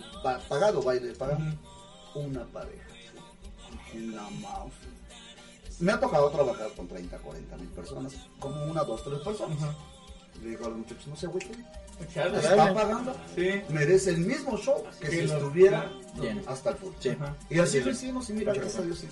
[0.48, 1.40] pagado baile pagado
[2.14, 2.86] una pareja
[3.92, 4.72] en la mouse.
[5.80, 9.58] Me ha tocado trabajar con 30, 40 mil personas, como una, dos, tres personas.
[10.42, 11.66] Le digo a los muchachos, no se agüiten,
[12.14, 12.74] Claro, está claro.
[12.74, 13.60] pagando, Sí.
[13.68, 15.92] merece el mismo show que Que si lo- estuviera
[16.46, 16.92] hasta el full.
[16.98, 17.10] Sí.
[17.50, 19.04] Y así lo hicimos y mira, gracias a Dios.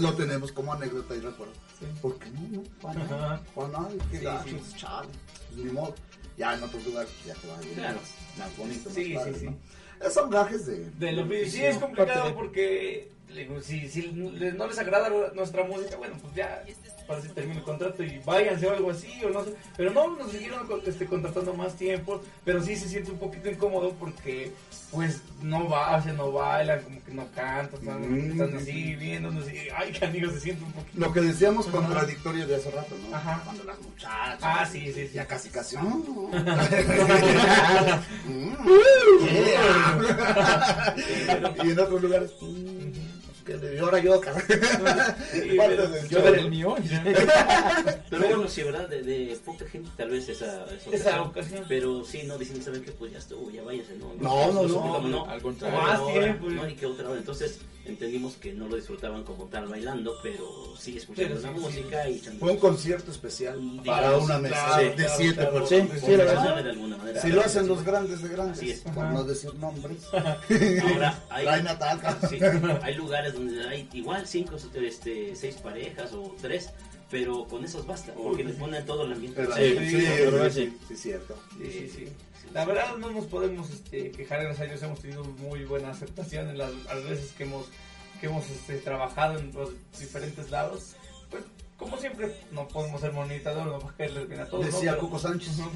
[0.00, 1.52] Lo tenemos como anécdota y recuerdo.
[1.78, 1.86] Sí.
[2.00, 4.74] Porque no, no, para nada, para nada, qué Sí, gacho, sí.
[4.76, 5.08] chale,
[5.56, 5.94] ni modo.
[6.36, 8.00] Ya en otros lugares ya te va a ir Claro.
[8.00, 9.46] más, más bonito, más Sí, padre, sí, sí.
[9.46, 10.10] ¿no?
[10.10, 10.90] Son gajes de...
[10.98, 15.64] De lo sí, es complicado porque le digo, si, si les- no les agrada nuestra
[15.64, 16.62] música, bueno, pues ya
[17.06, 19.54] para si termina el contrato y váyanse o algo así, o no sé.
[19.76, 23.90] Pero no, nos siguieron este, contratando más tiempo, pero sí se siente un poquito incómodo
[23.98, 24.52] porque,
[24.92, 28.30] pues, no va, o sea, no bailan, como que no cantan, están, Mm.
[28.40, 31.00] están así viéndonos y, ay, canigo, se siente un poquito.
[31.00, 31.78] Lo que decíamos Ajá.
[31.78, 33.16] contradictorio de hace rato, ¿no?
[33.16, 33.40] Ajá.
[33.44, 34.38] Cuando las muchachas...
[34.40, 35.10] Ah, sí, sí, sí.
[35.14, 35.76] Ya casi, casi...
[41.64, 42.30] y en otros lugares...
[42.40, 43.11] mm,
[43.44, 44.44] pues, ahora yo, cabrón.
[45.30, 45.58] Sí,
[46.10, 46.76] Yo daré el mío.
[48.10, 48.88] Pero bueno, sí, ¿verdad?
[48.88, 51.64] De, de poca gente, tal vez esa, esa, Esa ocasión.
[51.68, 52.92] Pero sí, no dicen, ¿saben qué?
[52.92, 54.14] Pues ya estuvo, ya váyanse, no.
[54.20, 54.68] No, no, no.
[54.68, 55.26] suplicamos, no.
[55.26, 55.78] Al contrario.
[55.80, 56.50] Más tiempo.
[56.50, 57.18] No, ni que otra hora.
[57.18, 61.60] Entonces entendimos que no lo disfrutaban como tal bailando, pero sí escuchando Pero la sí,
[61.60, 62.18] música y.
[62.18, 65.52] Fue un concierto especial Digamos, para una mesa claro, de claro, siete claro.
[65.52, 66.00] personas.
[66.00, 67.20] Sí, sí, de alguna manera.
[67.20, 70.04] Si lo hacen los grandes de grandes, por no decir nombres.
[70.12, 71.46] Ahora hay,
[72.28, 76.70] sí, lugares donde hay igual cinco, este, seis parejas o tres,
[77.10, 79.44] pero con esos basta, porque le ponen todo el ambiente.
[79.46, 80.78] Sí, sí, sí, sí, sí, sí.
[80.88, 81.36] sí, cierto.
[81.58, 82.08] Sí, sí, sí.
[82.52, 86.48] La verdad no nos podemos este, quejar, gracias a Dios hemos tenido muy buena aceptación
[86.50, 87.66] en las, las veces que hemos,
[88.20, 90.94] que hemos este, trabajado en los diferentes lados.
[91.30, 91.44] Pues
[91.78, 94.66] como siempre no podemos ser monitadores, no podemos caerles bien a todos.
[94.66, 94.70] ¿no?
[94.70, 95.58] Decía Pero- Coco Sánchez.
[95.58, 95.70] Ujú.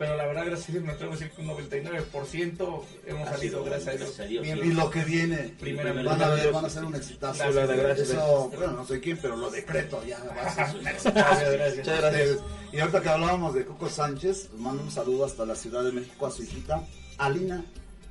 [0.00, 3.32] Pero la verdad, gracias a Dios, me atrevo a decir que un 99% hemos Ha
[3.32, 4.00] salido, sido, gracias a Dios.
[4.00, 4.58] gracias a Dios, bien.
[4.62, 4.68] sí.
[4.68, 6.08] Y lo que viene, Primeramente.
[6.08, 7.38] van a ver, van a ser un exitazo.
[7.52, 8.08] Gracias, gracias.
[8.10, 10.18] Eso, bueno, no sé quién, pero lo decreto ya.
[10.24, 11.12] va a ser un exitazo.
[11.14, 11.76] Gracias, gracias.
[11.86, 12.38] Muchas gracias.
[12.72, 16.26] Y ahorita que hablábamos de Coco Sánchez, mando un saludo hasta la Ciudad de México
[16.26, 16.82] a su hijita,
[17.18, 17.62] Alina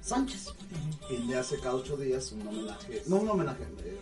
[0.01, 0.45] Sánchez,
[1.07, 3.97] quien le hace cada ocho días un homenaje, no un homenaje, eh,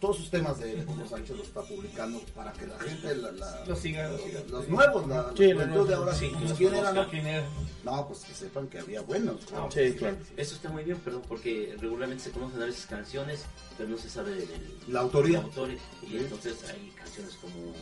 [0.00, 3.64] todos sus temas de Coco Sánchez los está publicando para que la gente, la, la-
[3.66, 4.40] Lo siga, lo siga.
[4.50, 6.92] los nuevos, la, Sí, juventud los de ahora, sí, pues, los ¿quién era?
[6.92, 7.08] No?
[7.08, 7.46] ¿Quién era?
[7.84, 9.50] No, pues que sepan que había buenos.
[9.52, 9.70] ¿no?
[9.70, 10.16] Sí, claro.
[10.36, 13.44] Eso está muy bien, perdón, porque regularmente se conocen a veces canciones,
[13.76, 14.48] pero no se sabe del
[14.88, 15.38] La autoría.
[15.40, 15.70] autor.
[16.02, 17.72] Y entonces hay canciones como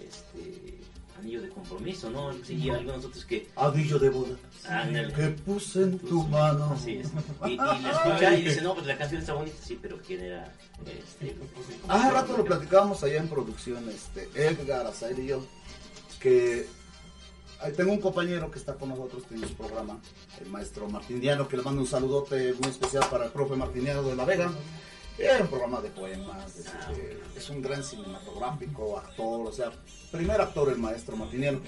[0.00, 0.78] este
[1.18, 2.32] anillo de compromiso, ¿no?
[2.44, 3.48] Sí, algo nosotros que...
[3.56, 4.36] Anillo de boda.
[4.68, 5.12] Ándale.
[5.12, 6.72] Que puse en tu mano.
[6.72, 7.08] Así es.
[7.46, 10.22] Y, y la escucha y dice, no, pues la canción está bonita, sí, pero ¿quién
[10.22, 10.52] era?
[10.86, 11.36] Este,
[11.88, 15.46] Hace rato lo platicábamos allá en producción, este, Edgar, Azael y yo,
[16.20, 16.66] que
[17.76, 19.98] tengo un compañero que está con nosotros, tiene su programa,
[20.40, 24.14] el maestro Martiniano, que le mando un saludote muy especial para el profe Martiniano de
[24.14, 24.50] La Vega.
[25.18, 29.72] Era un programa de poemas, este, es un gran cinematográfico, actor, o sea,
[30.10, 31.60] primer actor el maestro Martiniano.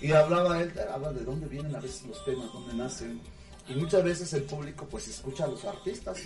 [0.00, 3.20] Y hablaba él, habla de dónde vienen a veces los temas, dónde nacen.
[3.68, 6.18] Y muchas veces el público pues escucha a los artistas.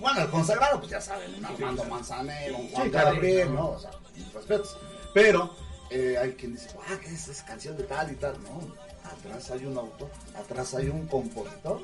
[0.00, 2.90] Bueno, el consagrado, pues ya saben, un Armando Manzanero, un Juan Sí.
[2.90, 3.70] Gabriel, ¿no?
[3.70, 4.76] O sea, mis respetos.
[5.12, 5.54] Pero
[5.90, 7.28] eh, hay quien dice, ah, ¿qué es?
[7.28, 8.40] Es canción de tal y tal.
[8.42, 8.60] No,
[9.10, 11.80] atrás hay un autor, atrás hay un compositor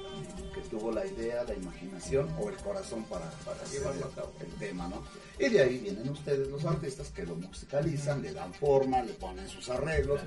[0.54, 4.32] que tuvo la idea, la imaginación o el corazón para, para Llevarlo a cabo.
[4.40, 5.02] el, tema, ¿no?
[5.38, 9.48] Y de ahí vienen ustedes los artistas que lo musicalizan, le dan forma, le ponen
[9.48, 10.20] sus arreglos,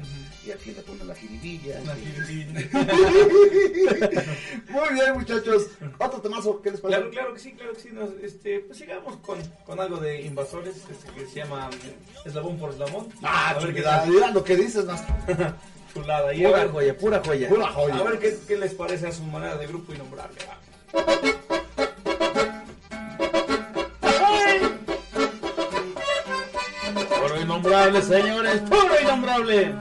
[0.45, 1.79] y aquí le ponen la jiribilla.
[1.81, 2.05] La aquí-
[4.69, 5.67] Muy bien, muchachos.
[5.99, 6.99] Otro temazo, ¿qué les parece?
[6.99, 7.89] Claro, claro que sí, claro que sí.
[7.93, 11.69] Nos, este, pues sigamos con, con algo de invasores este, que se llama
[12.25, 13.07] Eslabón por Eslabón.
[13.23, 15.03] Ah, a ver qué mira lo que dices, más.
[15.95, 16.33] Chulada.
[16.33, 17.47] Y Pura joya, pura joya.
[17.47, 17.95] Pura joya.
[17.95, 20.39] A ver qué, qué les parece a su manera de grupo innombrable.
[20.45, 21.65] va.
[27.21, 28.61] Puro innombrable, señores.
[28.69, 29.75] Puro innombrable.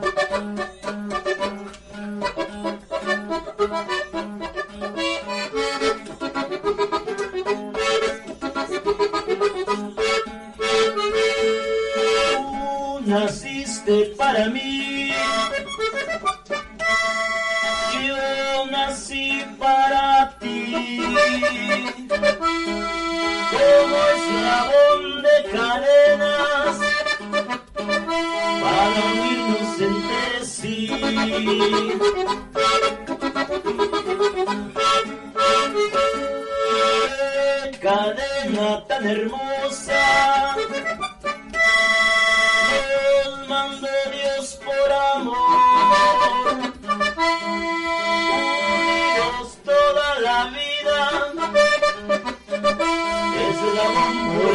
[13.05, 14.84] Naciste para mí.
[19.65, 21.01] Para ti.
[23.55, 26.77] Como eslabón de cadenas
[28.63, 30.79] para unirnos entre sí.
[37.85, 40.03] Cadena tan hermosa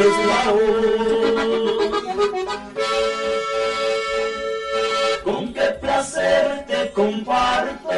[0.00, 1.90] por eslabón.
[5.24, 7.90] Con qué placer te comparto.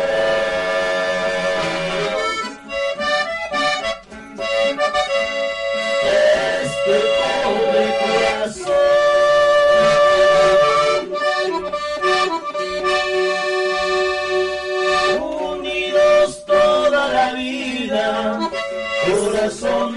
[6.04, 8.82] Este pobre corazón,
[15.20, 18.50] unidos toda la vida,
[19.06, 19.90] corazón.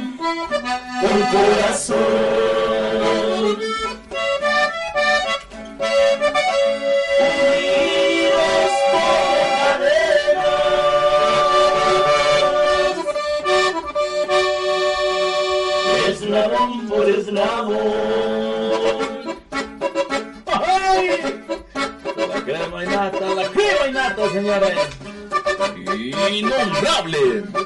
[26.77, 27.64] Innombrable.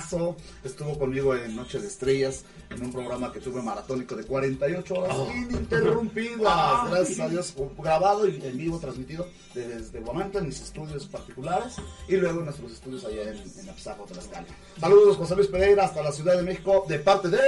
[0.00, 0.36] Tipazo.
[0.64, 5.16] Estuvo conmigo en Noche de Estrellas, en un programa que tuve maratónico de 48 horas
[5.18, 5.30] Oh.
[5.34, 6.40] ininterrumpidas.
[6.46, 6.86] Ah.
[6.90, 11.76] Gracias a Dios, grabado y en vivo, transmitido desde Guamanta, en mis estudios particulares
[12.08, 14.46] y luego en nuestros estudios allá en, en Apsaco, Tlaxcala.
[14.80, 17.38] Saludos, José Luis Pereira, hasta la Ciudad de México, de parte de...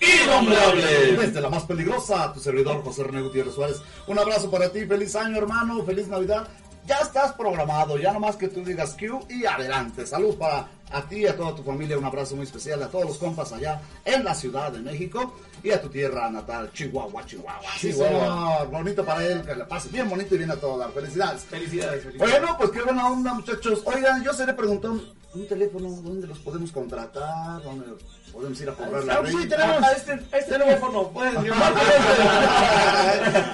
[0.00, 1.16] Innombrable.
[1.16, 3.80] Desde la más peligrosa, tu servidor José René Gutiérrez Suárez.
[4.08, 6.48] Un abrazo para ti, feliz año hermano, feliz Navidad.
[6.84, 10.04] Ya estás programado, ya nomás que tú digas Q y adelante.
[10.04, 13.06] Saludos para a ti y a toda tu familia, un abrazo muy especial a todos
[13.06, 17.70] los compas allá en la Ciudad de México y a tu tierra natal, Chihuahua, Chihuahua.
[17.78, 18.58] Sí, Chihuahua.
[18.58, 18.70] señor.
[18.70, 20.90] bonito para él, que le pase bien bonito y bien a todo dar.
[20.92, 21.42] Felicidades.
[21.42, 22.40] Felicidades, felicidades.
[22.40, 23.82] Bueno, pues qué buena onda, muchachos.
[23.84, 24.92] Oigan, yo se le preguntó
[25.34, 27.62] un, teléfono, ¿dónde los podemos contratar?
[27.62, 27.86] ¿Dónde
[28.32, 29.56] podemos ir a cobrar la Ah, sí, renta?
[29.56, 29.82] tenemos.
[29.82, 31.34] A este, a este teléfono puedes.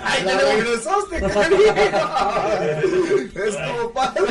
[0.05, 1.75] ¡Ay, la regresaste, cariño!
[3.45, 4.23] Estuvo padre.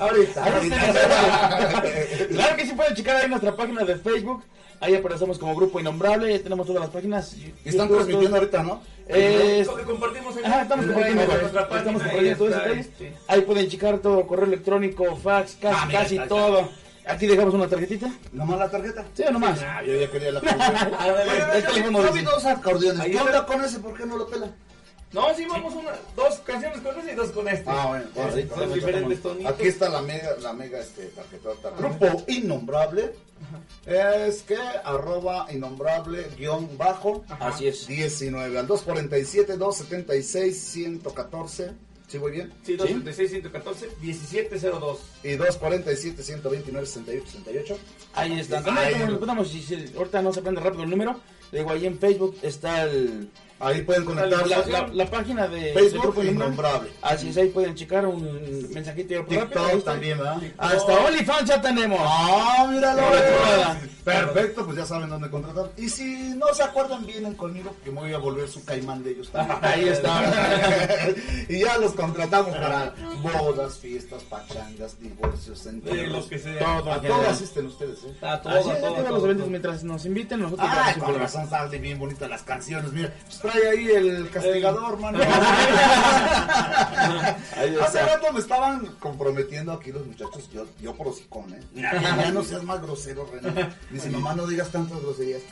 [0.00, 1.82] Ahorita, ahorita.
[2.30, 4.44] Claro que sí pueden checar ahí nuestra página de Facebook.
[4.80, 6.32] Ahí aparecemos como Grupo Innombrable.
[6.34, 7.34] Ahí tenemos todas las páginas.
[7.36, 8.82] Y están transmitiendo ahorita, ¿no?
[9.08, 12.86] Eh, compartimos en Ajá, estamos en compartiendo, nuestra página, estamos ahí compartiendo está, detalles.
[12.86, 13.12] este.
[13.28, 16.34] Ahí pueden checar todo, correo electrónico, fax, casi, Ah, mira, casi ahí está.
[16.34, 16.68] todo.
[17.06, 18.10] Aquí dejamos una tarjetita.
[18.32, 19.04] ¿Nomás la tarjeta?
[19.14, 19.60] Sí, nomás.
[19.62, 21.72] Ah, yo ya quería la tarjeta.
[21.74, 22.12] dice.
[22.12, 23.06] vi dos acordeones.
[23.06, 23.78] ¿Qué onda con ese?
[23.80, 24.50] ¿Por qué no lo pela?
[25.12, 27.68] No, sí, vamos una, dos canciones con este y dos con este.
[27.68, 28.54] Ah, bueno, correcto.
[28.56, 29.52] Son diferentes tonitos.
[29.52, 31.70] Aquí está la mega, la mega este, tarjetota.
[31.76, 33.14] Grupo Innombrable.
[33.84, 37.24] Es que arroba innombrable guion bajo.
[37.40, 37.86] Así es.
[37.88, 41.72] 19 al 247 276 114.
[42.12, 42.52] ¿Sí voy bien?
[42.62, 45.00] Sí, 236 114 1702.
[45.24, 47.78] Y 247 129 68 68.
[48.12, 48.58] Ahí está.
[48.58, 48.92] Ahí.
[48.92, 51.18] También como se- ahorita no se aprende rápido el número,
[51.50, 53.30] digo ahí en Facebook está el,
[53.62, 54.70] Ahí pueden la, conectarse.
[54.70, 56.90] la- la página de Facebook Grupo Innombrable.
[57.00, 58.22] Así es, ahí pueden checar un
[58.72, 59.14] mensajito.
[59.14, 60.42] y TikTok también, ¿verdad?
[60.58, 62.00] Hasta OnlyFans ya tenemos.
[62.02, 63.02] Ah, míralo.
[64.04, 65.70] Perfecto, pues ya saben dónde contratar.
[65.76, 69.10] Y si no se acuerdan, vienen conmigo, que me voy a volver su caimán de
[69.12, 69.58] ellos también.
[69.62, 70.22] Ahí está.
[71.48, 76.12] y ya los contratamos para bodas, fiestas, pachangas, divorcios, De entierros.
[76.12, 76.58] los que sea.
[76.58, 78.14] Todo, A todos asisten ustedes, ¿eh?
[78.26, 79.24] A todo, Así a es, todo, todos los todo.
[79.26, 82.92] eventos mientras nos inviten, nosotros Ah, con razón salen bien bonitas las canciones.
[82.92, 85.18] Mira, pues trae ahí el castigador, mano.
[87.82, 91.60] Hace rato me estaban comprometiendo aquí los muchachos, yo, yo por hocicón, ¿eh?
[91.74, 93.70] Ya no seas más grosero, René.
[93.90, 95.42] Dice, mamá, no digas tantas groserías,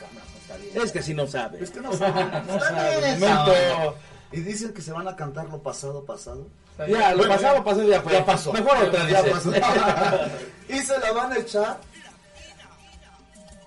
[0.57, 0.83] bien.
[0.83, 1.63] Es que si no sabe.
[1.63, 2.31] Es que no saben.
[2.47, 3.93] No sabe.
[4.31, 6.47] Y dicen que se van a cantar lo pasado, pasado.
[6.87, 8.13] Ya, lo Bueno, pasado, pasado ya fue.
[8.13, 8.53] Ya pasó.
[8.53, 9.51] Mejor otra Ya pasó.
[10.69, 11.79] y se la van a echar.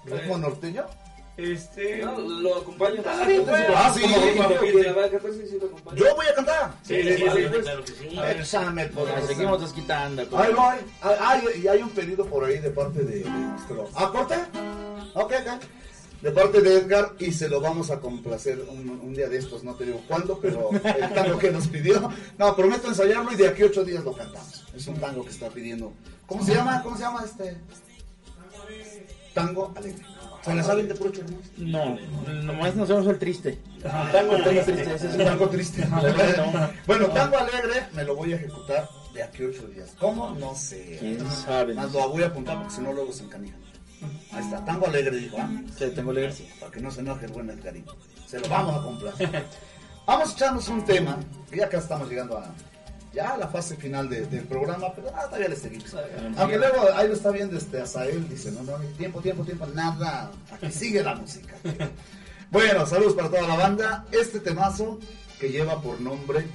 [0.06, 0.86] ¿Ritmo norteño?
[1.36, 1.98] Este.
[1.98, 3.02] No, lo acompaño.
[3.04, 3.74] Ah, sí, bueno.
[3.76, 4.02] Ah, sí.
[4.02, 5.96] Que la va a 14 sí lo acompaño.
[5.96, 6.74] Yo voy a cantar.
[6.82, 7.62] Sí, sí, sí, sí, pues.
[7.62, 8.18] Claro que sí.
[8.40, 10.22] Échame por Ya, seguimos desquitando.
[10.36, 10.76] Ahí voy.
[11.00, 13.88] Ay, ay, y hay un pedido por ahí de parte de, de nuestro.
[13.94, 14.36] ¿Ah, corte?
[15.14, 15.62] Ok, ok.
[16.22, 19.62] De parte de Edgar y se lo vamos a complacer un, un día de estos,
[19.62, 22.10] no te digo cuándo, pero el tango que nos pidió.
[22.38, 24.64] No, prometo ensayarlo y de aquí a ocho días lo cantamos.
[24.74, 25.92] Es un tango que está pidiendo.
[26.26, 26.82] ¿Cómo se llama?
[26.82, 27.58] ¿Cómo se llama este?
[29.34, 30.13] Tango alegre.
[30.44, 31.10] ¿Se la saben de puro?
[31.56, 31.96] No,
[32.42, 33.58] nomás nos vemos el triste.
[33.82, 35.86] Tango triste, ese es un tango triste.
[35.86, 36.02] No.
[36.86, 39.94] Bueno, tango alegre me lo voy a ejecutar de aquí a ocho días.
[39.98, 40.30] ¿Cómo?
[40.30, 40.98] No sé.
[41.00, 41.74] ¿Quién sabe?
[41.74, 43.58] Más lo voy a apuntar porque si no luego se encanijan.
[44.32, 45.36] Ahí está, tango alegre, dijo.
[45.38, 45.48] ¿ah?
[45.78, 46.12] Sí, tengo.
[46.30, 47.96] Sí, para que no se enoje el buen Edgarito.
[48.26, 49.44] Se lo vamos a complacer.
[50.06, 51.18] Vamos a echarnos un tema,
[51.50, 52.52] ya acá estamos llegando a
[53.14, 55.94] ya a la fase final de- del programa, pero ah, todavía le seguimos.
[56.36, 60.30] Aunque luego ahí lo está viendo este Azael, dice, no, no, tiempo, tiempo, tiempo, nada,
[60.50, 61.54] aquí sigue la música.
[62.50, 64.04] bueno, saludos para toda la banda.
[64.10, 64.98] Este temazo
[65.38, 66.46] que lleva por nombre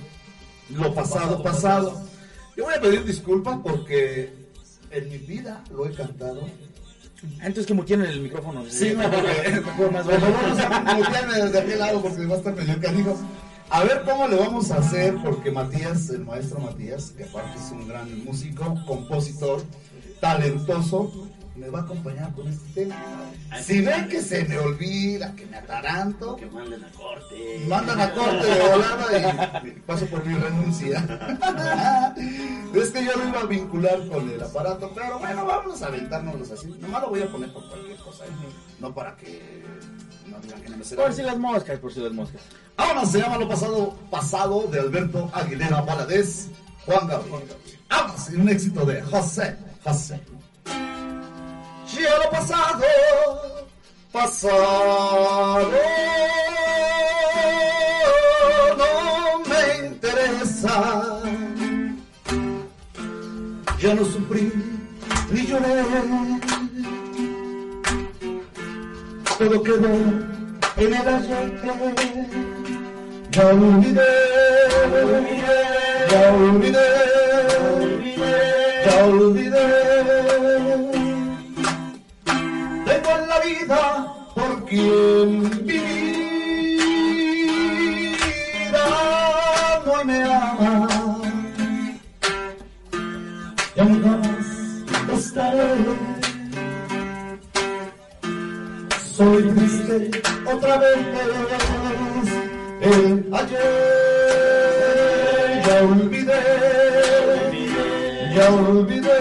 [0.69, 2.01] Lo pasado, pasado.
[2.55, 4.33] Yo voy a pedir disculpas porque
[4.91, 6.41] en mi vida lo he cantado
[7.35, 8.65] Entonces que muteen el micrófono.
[8.69, 10.05] Sí, no, porque Mejor más
[11.09, 13.17] Bueno, desde aquel lado porque va a estar medio canijo.
[13.71, 17.71] A ver cómo le vamos a hacer, porque Matías, el maestro Matías, que aparte es
[17.71, 19.61] un gran músico, compositor,
[20.19, 22.95] talentoso, me va a acompañar con este tema.
[23.61, 27.65] Si ven que se me olvida, que me ataranto, Que manden a corte.
[27.67, 31.05] mandan a corte de volada y paso por mi renuncia.
[32.73, 36.51] es que yo lo iba a vincular con el aparato, pero bueno, vamos a aventárnoslos
[36.51, 36.67] así.
[36.79, 38.29] Nomás lo voy a poner por cualquier cosa, ¿eh?
[38.79, 39.63] no para que
[40.95, 42.41] Por si las moscas, por si las moscas.
[42.77, 46.47] Vámonos, se llama Lo Pasado Pasado de Alberto Aguilera Valadez,
[46.85, 47.43] Juan Gabriel.
[47.89, 50.19] Vamos, y un éxito de José, José.
[50.65, 52.85] Ya lo pasado,
[54.11, 55.71] pasado
[58.77, 61.21] no me interesa.
[63.79, 64.51] Ya no sufrí
[65.31, 65.83] ni lloré.
[69.37, 70.38] Todo quedó
[70.79, 71.51] el ayer.
[73.31, 74.11] Ya olvidé,
[76.09, 76.87] ya olvidé,
[78.85, 79.67] ya olvidé.
[82.85, 83.81] Tengo en la vida
[84.35, 85.29] por quien
[85.65, 86.05] vida
[89.85, 90.87] no me ama.
[93.75, 96.18] Ya nunca más estaré.
[99.19, 100.11] Soy triste
[100.45, 100.97] otra vez.
[102.79, 103.59] El ayer
[105.65, 106.43] ya olvidé,
[108.33, 109.19] ya olvidé.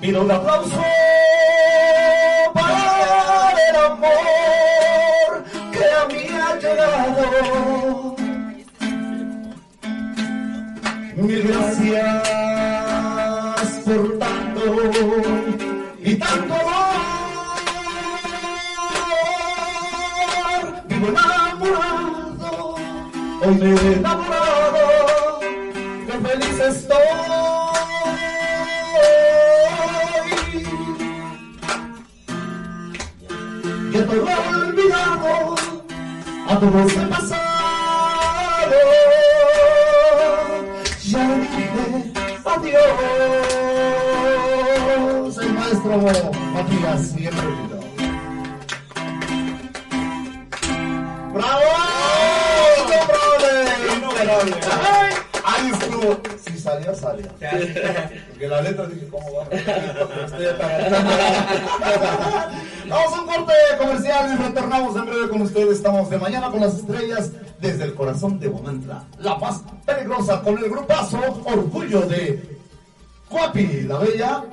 [0.00, 0.82] Pido un aplauso
[2.54, 8.16] para el amor que a mí ha llegado.
[11.16, 12.22] Mil gracias
[13.84, 15.63] por tanto
[16.04, 16.84] y tanto amor.
[20.88, 22.74] Vivo enamorado,
[23.42, 25.40] hoy me he enamorado,
[26.06, 26.98] qué feliz estoy.
[33.92, 34.26] Ya todo
[34.60, 35.54] olvidado,
[36.48, 38.76] a todos he pasado.
[41.02, 42.12] Ya dije
[42.44, 43.43] adiós.
[45.84, 47.80] Maestro Matías siempre olvidó.
[51.34, 51.60] ¡Bravo!
[52.78, 54.54] ¡Incomparable!
[54.82, 55.14] ¡Ay!
[55.44, 56.20] Ahí estuvo.
[56.42, 57.28] Si salía, salía.
[58.30, 59.44] Porque la letra dije, ¿cómo va?
[62.88, 65.76] Vamos a un corte comercial y retornamos en breve con ustedes.
[65.76, 67.30] Estamos de mañana con las estrellas
[67.60, 69.04] desde el corazón de Bonantra.
[69.18, 72.58] La Paz Peligrosa con el grupazo Orgullo de
[73.28, 74.44] Cuapi, la Bella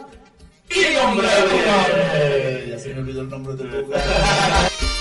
[0.73, 4.01] y Hombre de Ya se me olvidó el nombre del lugar.
[4.81, 5.00] Mi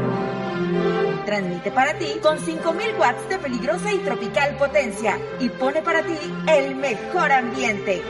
[1.25, 6.17] Transmite para ti con 5000 watts de peligrosa y tropical potencia y pone para ti
[6.47, 8.01] el mejor ambiente.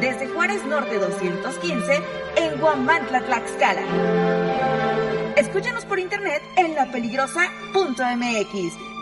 [0.00, 2.02] Desde Juárez Norte 215
[2.36, 3.82] en Guamantla, Tlaxcala.
[5.36, 8.54] Escúchanos por internet en lapeligrosa.mx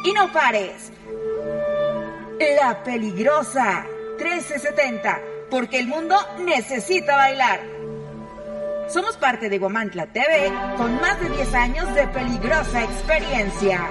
[0.05, 0.93] y no pares.
[2.39, 3.87] La Peligrosa
[4.19, 5.21] 1370,
[5.51, 7.72] porque el mundo necesita bailar.
[8.93, 13.89] Somos parte de Guamantla TV con más de 10 años de peligrosa experiencia.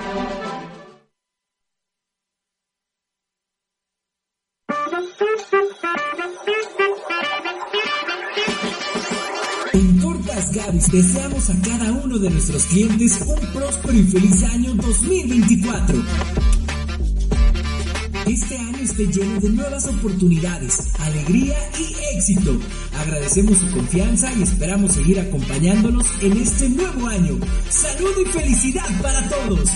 [9.74, 14.76] En Tortas Gavis deseamos a cada uno de nuestros clientes un próspero y feliz año
[14.76, 16.61] 2024.
[18.32, 22.58] Este año esté lleno de nuevas oportunidades, alegría y éxito.
[22.98, 27.38] Agradecemos su confianza y esperamos seguir acompañándolos en este nuevo año.
[27.68, 29.70] Salud y felicidad para todos.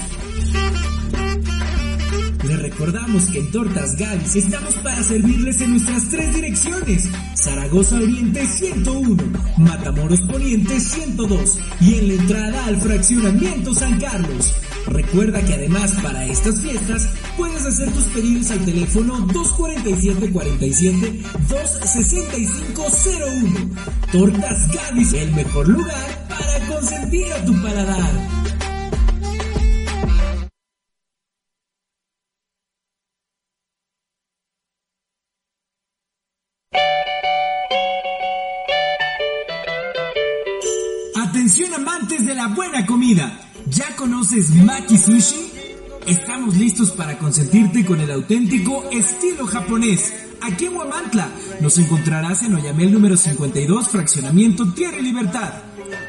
[2.48, 7.10] Les recordamos que en Tortas Gavis estamos para servirles en nuestras tres direcciones.
[7.36, 9.18] Zaragoza Oriente 101,
[9.58, 14.54] Matamoros Poniente 102 y en la entrada al fraccionamiento San Carlos.
[14.88, 17.08] Recuerda que además para estas fiestas
[17.38, 23.72] puedes hacer tus pedidos al teléfono 247-47 26501.
[24.12, 28.12] Tortas Gavis, el mejor lugar para consentir a tu paladar.
[41.16, 43.45] Atención amantes de la buena comida.
[44.06, 45.52] ¿Ya conoces Maki Sushi?
[46.06, 50.14] Estamos listos para consentirte con el auténtico estilo japonés.
[50.42, 51.28] aquí en Huamantla.
[51.60, 55.54] Nos encontrarás en Oyamel número 52, fraccionamiento Tierra y Libertad.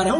[0.00, 0.19] Para un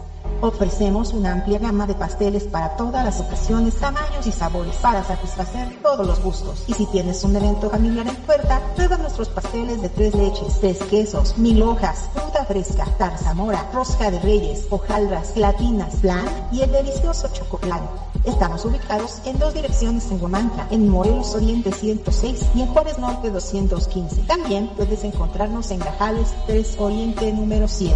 [0.41, 5.79] Ofrecemos una amplia gama de pasteles para todas las ocasiones, tamaños y sabores para satisfacer
[5.83, 6.63] todos los gustos.
[6.65, 10.79] Y si tienes un evento familiar en puerta, prueba nuestros pasteles de tres leches, tres
[10.85, 17.29] quesos, mil hojas, fruta fresca, zarzamora, rosca de reyes, hojaldras, gelatinas, flan y el delicioso
[17.31, 17.87] chocoplan.
[18.23, 23.29] Estamos ubicados en dos direcciones en Huamantla, en Morelos Oriente 106 y en Juárez Norte
[23.29, 24.23] 215.
[24.23, 27.95] También puedes encontrarnos en Gajales 3 Oriente número 7.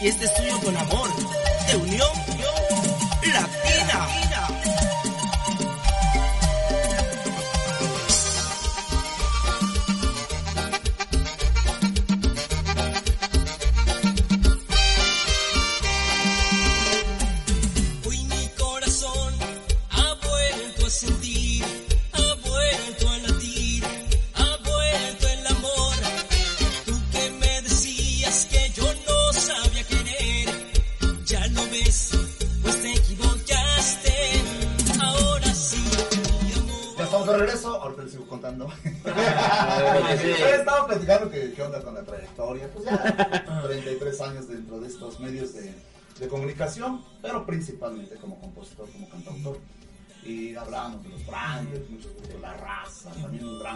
[0.00, 1.10] Y este es tuyo con amor,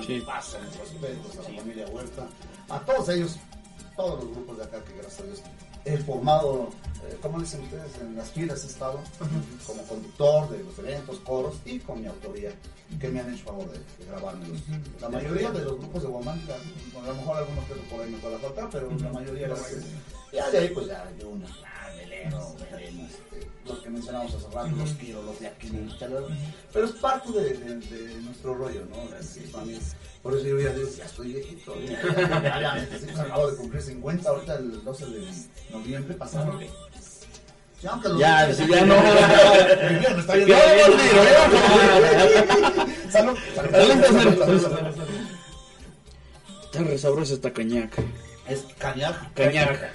[0.06, 0.20] Sí.
[0.20, 2.28] paso en respetos a la familia Huerta,
[2.68, 3.36] a todos ellos,
[3.96, 5.42] todos los grupos de acá que gracias a Dios
[5.84, 6.70] he formado,
[7.08, 7.98] eh, ¿cómo dicen ustedes?
[8.00, 9.00] En las filas he estado
[9.66, 12.52] como conductor de los eventos, coros y con mi autoría,
[13.00, 14.60] que me han hecho favor de, de grabármelos.
[15.00, 16.56] La mayoría de los grupos de Guamanta,
[16.92, 19.84] bueno, a lo mejor algunos que por ahí me pueda faltar, pero la mayoría gracias.
[20.32, 21.46] Ya de ahí pues ya hay una,
[22.04, 26.26] Melero, Meleno, este, los que me mencionamos hace rato, los tiros, los de aquí, chalala.
[26.72, 27.76] pero es parte de, de-
[28.08, 28.96] de nuestro rollo, ¿no?
[29.18, 31.74] Así, para mí es- por eso yo ya digo, ya estoy viejito.
[31.80, 35.26] Ya, ya, ya, ya, ya, acabo de cumplir 50 ahorita el 12 de
[35.70, 36.58] noviembre pasado.
[37.82, 38.94] Ya, Ya, sí, ya no.
[43.10, 43.36] Salud.
[43.54, 44.86] Salud, salud, salud.
[46.64, 48.02] Está re sabrosa esta cañaca.
[48.48, 49.32] Es cañac.
[49.34, 49.90] Cañaca.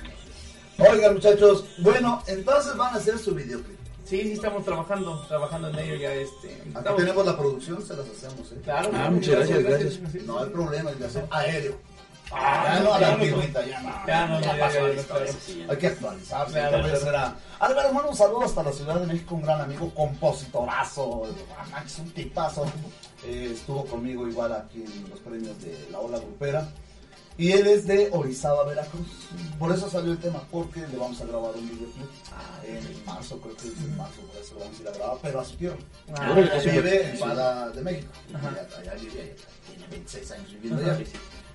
[0.80, 3.78] Oigan, muchachos, bueno, entonces van a hacer su videoclip.
[4.06, 6.62] Sí, sí, estamos trabajando, trabajando en ello ya, este...
[6.68, 8.62] Estamos- tenemos la producción, se las hacemos, ¿eh?
[8.64, 8.90] Claro.
[8.94, 10.00] Ah, muchas gracias, gracias.
[10.26, 11.76] No hay problema, el de hacer aéreo.
[12.32, 13.90] Ah, ya no a la ya no, antigüita, ya no.
[14.06, 15.26] ya no, ya ya, pasó ya, la ya, historia.
[15.32, 15.72] ya, ya.
[15.72, 16.60] Hay que actualizarse.
[17.60, 21.24] Álvaro, mando un saludo hasta la Ciudad de México, un gran amigo, compositorazo,
[21.58, 22.66] ah, Max, un tipazo.
[23.26, 26.68] Eh, estuvo conmigo igual aquí en los premios de la Ola Grupera.
[27.38, 29.08] Y él es de Orizaba, Veracruz.
[29.60, 32.10] Por eso salió el tema, porque le vamos a grabar un videoclip
[32.66, 35.18] en marzo, creo que es en marzo, por eso lo vamos a ir a grabar,
[35.22, 35.78] pero a su tierra.
[36.16, 38.12] Ah, vive en Ciudad de México.
[38.34, 39.36] Allá, allá vive, allá
[39.68, 41.00] tiene 26 años viviendo allá.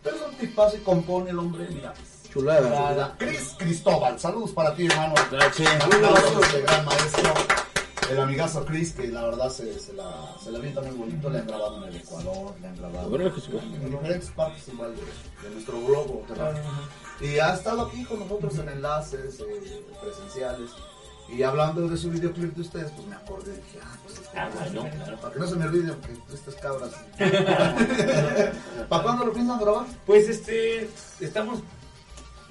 [0.03, 1.95] Pero es un tipazo y compone el hombre, mira.
[2.33, 2.63] Chulada.
[2.63, 3.15] Chulada.
[3.19, 5.15] Cris Cristóbal, saludos para ti, hermano.
[5.31, 5.69] Gracias.
[5.79, 7.35] Saludos de gran maestro.
[8.13, 11.39] El amigazo Chris, que la verdad se, se la, se la avienta muy bonito, le
[11.39, 13.11] han grabado en el Ecuador, le han grabado
[13.41, 13.63] súper.
[13.65, 16.23] en diferentes partes igual de, de nuestro globo.
[17.23, 20.71] Y ha estado aquí con nosotros en enlaces eh, presenciales.
[21.31, 24.51] Y hablando de su videoclip de ustedes, pues me acordé, dije, ah, pues este, Ah,
[24.53, 25.17] bueno, claro.
[25.19, 26.91] para que no se me olvide, porque estas cabras.
[28.91, 29.87] ¿Para cuándo lo piensan grabar?
[30.05, 30.91] Pues este,
[31.21, 31.61] estamos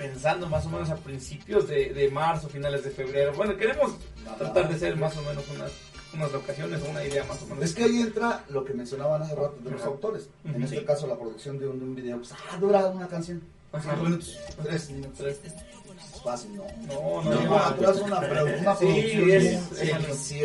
[0.02, 3.34] pensando más o menos a principios de, de marzo, finales de febrero.
[3.36, 3.92] Bueno, queremos
[4.38, 5.72] tratar de hacer más o menos unas,
[6.16, 7.64] unas locaciones o una idea más o menos.
[7.64, 10.28] Es que ahí entra lo que mencionaban hace rato de los autores.
[10.44, 13.42] En este caso, la producción de un, de un video, pues, ah, dura una canción.
[13.82, 15.20] Cinco minutos, tres minutos.
[15.22, 16.64] Es fácil, ¿no?
[16.88, 17.42] No, no, no.
[17.46, 17.58] no.
[17.58, 20.16] atrás una, pro- una Sí, producción, es- de edición.
[20.18, 20.42] sí,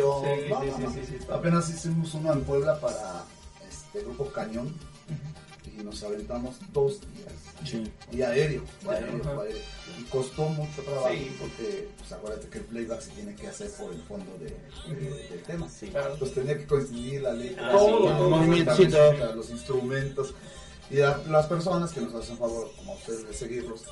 [0.49, 0.89] No, no,
[1.29, 1.35] no.
[1.35, 3.23] Apenas hicimos uno en Puebla para
[3.67, 4.73] este grupo Cañón.
[5.79, 7.31] Y nos aventamos dos días.
[7.65, 7.83] Sí.
[8.11, 9.57] Y aéreo, fue Claro, aéreo, aéreo.
[9.99, 11.35] Y costó mucho trabajo Sí.
[11.39, 15.27] porque, pues acuérdate que el playback se tiene que hacer por el fondo de, de-
[15.29, 15.67] del tema.
[15.91, 16.15] Claro.
[16.17, 18.87] Pues tenía que coincidir la letra, Ah, Todo, sí,
[19.35, 20.33] los instrumentos.
[20.89, 23.83] Y a las personas que nos hacen favor, como ustedes, de seguirlos,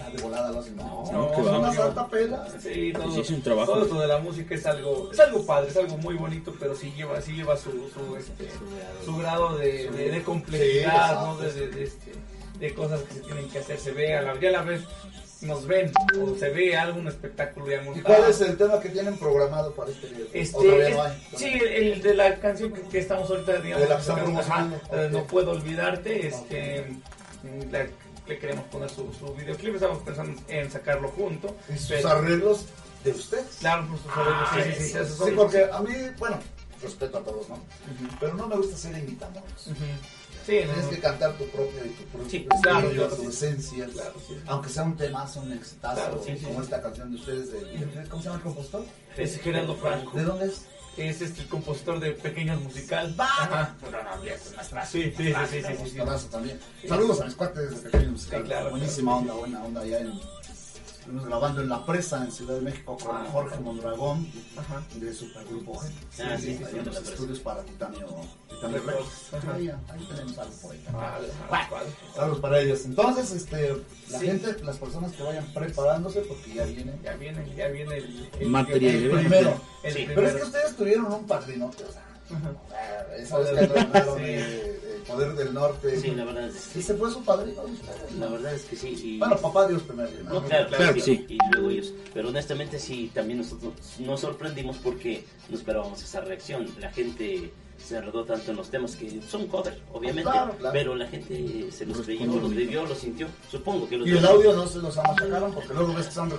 [0.00, 0.76] ah, de volada lo hacen.
[0.76, 2.46] No, No, es una santa pela.
[2.60, 3.72] Sí, todo, Sí, es un trabajo.
[3.72, 6.74] todo esto de la música es algo, es algo padre, es algo muy bonito, pero
[6.74, 8.48] sí lleva, sí lleva su, su, este,
[9.04, 11.36] su grado de, de, de complejidad, Sí, ¿no?
[11.38, 12.12] De, de, de, este,
[12.58, 14.82] de cosas que se tienen que hacer, se ve, a la, ya a la vez
[15.42, 18.06] nos ven, o se ve algún espectáculo ya ¿Y montado.
[18.16, 20.26] cuál es el tema que tienen programado para este video?
[20.26, 21.12] ¿O Este, es- no hay?
[21.36, 24.36] sí, el, el de la canción que, que estamos ahorita, digamos, De la que están
[24.38, 26.86] ajá, eh, no puedo olvidarte, este,
[27.42, 27.86] mm, la-
[28.26, 31.54] le queremos poner su, su videoclip, estamos pensando en sacarlo junto.
[31.72, 32.64] Y sus pero- arreglos
[33.04, 33.56] de ustedes.
[33.60, 36.38] Claro, sus arreglos, sí, sí, sí, esos Sí, porque a mí, bueno,
[36.82, 37.58] respeto a todos, ¿no?
[38.20, 39.52] Pero no me gusta ser imitadores.
[39.64, 40.90] Sí, Tienes no.
[40.90, 43.86] que cantar tu propio y tu propio Sí, estilo, claro, claro, tu esencia.
[43.86, 44.40] Claro, sí.
[44.46, 48.06] Aunque sea un temazo, un exitazo, como esta canción de ustedes de...
[48.08, 48.84] ¿Cómo se llama el compositor?
[49.16, 50.16] Es Gerardo Franco.
[50.16, 50.62] ¿De dónde es?
[50.96, 53.14] Es este el compositor de Pequeños Musical.
[53.18, 53.74] Ajá.
[54.90, 55.62] Sí, sí, sí, sí, sí, sí, sí.
[55.62, 56.60] Compositorazo también.
[56.88, 58.42] Saludos a mis cuates de Pequeño Musical.
[58.42, 60.12] Sí, claro, Buenísima onda, buena onda allá en...
[61.06, 64.26] Estuvimos grabando en La Presa, en Ciudad de México, con Ah, Jorge Mondragón,
[64.56, 64.82] Ajá.
[64.96, 65.84] de Supergrupo G.
[65.84, 67.10] Ah, sí, ahí sí, en sí, los Presa.
[67.12, 68.08] estudios para Titanio,
[68.50, 69.30] Titanio Records.
[69.54, 70.84] Ahí, ahí tenemos algo por ahí.
[70.92, 71.18] Ah,
[71.52, 71.68] ah.
[72.16, 72.84] Saludos para ellos.
[72.86, 73.76] Entonces, este,
[74.10, 74.26] la Sí.
[74.26, 77.00] gente, las personas que vayan preparándose, porque ya vienen.
[77.04, 78.94] Ya viene, ya viene el, el Material.
[78.96, 79.60] El primero.
[79.84, 80.04] El Sí.
[80.08, 80.36] Pero es primero.
[80.38, 82.02] que ustedes tuvieron un padrinote, o sea,
[84.16, 86.00] Que el poder del norte.
[86.00, 87.62] Sí, la verdad es que ¿Y se fue su padrino?
[88.18, 88.88] La verdad es que sí.
[89.02, 89.18] Y...
[89.18, 90.10] Bueno, papá Dios primero.
[90.24, 90.34] ¿no?
[90.34, 91.24] No, claro, claro, Claro que sí.
[91.28, 91.34] sí.
[91.34, 91.94] Y luego ellos.
[92.12, 96.66] Pero honestamente sí, también nosotros nos sorprendimos porque no esperábamos esa reacción.
[96.80, 100.30] La gente se enredó tanto en los temas que son cover, obviamente.
[100.30, 100.72] Claro, claro.
[100.72, 103.28] Pero la gente se los creyó, los vivió, los sintió.
[103.50, 106.32] Supongo que los Y el audio no se los amachacaron porque luego ves que están.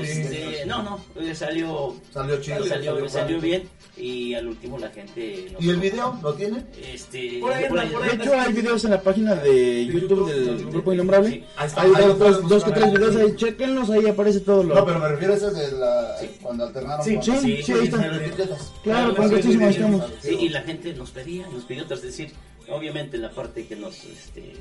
[0.00, 2.66] Este, no, no, eh, salió, Salió chido.
[2.66, 6.64] salió, salió bien y al último la gente ¿Y el video lo tiene?
[6.92, 10.32] Este, Por ahí anda, por ahí De hecho, hay videos en la página de YouTube
[10.32, 11.30] del Grupo Innombrable.
[11.30, 11.44] Sí.
[11.56, 11.82] Ahí está.
[11.82, 14.74] Hay ahí dos, dos, que tres videos ahí, chequenlos, ahí aparece todo lo...
[14.74, 17.04] No, pero me refiero a ese de la, cuando alternaron.
[17.04, 17.96] Sí, con- sí, sí, sí, ahí está.
[17.96, 18.72] Con etiquetas.
[18.82, 20.04] Claro, con muchísimo estamos.
[20.22, 22.32] Sí, y la gente nos pedía, nos pidió otras, es decir,
[22.68, 24.54] obviamente la parte que nos, este,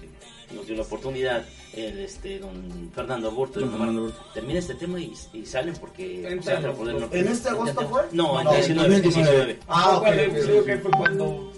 [0.55, 4.99] nos dio la oportunidad, el, este, don Fernando Aburto, Don Fernando Omar, termina este tema
[4.99, 6.27] y, y salen porque...
[6.29, 7.19] Entra los- por el los- norte.
[7.19, 8.01] ¿En este agosto fue?
[8.11, 9.45] No, en No, 19, 2019.
[9.45, 9.59] 19.
[9.67, 10.05] Ah, ok.
[10.05, 11.51] Creo que fue cuando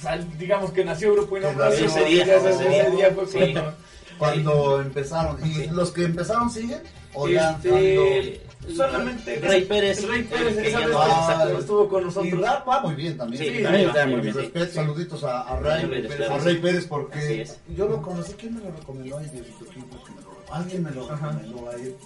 [0.00, 3.12] sal- digamos que nació Grupo nació, ese día, ese, día.
[3.14, 3.38] fue Sí.
[3.52, 3.74] cuando...
[4.18, 5.38] Cuando empezaron.
[5.50, 6.82] ¿Y los que empezaron siguen?
[7.14, 8.40] ¿O ya han- han ido- Este,
[8.76, 10.06] Solamente Rey Pérez.
[10.06, 12.26] Rey Pérez, Que ya no estuvo- con nosotros.
[12.32, 13.42] Y Rap va muy bien también.
[13.42, 14.34] Sí, también está muy bien.
[14.34, 16.34] Respeto, saluditos a, a Ray, Rey Pérez, claro.
[16.34, 18.32] a Rey Pérez porque yo lo conocí.
[18.34, 19.18] ¿Quién me lo recomendó?
[19.18, 21.96] Ay, Diosito, ¿quién me lo- Alguien me lo recomendó a él.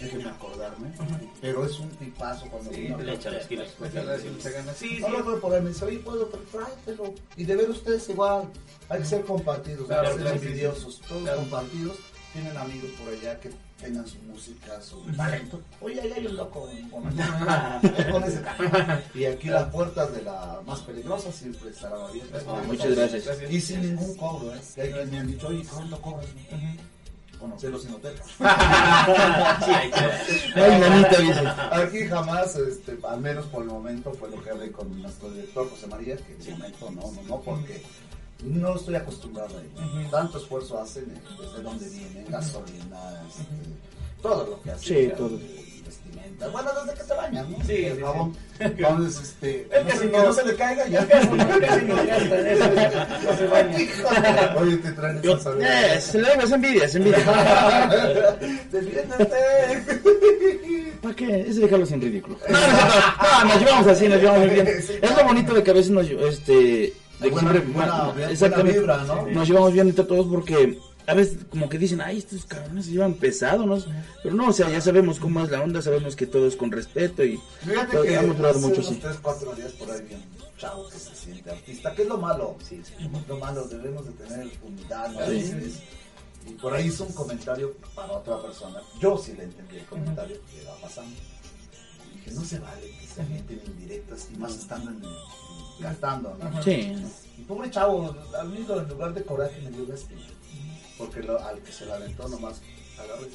[0.00, 0.88] Déjeme acordarme.
[1.42, 3.68] Pero es un tipazo cuando Sí, vino le echa los kilos.
[4.76, 7.14] Sí, No lo puedo poner, me dice, oye, puedo, pero tráetelo.
[7.36, 8.44] Y de ver ustedes igual,
[8.88, 11.96] hay que ser compartidos, hay que ser envidiosos, todos compartidos.
[12.32, 13.50] Tienen amigos por allá que
[13.80, 15.60] tengan su música, su talento.
[15.80, 17.08] Oye, ahí hay un loco con,
[18.24, 18.40] ese.
[19.14, 22.44] Y aquí las puertas de la más peligrosa siempre estarán abiertas.
[22.46, 23.50] Ah, muchas gracias.
[23.50, 24.60] Y sin ningún cobro, ¿eh?
[24.74, 26.28] Que hay quienes me han dicho, oye, ¿cuánto cobras?
[27.40, 28.14] Bueno, cero sin hotel.
[31.72, 35.70] Aquí jamás, este, al menos por el momento, fue lo que hablé con nuestro director
[35.70, 37.82] José María, que en el momento no, no, no, porque
[38.44, 40.10] no estoy acostumbrado a ello.
[40.10, 43.44] Tanto esfuerzo hacen, eh, desde dónde vienen, gasolina, este,
[44.22, 44.82] todo lo que hacen.
[45.08, 45.38] Sí, todo.
[45.84, 46.48] vestimenta.
[46.48, 47.64] Bueno, desde que se bañan, ¿no?
[47.64, 48.36] Sí, el sí, jabón.
[48.60, 51.00] Entonces, este, Es no que se- si que no- no se le caiga ya.
[51.00, 53.78] No- no no se baña.
[54.58, 55.94] Oye, te traen esa salida.
[55.94, 57.18] eh, se le es envidia, es envidia.
[58.70, 59.36] Defiéndete.
[61.02, 61.40] ¿Para qué?
[61.40, 62.36] Es dejarlos en ridículo.
[62.48, 64.68] No, no, no, no, nos llevamos así, nos llevamos muy bien.
[64.68, 68.12] Es lo bonito de que a veces nos, este, de que Buena- siempre, buena- bueno,
[68.14, 69.26] buena exactamente, vibra, ¿no?
[69.26, 72.92] nos llevamos bien entre todos porque a veces como que dicen, ay, estos cabrones se
[72.92, 73.78] llevan pesado, ¿no?
[74.22, 76.70] Pero no, o sea, ya sabemos cómo es la onda, sabemos que todo es con
[76.70, 78.94] respeto y Fíjate todo- que hemos durado mucho así.
[78.96, 80.22] 3, 4 días por ahí vi un
[80.58, 82.80] chavo que se siente artista, que es lo malo, sí,
[83.28, 85.26] lo malo, debemos de tener humildad, ¿no?
[85.26, 85.74] Sí.
[86.46, 90.36] Y por ahí hizo un comentario para otra persona, yo sí le entendí el comentario
[90.50, 91.14] que iba pasando.
[92.14, 96.36] Y dije, no se vale que se meten indirectas y más estando en, en- cantando,
[96.38, 96.62] ¿no?
[96.62, 96.94] Sí.
[97.38, 100.20] Y pobre chavo, al mismo en lugar de coraje me dio lástima.
[100.98, 102.60] Porque lo- al que se la aventó nomás
[102.98, 103.30] agarró y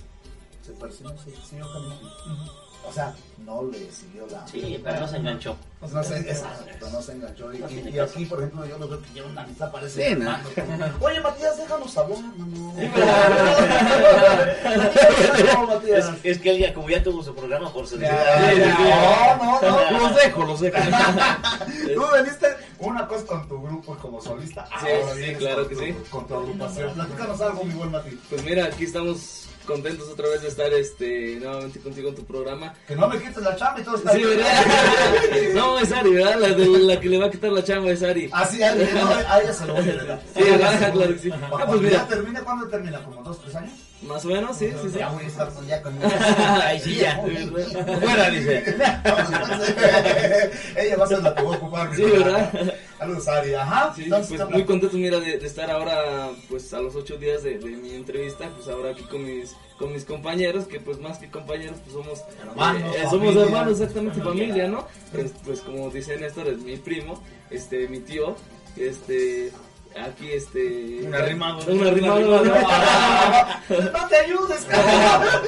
[0.66, 2.65] se persinó, se siguió caminando.
[2.88, 3.14] O sea,
[3.46, 4.48] no le siguió la.
[4.48, 5.56] Sí, pero no se enganchó.
[5.80, 7.54] Pues no se, exacto, no se enganchó.
[7.54, 10.10] Y, No aquí, por ejemplo, yo lo veo que lleva una mitad, parece.
[10.10, 10.36] Sí, no.
[11.02, 12.74] Oye, Matías, déjanos hablar, mano.
[15.38, 16.12] Es, Matías.
[16.24, 18.08] es que él ya, como ya tuvo su programa, por su No,
[19.38, 19.92] no, no.
[20.00, 20.78] Los dejo, los dejo.
[21.94, 22.48] Tú veniste
[22.80, 24.68] una cosa con tu grupo como solista.
[24.82, 24.88] Sí,
[25.24, 25.96] sí, claro que tu- sí.
[26.10, 26.94] Con tu agrupación.
[26.94, 28.20] Platícanos algo, mi buen Mati.
[28.30, 32.74] Pues mira, aquí estamos contentos otra vez de estar este nuevamente contigo en tu programa.
[32.88, 34.46] Que no me quites la chamba y todo está Sí, ¿verdad?
[35.54, 36.40] No, es Ari, ¿verdad?
[36.40, 38.30] La, de, la que le va a quitar la chamba es Ari.
[38.32, 40.20] Ah, sí, a, no, a ella se lo voy a.
[40.34, 40.94] Sí, ¿verdad?
[40.94, 41.30] Claro que sí.
[41.32, 43.04] Ah, Cuando pues mira, termine, ¿cuándo termina?
[43.04, 43.74] ¿Como dos, tres años?
[44.06, 45.00] Más o menos, sí, sí, sí.
[45.00, 45.94] Ya voy a estar con- ya con
[46.64, 47.18] Ay, sí, ya.
[48.02, 48.64] Fuera, dice.
[50.78, 51.96] Ella va a ser la que voy a ocupar.
[51.96, 52.04] Sí.
[52.04, 52.74] ¿verdad?
[52.98, 53.54] Saludos, Ari.
[53.54, 53.94] Ajá.
[53.96, 57.58] Sí, pues muy contento, mira, de, de estar ahora, pues a los ocho días de,
[57.60, 61.30] de mi entrevista, pues ahora aquí con mis, con mis compañeros, que pues más que
[61.30, 64.88] compañeros, pues somos Hermanos, eh, somos hermanos, exactamente, familia, ¿no?
[65.12, 68.36] Pues, pues como dice Néstor, es mi primo, este, mi tío,
[68.78, 69.52] este,
[69.96, 71.02] aquí, este...
[71.04, 71.72] Un arrimado.
[71.72, 74.08] Un arrimado, ¿no?
[74.08, 75.42] Te ayudes, cabrón.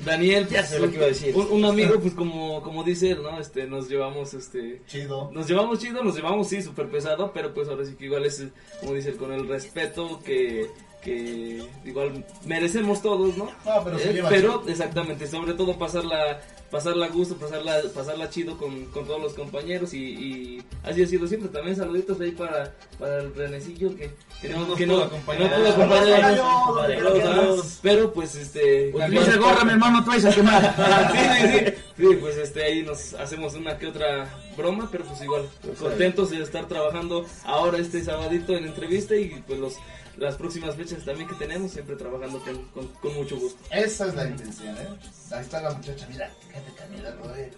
[0.04, 1.34] Daniel, Ya sé lo que iba a decir.
[1.36, 3.38] Un, un amigo, pues como, como dice él, ¿no?
[3.38, 4.82] Este, nos llevamos, este...
[4.86, 5.30] Chido.
[5.32, 8.44] Nos llevamos chido, nos llevamos, sí, súper pesado, pero pues ahora sí que igual es,
[8.80, 10.68] como dice él, con el respeto que,
[11.08, 13.44] que igual merecemos todos, ¿no?
[13.64, 14.70] No, pero se Eh, lleva pero, chido.
[14.70, 16.40] exactamente, sobre todo pasarla,
[16.70, 21.06] pasarla a gusto, pasarla, pasarla chido con, con todos los compañeros y, y así ha
[21.06, 21.48] sido siempre.
[21.48, 24.10] También saluditos ahí para, para el Renecillo que,
[24.42, 26.36] que no, que no, pudo que acompañar.
[26.36, 27.78] pudo saludos.
[27.82, 28.92] Pero pues este...
[28.94, 30.74] Utiliza gorra, mi hermano, a quemar.
[31.12, 31.74] sí, sí, sí.
[31.98, 35.48] Sí, pues este, ahí nos hacemos una que otra broma, pero pues igual,
[35.80, 39.74] contentos de estar trabajando ahora este sabadito en entrevista y pues los
[40.18, 43.58] las próximas fechas también que tenemos, siempre trabajando con, con, con mucho gusto.
[43.70, 44.88] Esa es la intención, ¿eh?
[45.30, 47.50] Ahí está la muchacha, mira, fíjate Camila, oye,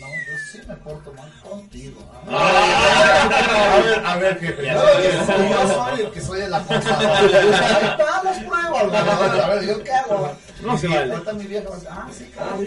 [0.00, 2.00] no, yo sí me porto mal contigo.
[2.28, 4.72] A ver, a ver, jefe.
[4.72, 7.16] No, yo soy el que soy el acosador.
[7.16, 9.44] Ahí están las pruebas.
[9.44, 10.32] A ver, ¿yo qué hago?
[10.62, 11.12] No se vale.
[11.12, 12.66] ahorita mi vieja ah, sí, cabrón.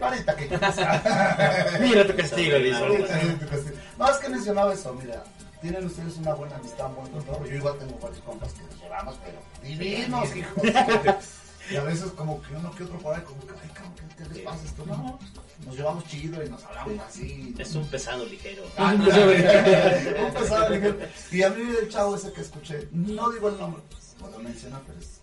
[0.00, 0.48] Ahorita que.
[1.80, 2.76] Mira tu castigo, dice.
[2.84, 3.76] Ahorita, mira tu castigo.
[3.98, 5.22] No, es que mencionaba eso, mira.
[5.64, 7.48] Tienen ustedes una buena amistad, un buen.
[7.48, 10.62] Yo igual tengo varios compas que nos llevamos, pero divinos, hijos.
[11.70, 14.22] Y a veces como que uno que otro por ahí, como que, ay, cabrón, ¿qué,
[14.24, 14.84] qué les pasa esto?
[14.84, 15.18] No,
[15.64, 17.54] nos llevamos chido y nos hablamos así.
[17.58, 18.64] Es un pesado ligero.
[18.76, 19.04] Ah, no,
[20.26, 20.98] un pesado ligero.
[21.32, 23.80] Y a mí el chavo ese que escuché, no digo el nombre,
[24.20, 25.20] puedo mencionar, pero es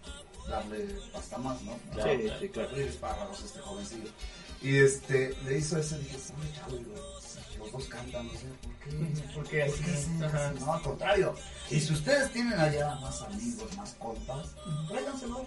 [0.49, 1.77] darle hasta más, ¿no?
[1.93, 2.69] Claro, Sí, sí, claro.
[2.69, 4.09] Abrir espárragos a este jovencillo.
[4.63, 6.95] Y este, le hizo ese, dije, "Oye, chavo, digo,
[7.61, 9.21] los dos cantan, no sé, ¿por qué?
[9.35, 9.83] ¿Por qué así?
[9.83, 10.53] sí, Ajá.
[10.59, 11.35] No, al contrario.
[11.69, 14.49] Y si ustedes tienen allá más amigos, más compas,
[14.89, 15.41] tráiganselos.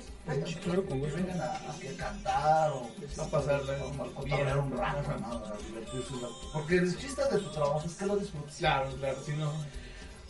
[0.63, 1.17] claro, con gusto.
[1.17, 5.19] Vengan a, a que cantar o A pasarla o a cotorrear un rato.
[5.21, 5.45] ¿no?
[5.45, 6.51] A divertirse un rato.
[6.53, 8.57] Porque el chiste de tu trabajo es que lo disfrutes.
[8.57, 9.53] Claro, claro, si no.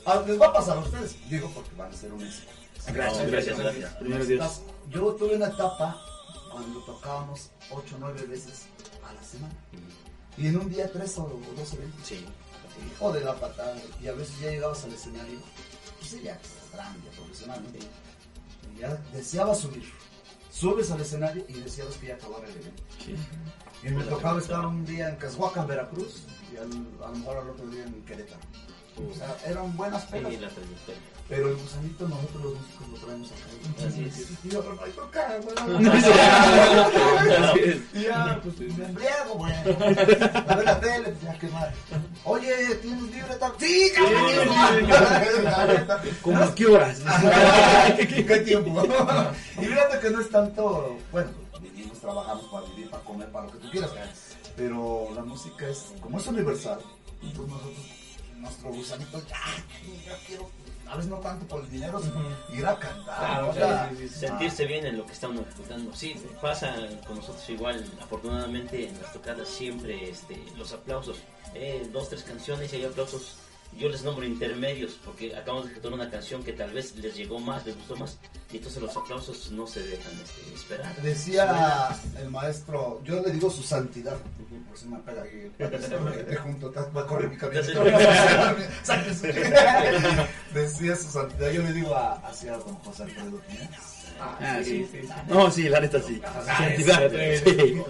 [0.07, 2.53] Ah, les va a pasar a ustedes, digo, porque van a ser un éxito.
[2.93, 3.95] Gracias, gracias, gracias.
[3.95, 4.63] Primero Dios.
[4.91, 6.01] Yo tuve una etapa
[6.51, 8.67] cuando tocábamos 8 o 9 veces
[9.09, 9.55] a la semana.
[10.37, 12.07] Y en un día 3 o 2 eventos.
[12.07, 12.25] Sí.
[12.93, 13.77] Hijo de la patada.
[14.03, 15.39] Y a veces ya llegabas al escenario,
[16.01, 16.39] pues ya
[16.73, 17.63] grande, profesional.
[17.63, 18.75] ¿no?
[18.75, 19.85] Y ya deseaba subir.
[20.51, 22.83] Subes al escenario y deseabas que ya acabara el evento.
[23.83, 27.51] Y me tocaba estar un día en Cashuacan, Veracruz, y al- a lo mejor al
[27.51, 28.41] otro día en Querétaro.
[29.11, 30.33] O sea, eran buenas pelas.
[30.33, 31.01] Sí, la trayectoria.
[31.27, 33.87] Pero el gusanito nosotros los músicos lo traemos acá.
[33.87, 34.45] Así es.
[34.45, 35.47] Y yo, no hay tocar, Así
[37.61, 37.71] güey.
[37.71, 37.77] es.
[37.95, 39.53] Y ya, pues me embriago, güey.
[39.55, 41.73] A ver la tele, pues ya qué mal.
[42.25, 43.53] Oye, ¿tienes libre tal?
[43.59, 44.23] Sí, cabrón.
[46.21, 47.01] ¿Cómo qué horas?
[47.97, 48.83] ¿Qué tiempo?
[49.61, 51.31] Y fíjate que no es tanto, bueno,
[51.61, 53.91] vivimos, trabajamos para vivir, para comer, para lo que tú quieras.
[54.57, 56.81] Pero la música es, como es universal,
[57.21, 57.75] pues nosotros,
[58.37, 59.41] nuestro gusanito, ya,
[60.05, 60.51] ya quiero,
[60.89, 62.23] a veces no tanto por el dinero, sino
[62.53, 63.19] ir a cantar.
[63.19, 65.95] Claro, o sea, claro, sentirse bien en lo que está uno ejecutando.
[65.95, 66.75] Sí, pasa
[67.07, 67.85] con nosotros igual.
[68.01, 71.19] Afortunadamente en las tocadas siempre este, los aplausos,
[71.55, 73.37] eh, dos, tres canciones y hay aplausos.
[73.79, 77.41] Yo les nombro intermedios porque acabamos de ejecutar una canción que tal vez les llegó
[77.41, 78.19] más, les gustó más.
[78.53, 80.95] Y entonces los aplausos no se dejan este, esperar.
[81.03, 81.89] Decía
[82.21, 84.17] el maestro, yo le digo su santidad,
[84.69, 87.63] por si me pega ahí, te junto, te va a correr mi camino.
[90.55, 93.94] Decía su santidad, yo le digo a, hacia don José Alfredo Jiménez.
[94.41, 95.01] Ah, sí, sí.
[95.29, 96.23] No, sí, la neta sí.
[96.47, 97.11] Santidad.
[97.11, 97.17] Sí.
[97.45, 97.83] Sí.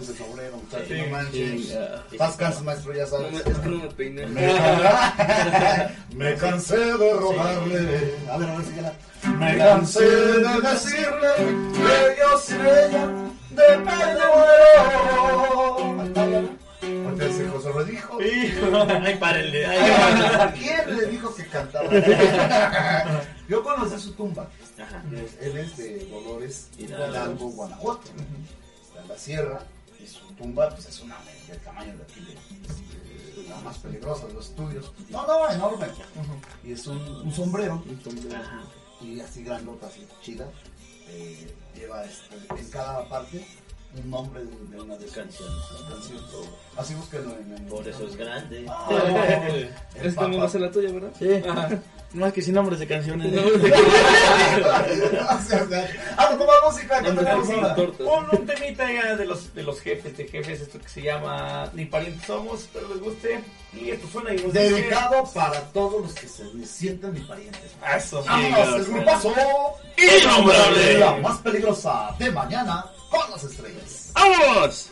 [0.88, 1.68] Sí, no manches.
[1.68, 1.76] sí,
[2.18, 2.32] ah.
[2.38, 3.46] Cansa, maestro, ya sabes.
[3.46, 4.26] Es que no me peiné.
[4.26, 4.52] Me,
[6.36, 8.14] cansé de rogarle.
[8.30, 8.92] A ver, a ver, síguela.
[9.38, 11.30] Me cansé de decirle
[11.72, 13.08] que yo sin ella
[13.50, 13.92] de me
[17.74, 18.18] lo dijo.
[18.20, 19.66] Ay, párenle.
[19.66, 19.90] ay,
[20.40, 21.90] ¿A quién le dijo que cantaba?
[23.48, 24.48] Yo conocí su tumba.
[25.40, 27.50] Él es de Dolores Hidalgo.
[27.50, 28.10] Guanajuato.
[28.86, 29.60] Está en la sierra.
[30.02, 31.16] Y su tumba pues, es una
[31.48, 34.92] del tamaño de aquí, de, la más peligrosa de los estudios.
[35.10, 35.86] No, no, enorme.
[36.64, 37.82] Y es un, un sombrero.
[39.00, 40.46] Y así grandota, así chida.
[41.08, 43.46] Eh, lleva este, en cada parte
[44.02, 45.54] un nombre de, de una de Canciones.
[45.88, 46.22] canciones.
[46.76, 48.66] Así búsquenlo en, en Por eso es grande.
[49.96, 51.10] El Es también va a ser la tuya, ¿verdad?
[51.18, 51.28] Sí.
[52.14, 53.26] No es que sin nombres de canciones.
[56.16, 57.76] Ah, no, toma música, ¿qué tenemos ahora?
[57.98, 61.68] Un, un temita ya de los, de los jefes, de jefes, esto que se llama
[61.74, 63.40] Ni parientes somos, espero les guste.
[63.72, 67.60] Y esto suena y nos dice- Dedicado para todos los que se sientan mis parientes.
[67.96, 68.22] Eso.
[68.24, 69.34] Vámonos, el grupazo
[69.96, 70.98] Innombrable.
[70.98, 74.10] La más peligrosa de mañana con las estrellas.
[74.14, 74.90] ¡Vámonos!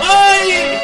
[0.00, 0.80] ¡Ay!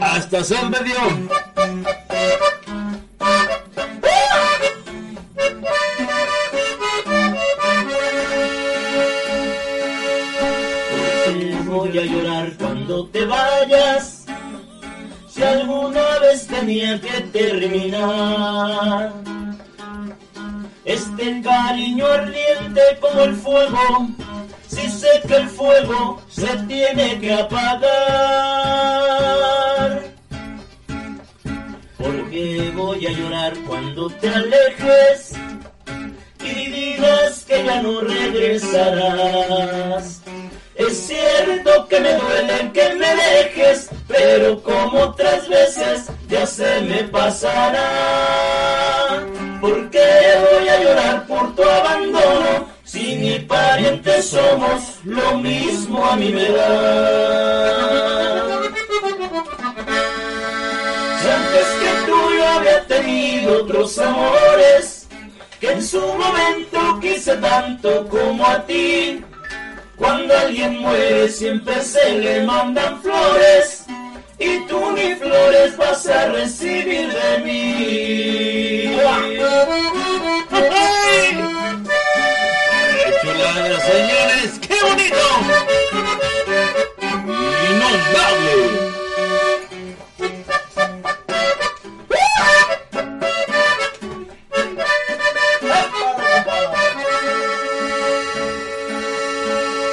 [0.00, 0.94] Hasta San Medio.
[11.24, 13.51] Te voy a llorar cuando te vayas.
[16.62, 19.12] Tenía que terminar.
[20.84, 24.08] Este cariño ardiente como el fuego.
[24.68, 27.82] Si sé que el fuego se tiene que apagar.
[31.98, 35.32] Porque voy a llorar cuando te alejes
[36.44, 39.72] y digas que ya no regresarás.
[40.74, 47.04] Es cierto que me duele que me dejes, pero como otras veces ya se me
[47.04, 47.88] pasará.
[49.60, 50.08] ¿Por qué
[50.44, 52.68] voy a llorar por tu abandono?
[52.84, 56.70] Si ni parientes somos, lo mismo a mí me da.
[61.20, 65.06] Si antes que tú yo había tenido otros amores,
[65.60, 69.22] que en su momento quise tanto como a ti.
[69.96, 73.81] Cuando alguien muere siempre se le mandan flores
[74.42, 78.96] y tú ni flores vas a recibir de mí.
[82.98, 84.58] ¡Qué chulada, señores!
[84.66, 85.26] ¡Qué bonito!
[87.70, 88.92] ¡Innombrable!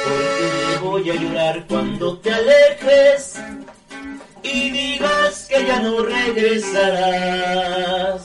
[0.04, 3.29] Porque voy a llorar cuando te alejes
[4.52, 8.22] y digas que ya no regresarás.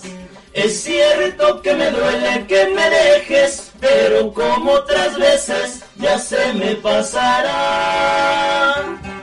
[0.54, 6.76] Es cierto que me duele que me dejes, pero como otras veces ya se me
[6.76, 8.76] pasará.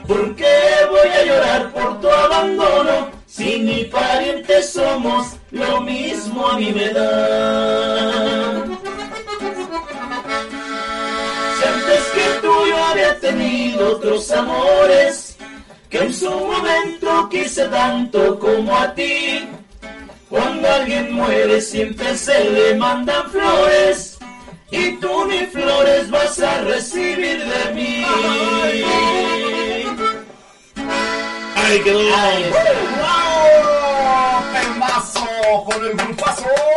[0.07, 3.11] ¿Por qué voy a llorar por tu abandono?
[3.25, 8.63] Si ni parientes somos, lo mismo a mí me da.
[11.57, 15.22] Si antes que tú yo había tenido otros amores,
[15.93, 19.47] que en su momento quise tanto como a ti.
[20.27, 24.17] Cuando alguien muere siempre se le mandan flores
[24.71, 28.03] y tú ni flores vas a recibir de mí.
[31.55, 31.99] ¡Ay, quedó!
[33.03, 33.23] ¡Wow!
[34.51, 36.72] ¡Temazo con el grupazo!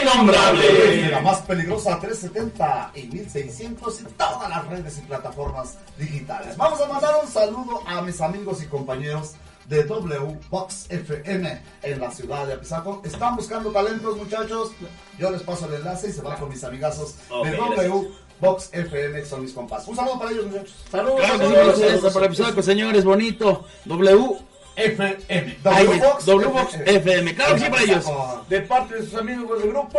[0.00, 1.10] Innombrable.
[1.10, 6.56] La más peligrosa 370 y 1600 en todas las redes y plataformas digitales.
[6.56, 9.32] Vamos a mandar un saludo a mis amigos y compañeros
[9.66, 13.02] de W Box FM en la ciudad de Apizaco.
[13.04, 14.72] Están buscando talentos, muchachos.
[15.18, 17.76] Yo les paso el enlace y se van con mis amigazos de gracias.
[17.76, 18.08] W
[18.40, 19.86] Box FM, que son mis compas.
[19.86, 20.74] Un saludo para ellos, muchachos.
[20.90, 23.66] Claro que sí, para ustedes, para señores, bonito.
[23.84, 25.58] W FM.
[25.64, 27.34] Ahí W es, Box W Box FM.
[27.34, 28.06] Claro que sí, para ellos.
[28.48, 29.98] De parte de sus amigos del grupo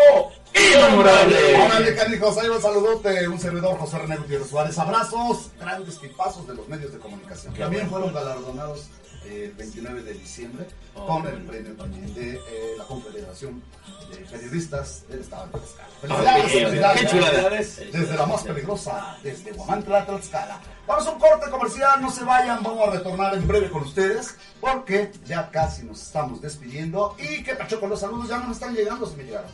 [0.55, 1.55] Innombrable.
[1.65, 4.77] Órale, canijos, ahí un saludote, un servidor José René Gutiérrez Suárez.
[4.77, 7.53] Abrazos, grandes tipazos de los medios de comunicación.
[7.53, 8.07] Qué También bueno.
[8.07, 8.87] fueron galardonados
[9.25, 13.63] el 29 de diciembre Oh, con el premio también de eh, la Confederación
[14.11, 15.89] de Periodistas del Estado de Tlaxcala.
[16.01, 17.01] Felicidades, felicidades.
[17.01, 17.49] qué chulada.
[17.49, 20.59] Desde la más peligrosa, desde Guamantla, Tlaxcala.
[20.85, 24.35] Vamos a un corte comercial, no se vayan, vamos a retornar en breve con ustedes,
[24.61, 27.15] porque ya casi nos estamos despidiendo.
[27.17, 29.49] Y que pacho con los saludos, ya no me están llegando, se me llegaron.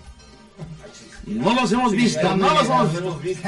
[1.25, 3.47] No los hemos visto, no los hemos visto.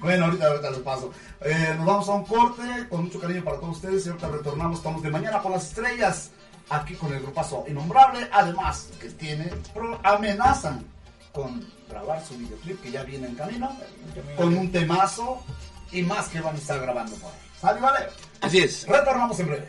[0.00, 1.12] bueno, ahorita, ahorita les paso.
[1.44, 4.78] Eh, nos vamos a un corte con mucho cariño para todos ustedes y ahorita retornamos.
[4.78, 6.30] Estamos de mañana con las estrellas
[6.70, 8.28] aquí con el grupazo Innombrable.
[8.32, 10.84] Además, que tiene, pro- amenazan
[11.32, 13.70] con grabar su videoclip que ya viene en camino,
[14.36, 15.40] con un temazo
[15.92, 17.38] y más que van a estar grabando por ahí.
[17.60, 18.06] ¿Sale, vale?
[18.40, 18.86] Así es.
[18.88, 19.68] Retornamos en breve.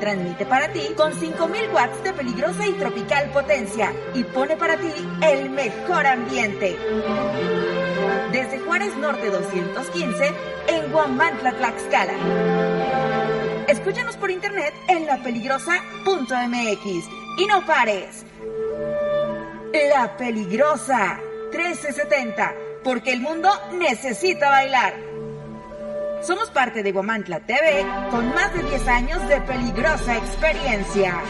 [0.00, 4.92] Transmite para ti con 5000 watts de peligrosa y tropical potencia y pone para ti
[5.22, 6.76] el mejor ambiente.
[8.32, 10.32] Desde Juárez Norte 215
[10.68, 12.14] en Guamantla, Tlaxcala.
[13.68, 17.08] Escúchanos por internet en lapeligrosa.mx
[17.38, 18.24] y no pares.
[19.72, 25.13] La Peligrosa 1370, porque el mundo necesita bailar.
[26.26, 31.20] Somos parte de Guamantla TV con más de 10 años de peligrosa experiencia.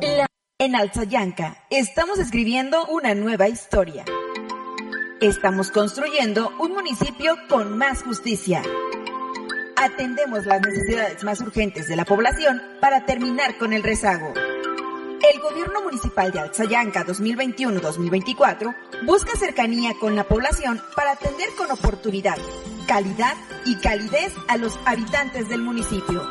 [0.00, 0.26] La-
[0.58, 4.04] En Alzayanca estamos escribiendo una nueva historia.
[5.20, 8.62] Estamos construyendo un municipio con más justicia.
[9.76, 14.32] Atendemos las necesidades más urgentes de la población para terminar con el rezago.
[15.32, 18.74] El gobierno municipal de Alzayanca 2021-2024
[19.04, 22.38] busca cercanía con la población para atender con oportunidad,
[22.86, 23.34] calidad
[23.66, 26.22] y calidez a los habitantes del municipio.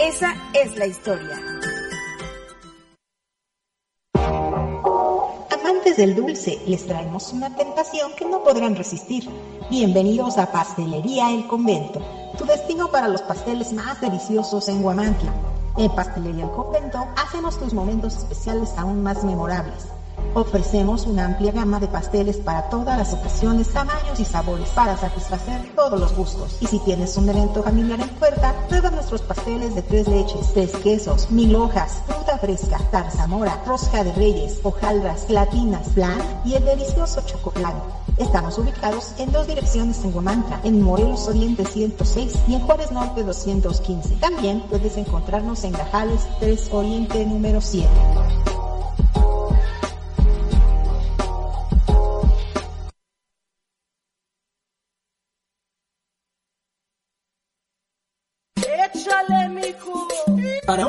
[0.00, 1.40] Esa es la historia.
[5.52, 9.30] Amantes del dulce, les traemos una tentación que no podrán resistir.
[9.70, 12.02] Bienvenidos a Pastelería El Convento,
[12.36, 15.32] tu destino para los pasteles más deliciosos en Guamantla.
[15.78, 19.95] En Pastelería El Convento hacemos tus momentos especiales aún más memorables.
[20.34, 25.72] Ofrecemos una amplia gama de pasteles para todas las ocasiones, tamaños y sabores para satisfacer
[25.74, 26.58] todos los gustos.
[26.60, 30.72] Y si tienes un evento familiar en puerta, prueba nuestros pasteles de tres leches, tres
[30.82, 37.22] quesos, mil hojas, fruta fresca, tarzamora, rosca de reyes, hojaldras, platinas, flan y el delicioso
[37.24, 37.74] chocoplan.
[38.18, 43.22] Estamos ubicados en dos direcciones en Guamantla, en Morelos Oriente 106 y en Juárez Norte
[43.22, 44.16] 215.
[44.16, 47.88] También puedes encontrarnos en Gajales 3 Oriente número 7.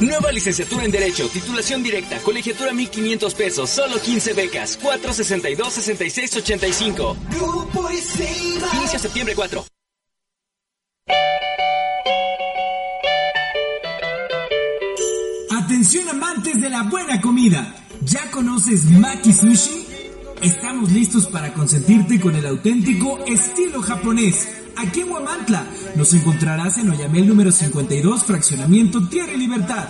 [0.00, 7.16] Nueva licenciatura en Derecho, titulación directa, colegiatura 1500 pesos, solo 15 becas, 462-6685.
[7.30, 9.64] Grupo Inicia septiembre 4.
[15.50, 17.74] Atención amantes de la buena comida.
[18.02, 19.86] ¿Ya conoces Maki Sushi?
[20.42, 24.65] Estamos listos para consentirte con el auténtico estilo japonés.
[24.76, 29.88] Aquí en Huamantla nos encontrarás en Oyamel número 52, fraccionamiento Tierra y Libertad.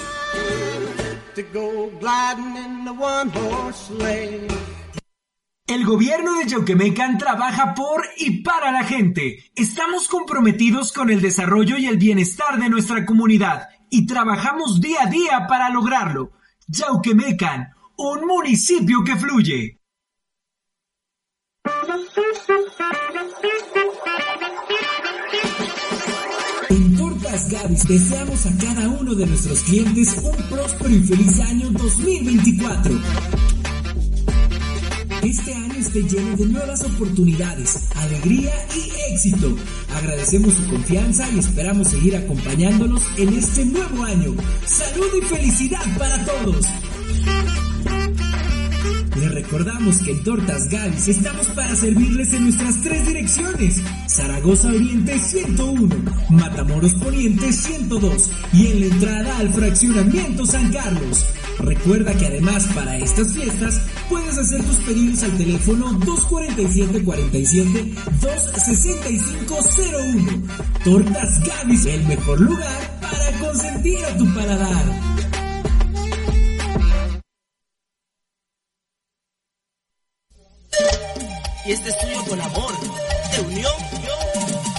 [5.67, 9.51] El gobierno de Yauquemecan trabaja por y para la gente.
[9.57, 15.07] Estamos comprometidos con el desarrollo y el bienestar de nuestra comunidad y trabajamos día a
[15.07, 16.33] día para lograrlo.
[16.67, 19.81] Yauquemecan, un municipio que fluye.
[26.71, 31.71] En Tortas Gavis deseamos a cada uno de nuestros clientes un próspero y feliz año
[31.71, 32.95] 2024.
[35.23, 39.55] Este año esté lleno de nuevas oportunidades, alegría y éxito.
[39.95, 44.35] Agradecemos su confianza y esperamos seguir acompañándolos en este nuevo año.
[44.67, 46.67] Salud y felicidad para todos.
[49.17, 53.83] Les recordamos que en Tortas Gavis estamos para servirles en nuestras tres direcciones.
[54.09, 55.89] Zaragoza Oriente 101,
[56.31, 61.25] Matamoros Poniente 102 y en la entrada al fraccionamiento San Carlos.
[61.61, 70.43] Recuerda que además para estas fiestas puedes hacer tus pedidos al teléfono 247-47 26501.
[70.83, 75.14] Tortas Gavis, el mejor lugar para consentir a tu paladar.
[81.67, 82.73] Y este es tuyo con amor,
[83.33, 83.73] de unión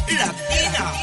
[0.07, 0.93] latina.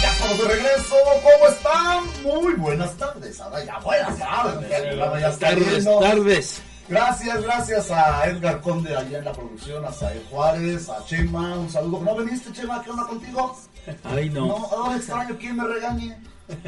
[0.00, 2.22] Ya estamos de regreso, ¿cómo están?
[2.24, 4.70] Muy buenas tardes, ahora ya buenas tardes.
[4.72, 6.62] Está Tardes, tardes.
[6.92, 11.70] Gracias, gracias a Edgar Conde allá en la producción, a Sael Juárez, a Chema, un
[11.70, 12.04] saludo.
[12.04, 12.82] ¿No viniste, Chema?
[12.82, 13.58] ¿Qué onda contigo?
[14.04, 14.46] Ay, no.
[14.46, 16.18] No, ahora extraño quién me regañe.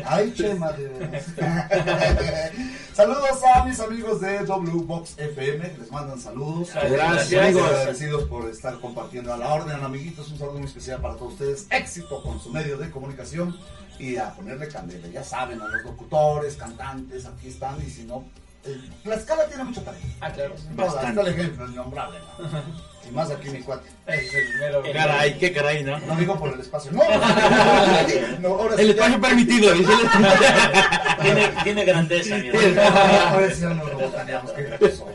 [0.02, 0.70] Ay, Chema.
[2.94, 6.70] Saludos a mis amigos de W Box FM, les mandan saludos.
[6.72, 7.68] Gracias, amigos.
[7.68, 10.30] Agradecidos por estar compartiendo a la orden, amiguitos.
[10.30, 11.66] Un saludo muy especial para todos ustedes.
[11.68, 13.54] Éxito con su medio de comunicación
[13.98, 15.06] y a ponerle candela.
[15.08, 17.76] Ya saben, a los locutores, cantantes, aquí están.
[17.86, 18.24] Y si no,
[18.66, 20.06] eh, la escala tiene mucho talento.
[20.20, 20.54] Ah, claro.
[20.76, 22.18] Todas, está el ejemplo, el nombrable.
[22.18, 22.84] ¿no?
[23.06, 23.88] Y más aquí mi cuate.
[24.06, 24.82] Es el mero.
[24.92, 25.98] Caray, qué caray, ¿no?
[25.98, 26.90] No digo por el espacio.
[26.92, 27.02] No,
[28.40, 29.92] no, ahora El espacio ya- permitido, dice
[31.22, 32.98] Tiene, tiene grandeza, mi hermano.
[33.28, 35.06] Ahora sí ya no lo botaneamos, ¿qué pasó?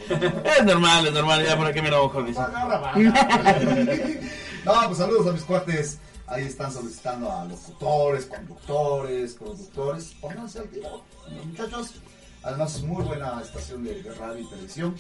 [0.60, 2.40] Es normal, es normal, ya por aquí me enojo, dice.
[4.66, 5.98] No, pues saludos a mis cuates.
[6.28, 10.14] Ahí están solicitando a locutores, conductores, productores.
[10.22, 11.96] Pónganse al tiro, los muchachos.
[12.44, 14.96] Además, es muy buena estación de, de radio y televisión.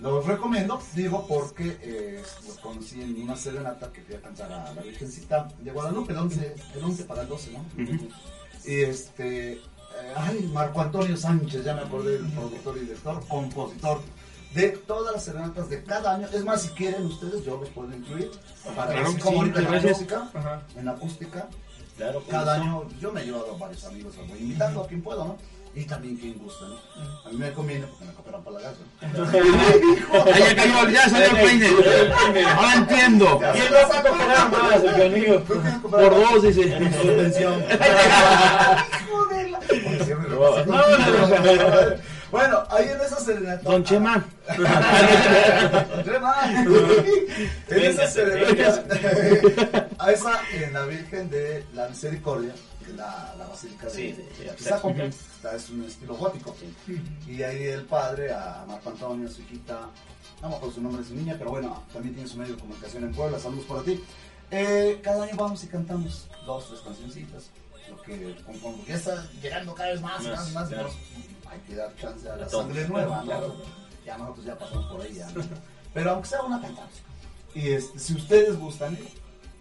[0.00, 4.72] Los recomiendo, digo, porque eh, los conocí en una serenata que fui a cantar a
[4.72, 7.64] la Virgencita de Guadalupe, el 11, el 11 para el 12, ¿no?
[8.64, 9.60] Y este, eh,
[10.16, 14.00] ay, Marco Antonio Sánchez, ya me acordé del productor y director, compositor
[14.54, 16.26] de todas las serenatas de cada año.
[16.32, 18.30] Es más, si quieren ustedes, yo los puedo incluir.
[18.74, 20.62] Para Claro como sí, en acústica, Ajá.
[20.76, 21.48] en acústica,
[21.96, 25.24] Claro, cada año yo me he llevado a varios amigos, voy invitando a quien puedo,
[25.24, 25.36] ¿no?
[25.74, 26.76] Y también quien gusta, ¿no?
[27.24, 28.76] A mí me conviene porque me cooperan para la gasa.
[30.34, 31.68] Ahí ya cayó, ya salió el peine.
[32.44, 33.40] Ahora entiendo.
[33.52, 35.40] ¿Quién vas a cooperar más, el conmigo?
[35.90, 36.78] Por dos, dice.
[37.00, 37.64] Subvención.
[42.32, 43.62] Bueno, ahí en esa serenata.
[43.62, 44.24] Don Chema.
[44.56, 46.34] Don Chema.
[47.68, 49.86] En esa serenata.
[49.98, 54.12] A esa en la Virgen de la Misericordia, que es la, la Basílica de, Sí,
[54.12, 54.44] de sí, sí.
[54.48, 56.54] está- es un estilo gótico.
[57.26, 59.88] Y ahí el padre, a Marco Antonio, su hijita,
[60.40, 62.60] no me acuerdo su nombre de su niña, pero bueno, también tiene su medio de
[62.60, 63.38] comunicación en Puebla.
[63.38, 64.02] Saludos para ti.
[64.50, 67.50] Eh, cada año vamos y cantamos dos, tres cancioncitas.
[67.88, 68.36] Lo que, que
[68.88, 70.68] ya está llegando cada vez más, más, Más, más.
[70.68, 70.90] claro.
[71.50, 73.24] hay que dar chance a la sangre nueva, ¿no?
[73.24, 73.62] Claro.
[74.06, 75.28] Ya nosotros ya pasamos por ahí, ya.
[75.30, 75.42] ¿no?
[75.94, 76.92] Pero aunque sea una cantamos.
[77.54, 78.98] Y este, si ustedes gustan,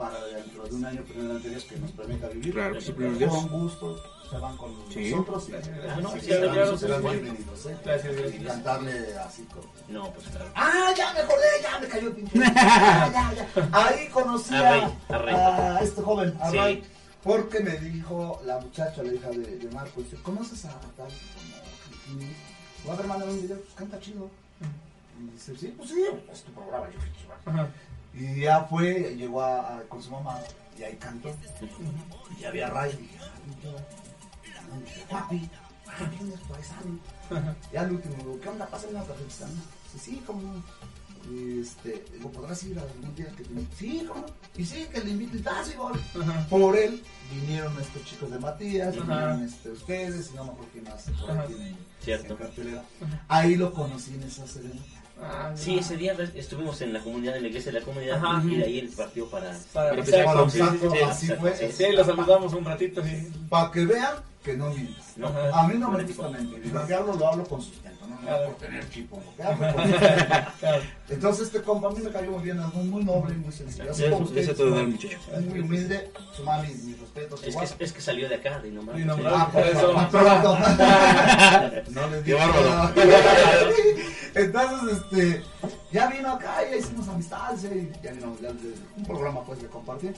[0.01, 2.91] para dentro de un año, primero ante Dios, que nos permita vivir, Claro que sí,
[2.93, 5.11] con gusto, se van con Sí.
[5.11, 7.13] nosotros y Ah, no, sí, sí, serán- claro, serán sí, sí.
[7.19, 7.77] bienvenidos, ¿eh?
[7.85, 8.43] Gracias, Y gracias.
[8.47, 9.61] cantarle así con...
[9.93, 10.51] No, pues claro.
[10.55, 12.39] Ah, ya me acordé, ya me cayó el pinche.
[12.39, 12.45] Ya,
[13.13, 13.69] ya, ya.
[13.71, 15.35] Ahí conocí A a, Rey, a Rey.
[15.35, 16.57] a este joven, a Sí.
[16.57, 16.83] Ray,
[17.23, 21.09] porque me dijo la muchacha, la hija de, de Marco, dice, ¿conoces a tal?
[22.07, 24.27] Como, a ver, mándame un video, pues canta chido.
[25.19, 26.88] Y dice, sí, pues sí, es tu programa.
[26.89, 26.97] Yo.
[27.51, 27.69] Ajá.
[28.14, 30.40] Y ya fue, llegó a, a- con su mamá
[30.77, 31.33] y ahí cantó.
[32.40, 32.91] Y había Ray.
[32.91, 33.67] Y.
[34.77, 35.49] Y dije, papi,
[35.85, 36.99] papi, ¿quién es paisano?
[37.72, 38.65] Y al último, digo, ¿qué onda?
[38.67, 39.61] Pásame una tarjetita, ¿no?
[39.93, 40.64] Sí, sí, como no.
[41.30, 43.49] Y este, digo, ¿podrás ir a algún día que te?
[43.77, 44.27] Sí, ¿cómo no?
[44.57, 45.48] Y sí, que le invite.
[45.48, 45.93] Ah, sí, voy.
[46.49, 49.03] Por él vinieron estos chicos de Matías, Ajá.
[49.03, 52.33] vinieron este, ustedes, y no me acuerdo quién más por ahí tienen Cierto.
[52.33, 52.83] en cartelera.
[53.27, 55.00] Ahí lo conocí en esa serenata.
[55.24, 58.41] Ah, Sí, ese día estuvimos en la comunidad, en la iglesia de la comunidad, Ajá.
[58.43, 59.51] y de ahí él partió para...
[59.74, 60.98] Para Para empezar con- con sí, sí, Santo, sí.
[61.00, 61.56] así fue.
[61.56, 63.27] Sí, Sí, lo saludamos un ratito, sí.
[63.50, 65.00] Para que vean que no miento.
[65.17, 65.27] No.
[65.27, 66.61] A mí no me gusta mentir.
[66.66, 67.43] Y lo hablo, lo hablo
[68.01, 68.45] No, no Claro.
[68.47, 69.21] por tener sustento.
[69.38, 70.81] Claro.
[71.09, 72.59] Entonces, este compa a mí me cayó muy bien.
[72.59, 73.91] Es muy, muy noble, muy sencillo.
[73.91, 76.11] Es muy humilde.
[76.35, 77.43] Su mami, mis respetos.
[77.43, 79.05] Es que, es que salió de acá, de Y innombrable.
[79.05, 79.38] nombrado.
[79.38, 79.93] Ah, por eso.
[80.11, 80.57] pronto.
[81.91, 82.39] No les Qué digo.
[84.33, 85.43] Entonces, este,
[85.91, 88.49] ya vino acá, ya hicimos amistades, eh, ya vino ya
[88.95, 90.13] un programa pues de compartir.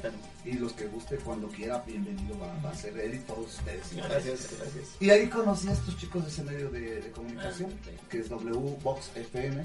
[0.45, 3.95] Y los que guste cuando quiera, bienvenido va, va a ser él y todos ustedes.
[3.95, 4.89] Gracias, gracias.
[4.99, 7.71] Y ahí conocí a estos chicos de ese medio de, de comunicación,
[8.09, 9.63] que es W Box FM.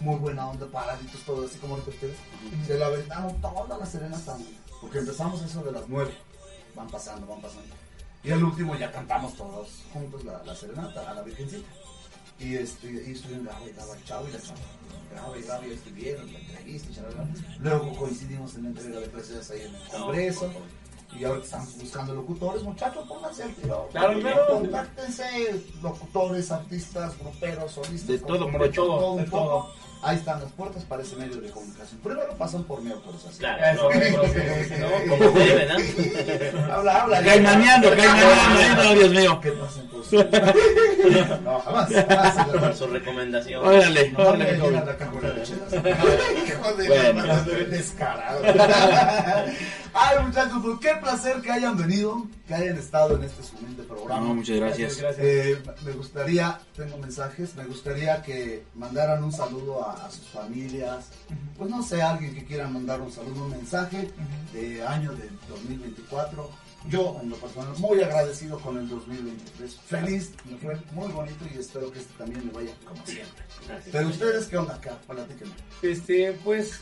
[0.00, 2.16] Muy buena onda, paraditos, todo así como ustedes.
[2.66, 4.36] Se la aventaron toda la serenata,
[4.80, 6.12] porque empezamos eso de las nueve.
[6.74, 7.74] Van pasando, van pasando.
[8.24, 11.68] Y al último ya cantamos todos juntos la, la serenata a la Virgencita.
[12.38, 14.58] Y, este, y estuvieron el chavo y la chava.
[15.12, 17.02] Graba y estuvieron, la entrevista.
[17.60, 20.50] Luego coincidimos en la entrega de presencias ahí en el Congreso.
[21.18, 23.88] Y ahora estamos buscando locutores, muchachos, pónganse al tiro.
[23.92, 24.46] Claro, claro.
[24.48, 28.08] Contáctense, locutores, artistas, gruperos, solistas.
[28.08, 29.70] De todo, con- morocho, todo de un poco.
[30.04, 32.00] Ahí están las puertas para ese medio de comunicación.
[32.00, 33.34] Primero pasan por mi autorización.
[33.38, 35.16] Claro, sí, ¿no?
[35.16, 36.72] Como debe, ¿no?
[36.74, 37.22] habla, habla.
[37.22, 39.38] Caimaneando, caimaneando, no, Dios mío.
[39.40, 40.16] ¿Qué pasen por su-
[41.44, 41.88] No, jamás.
[41.92, 42.76] jamás.
[42.78, 43.64] Su recomendación.
[43.64, 44.58] Órale, No, órale,
[46.76, 47.44] de Bueno.
[47.70, 48.42] descarado.
[49.94, 54.26] Ay, muchachos, pues qué placer que hayan venido, que hayan estado en este humilde programa.
[54.26, 54.98] No, muchas gracias.
[55.18, 61.06] Eh, me gustaría, tengo mensajes, me gustaría que mandaran un saludo a, a sus familias.
[61.58, 64.10] Pues no sé, alguien que quiera mandar un saludo, un mensaje
[64.52, 66.50] de año de 2024.
[66.88, 69.76] Yo, en lo personal, muy agradecido con el 2023.
[69.86, 73.44] Feliz, me fue muy bonito y espero que este también me vaya como siempre.
[73.92, 74.98] Pero ustedes, ¿qué onda acá?
[75.06, 75.52] Platíquenme.
[75.82, 76.80] Este, pues,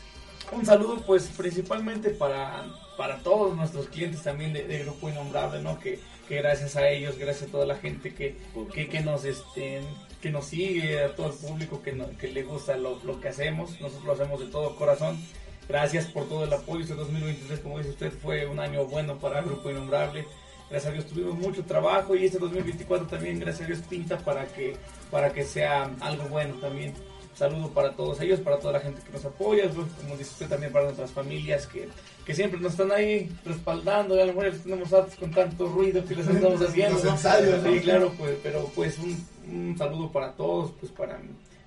[0.51, 2.65] un saludo, pues, principalmente para,
[2.97, 5.79] para todos nuestros clientes también de, de Grupo Innombrable, ¿no?
[5.79, 8.37] Que, que gracias a ellos, gracias a toda la gente que,
[8.73, 9.81] que, que nos, este,
[10.19, 13.29] que nos sigue, a todo el público que, no- que le gusta lo, lo que
[13.29, 15.23] hacemos, nosotros lo hacemos de todo corazón.
[15.67, 16.81] Gracias por todo el apoyo.
[16.81, 20.25] Este 2023, como dice usted, fue un año bueno para Grupo Innombrable.
[20.69, 24.45] Gracias a Dios tuvimos mucho trabajo y este 2024 también, gracias a Dios, pinta para
[24.45, 24.77] que,
[25.09, 26.93] para que sea algo bueno también.
[27.35, 30.47] Saludo para todos ellos, para toda la gente que nos apoya, pues, como dice usted
[30.47, 31.89] también para nuestras familias que,
[32.25, 34.15] que siempre nos están ahí respaldando.
[34.15, 36.95] Y a lo mejor les tenemos hartos con tanto ruido que les estamos haciendo.
[36.95, 37.11] Los ¿no?
[37.11, 37.71] ensayos, ¿no?
[37.71, 41.19] Sí, claro, pues, pero pues un, un saludo para todos, pues para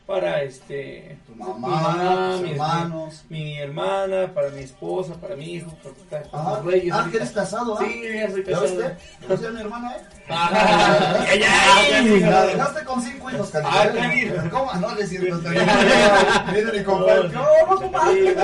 [0.06, 3.24] para este mamá, tus mi, hermanos.
[3.30, 5.94] mi hermana, para mi esposa, para mi hijo, con
[6.32, 6.92] Ah, los reyes.
[6.94, 7.82] ah, que eres casado, ¿ah?
[7.84, 8.66] Sí, ya soy ¿Ya casado.
[8.76, 8.96] viste?
[9.26, 10.00] ¿Conocí a mi hermana, eh?
[10.28, 12.46] Ah, ya, ay, ya, La ya.
[12.46, 14.34] dejaste con cinco hijos, Ah, canijo.
[14.34, 14.50] canijo.
[14.50, 14.72] ¿Cómo?
[14.74, 15.32] No le sirve.
[15.32, 17.30] Mira mi compadre.
[17.66, 18.34] ¿Cómo, compadre?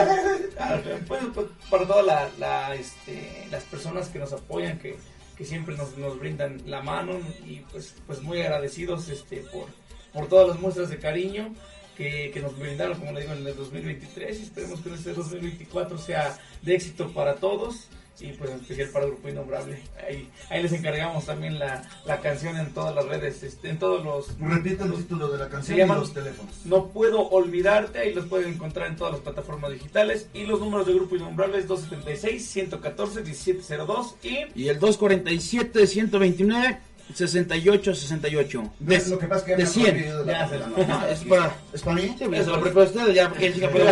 [0.59, 4.97] Ah, pues, pues, para todas la, la, este, las personas que nos apoyan, que,
[5.37, 7.13] que siempre nos, nos brindan la mano
[7.47, 9.67] y pues, pues muy agradecidos este, por,
[10.13, 11.55] por todas las muestras de cariño
[11.97, 15.13] que, que nos brindaron, como le digo, en el 2023 y esperemos que en este
[15.13, 17.89] 2024 sea de éxito para todos
[18.21, 19.81] y pues en especial para el Grupo Innombrable.
[20.07, 24.05] Ahí, ahí les encargamos también la, la canción en todas las redes, este, en todos
[24.05, 24.39] los...
[24.39, 26.55] Repite el título de la canción y los teléfonos.
[26.65, 30.29] No puedo olvidarte, ahí los pueden encontrar en todas las plataformas digitales.
[30.35, 34.41] Y los números de Grupo Innombrable es 276-114-1702 y...
[34.55, 36.79] Y el 247 129
[37.15, 38.63] 68 68.
[38.79, 39.87] De, Lo que pasa es que de me 100.
[39.99, 40.49] acuerdo de la-
[40.87, 41.53] Ya es para.
[41.73, 42.15] ¿Es para mí?
[42.19, 43.85] Sí, pues, se lo preparo a usted ya, porque chica puede.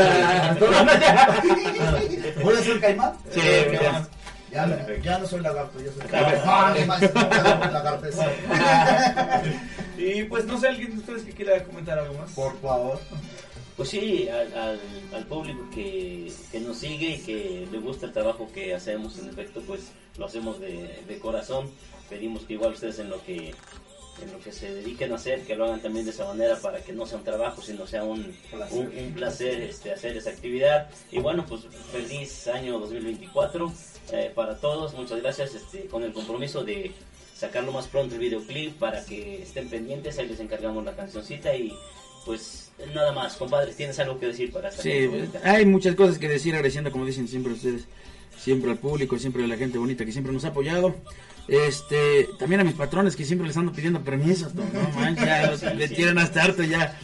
[2.42, 3.12] ¿Voy a ser caimán?
[3.32, 3.40] Sí,
[3.72, 4.06] ya.
[4.50, 8.14] Ya, no- ya no soy lagarto, ya soy puedo lagartes.
[9.98, 12.30] Y pues no sé, alguien de ustedes que quiera comentar algo más.
[12.30, 12.98] Por favor.
[13.76, 14.80] Pues sí, al, al,
[15.14, 19.28] al público que, que nos sigue y que le gusta el trabajo que hacemos, en
[19.28, 21.70] efecto, pues lo hacemos de, de corazón.
[22.08, 23.54] Pedimos que igual ustedes en lo que
[24.22, 26.80] en lo que se dediquen a hacer, que lo hagan también de esa manera para
[26.82, 30.30] que no sea un trabajo, sino sea un placer, un, un placer este, hacer esa
[30.30, 30.90] actividad.
[31.12, 31.62] Y bueno, pues
[31.92, 33.72] feliz año 2024
[34.12, 36.92] eh, para todos, muchas gracias, este, con el compromiso de
[37.36, 41.72] sacarlo más pronto el videoclip para que estén pendientes, ahí les encargamos la cancioncita y
[42.24, 45.08] pues nada más, compadres, ¿tienes algo que decir para esta Sí,
[45.44, 47.86] hay muchas cosas que decir agradeciendo, como dicen siempre ustedes,
[48.36, 50.96] siempre al público, siempre a la gente bonita que siempre nos ha apoyado.
[51.48, 55.50] Este, también a mis patrones que siempre les ando pidiendo permiso, no, no manches, ya
[55.50, 56.94] los- le tiran hasta harto ya.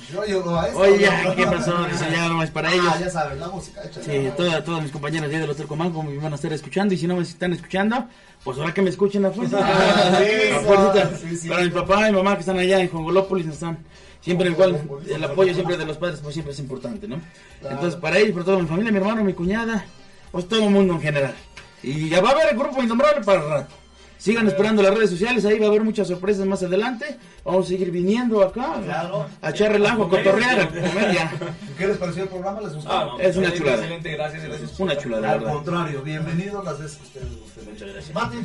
[0.75, 1.35] Oye, ya.
[1.35, 1.83] ¿qué pasó?
[1.91, 2.99] Dice, ya no es para Ah, ellos.
[3.01, 4.05] ya sabes, la música, échale.
[4.05, 6.93] Sí, toda- todos mis compañeros de ahí del Hotel Comanco me van a estar escuchando
[6.93, 8.07] y si no me están escuchando,
[8.45, 9.59] pues ahora que me escuchen a fuerza.
[9.67, 11.49] Ah, sí, sí, sí.
[11.49, 13.79] Para mi papá y mi mamá que están allá en Jongolópolis están
[14.21, 17.17] siempre igual el apoyo siempre de los padres pues siempre es importante, ¿no?
[17.61, 17.77] Claro.
[17.77, 19.85] Entonces para ellos, para toda mi familia, mi hermano, mi cuñada,
[20.31, 21.35] pues todo el mundo en general.
[21.83, 23.75] Y ya va a haber el grupo innombrable para el rato.
[24.19, 27.19] Sigan esperando las redes sociales, ahí va a haber muchas sorpresas más adelante.
[27.45, 29.27] Vamos a seguir viniendo acá Claro.
[29.43, 31.33] a echar relajo, a cotorrear, a comer ya.
[31.77, 32.61] ¿Qué les pareció el programa?
[32.63, 32.91] ¿Les gustó?
[32.91, 33.77] Ah, no, Es una chulada.
[33.79, 34.81] Excelente, gracias, gracias.
[34.81, 37.65] Una chulada, Al contrario, bienvenidos las veces que ustedes gusten.
[37.71, 38.15] Muchas gracias.
[38.15, 38.37] Mati,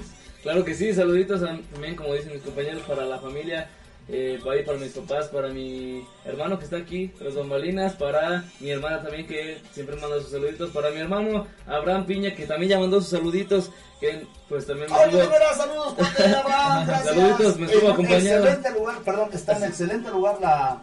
[0.42, 3.68] Claro que sí, saluditos también, como dicen mis compañeros, para la familia
[4.12, 8.72] eh, para, para mis papás, para mi hermano que está aquí, los bambalinas, para mi
[8.72, 12.80] hermana también que siempre manda sus saluditos, para mi hermano Abraham Piña que también ya
[12.80, 17.16] mandó sus saluditos, que pues también me Oye, estuvo- veras, saludos, de Abraham, gracias.
[17.16, 18.48] Saluditos, me estuvo En acompañando.
[18.48, 20.82] Excelente lugar, perdón, está en excelente lugar la.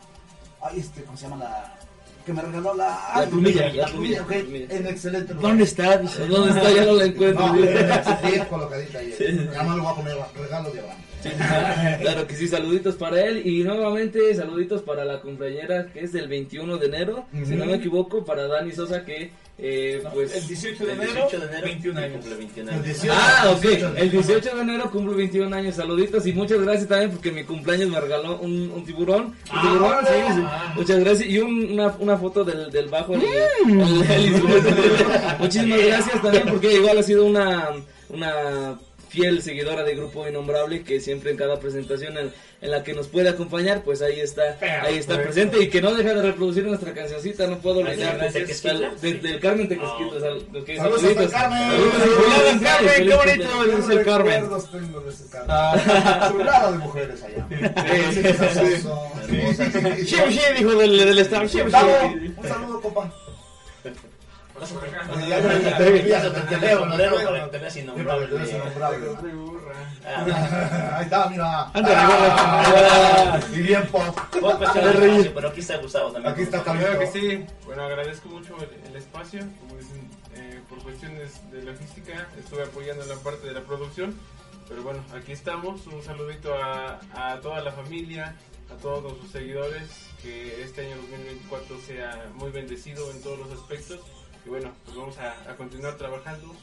[0.60, 1.72] Ay, este, ¿cómo se llama la.?
[2.24, 2.86] Que me regaló la.
[2.88, 4.30] La ay, plumilla, la la plumilla, ok.
[4.32, 5.48] En excelente lugar.
[5.50, 5.96] ¿Dónde está?
[5.98, 6.70] ¿dónde está?
[6.72, 7.46] Ya no la encuentro.
[7.46, 9.14] No, bien colocadita ahí.
[9.56, 10.98] Además, le voy a poner regalo de Abraham.
[12.00, 16.28] Claro que sí, saluditos para él y nuevamente saluditos para la compañera que es del
[16.28, 20.36] 21 de enero, si no me equivoco, para Dani Sosa que eh, pues...
[20.36, 22.12] el 18 de El enero, 18 de enero 21 años.
[22.18, 22.84] cumple 21 El años.
[22.86, 23.14] 18.
[23.16, 26.88] Ah, ok, 18 de el 18 de enero cumple 21 años, saluditos y muchas gracias
[26.88, 30.08] también porque mi cumpleaños me regaló un, un tiburón, un Ah, tiburón, órale.
[30.08, 30.42] sí, sí.
[30.76, 34.42] muchas gracias y un- una, una foto del, del bajo, el- el-
[35.38, 37.70] muchísimas gracias también porque igual ha sido una,
[38.10, 38.78] una
[39.16, 43.08] fiel seguidora de Grupo Innombrable que siempre en cada presentación en, en la que nos
[43.08, 46.92] puede acompañar, pues ahí está, ahí está presente y que no deja de reproducir nuestra
[46.92, 48.44] cancioncita, no puedo olvidar Carmen de-
[49.00, 51.70] de- del Carmen Saludos hasta Carmen.
[51.70, 54.32] Saludos, Saludos, Carmen, qué bonito es el Carmen.
[54.42, 56.30] recuerdos tengo de ese Carmen.
[56.32, 57.46] Chulada de mujeres allá.
[60.04, 62.34] Sí, Sí, dijo del, del staff, shim, Gabo, shim.
[62.36, 63.12] un saludo, compa.
[64.58, 67.24] Te- teléfono, te- Sí, innombrable.
[67.24, 68.28] para que te veas innombrable.
[70.06, 71.70] Ah, Ahí está, mira.
[73.52, 74.16] Y bien pop.
[75.34, 76.32] Pero aquí está Gustavo también.
[76.32, 77.44] Aquí está Claro que sí.
[77.64, 78.56] Bueno, agradezco mucho
[78.88, 79.40] el, espacio.
[79.60, 84.14] Como dicen, eh, por cuestiones de logística, estuve apoyando la parte de la producción.
[84.68, 85.86] Pero bueno, aquí estamos.
[85.86, 88.34] Un saludito a, a toda la familia,
[88.72, 89.88] a todos sus seguidores.
[90.22, 94.00] Que este año 2024 sea muy bendecido en todos los aspectos.
[94.46, 96.54] Y bueno, pues vamos a, a continuar trabajando.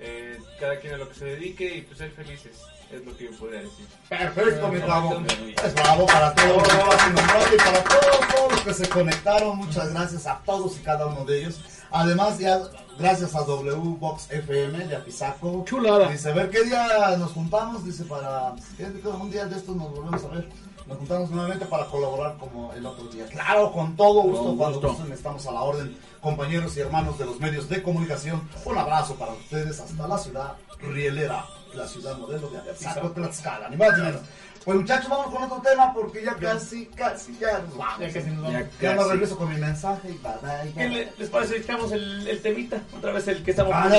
[0.00, 2.60] eh, cada quien a lo que se dedique y pues ser felices.
[2.90, 3.86] Es lo que yo podría decir.
[4.08, 5.22] Perfecto, mi bravo.
[5.64, 9.56] Es bravo para todos y para todos, todos los que se conectaron.
[9.58, 11.60] Muchas gracias a todos y cada uno de ellos.
[11.90, 12.60] Además, ya
[12.98, 15.64] gracias a W Box FM de Apizaco.
[15.66, 16.08] Chulada.
[16.10, 17.84] Dice, a ver qué día nos juntamos.
[17.84, 18.54] Dice, para.
[18.76, 18.84] ¿qué?
[19.08, 20.48] Un día de estos nos volvemos a ver.
[20.86, 23.26] Nos juntamos nuevamente para colaborar como el otro día.
[23.26, 24.94] Claro, con todo gusto, Con cuando gusto.
[24.94, 28.48] gusten, estamos a la orden, compañeros y hermanos de los medios de comunicación.
[28.64, 31.44] Un abrazo para ustedes hasta la ciudad rielera,
[31.74, 34.20] la ciudad modelo de Apizaco, Tlaxcala, ni más ni menos.
[34.64, 37.98] Pues muchachos, vamos con otro tema porque ya casi, casi, ya nos vamos.
[38.00, 38.62] Ya casi nos vamos.
[38.80, 40.72] Ya no regreso con mi mensaje y bye bye.
[40.72, 41.56] ¿Qué le- les parece?
[41.56, 43.90] Echamos el, el temita, otra vez el que estamos Ah,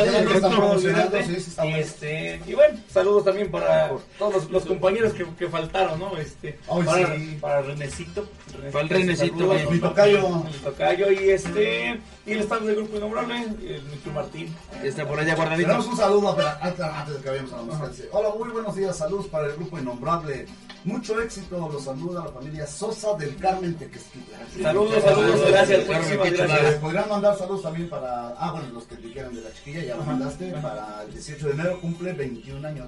[0.41, 5.25] promocionando, sí, sí, está este, y bueno, saludos también para todos los, los compañeros que,
[5.37, 6.15] que faltaron, ¿no?
[6.17, 7.37] Este, para, sí.
[7.41, 8.25] para Renecito.
[8.71, 9.53] Para el Renecito.
[9.69, 10.29] Mi tocayo.
[10.29, 14.13] Mi tocayo y este, y el staff del grupo innombrable, el Mr.
[14.13, 14.55] Martín.
[14.81, 15.67] Está por allá guardadito.
[15.67, 18.07] Tenemos un saludo antes, antes de que vayamos a la música.
[18.11, 20.47] Hola, muy buenos días, saludos para el grupo Innombrable.
[20.85, 24.37] Mucho éxito, los saluda la familia Sosa del Carmen Tequesquita.
[24.61, 26.75] Saludos, saludos, gracias, gracias.
[26.75, 28.29] Podrían mandar saludos también para.
[28.37, 30.51] Ah, bueno, los que dijeron de la chiquilla, ya lo mandaste.
[30.51, 32.87] Para el 18 de enero cumple 21 años.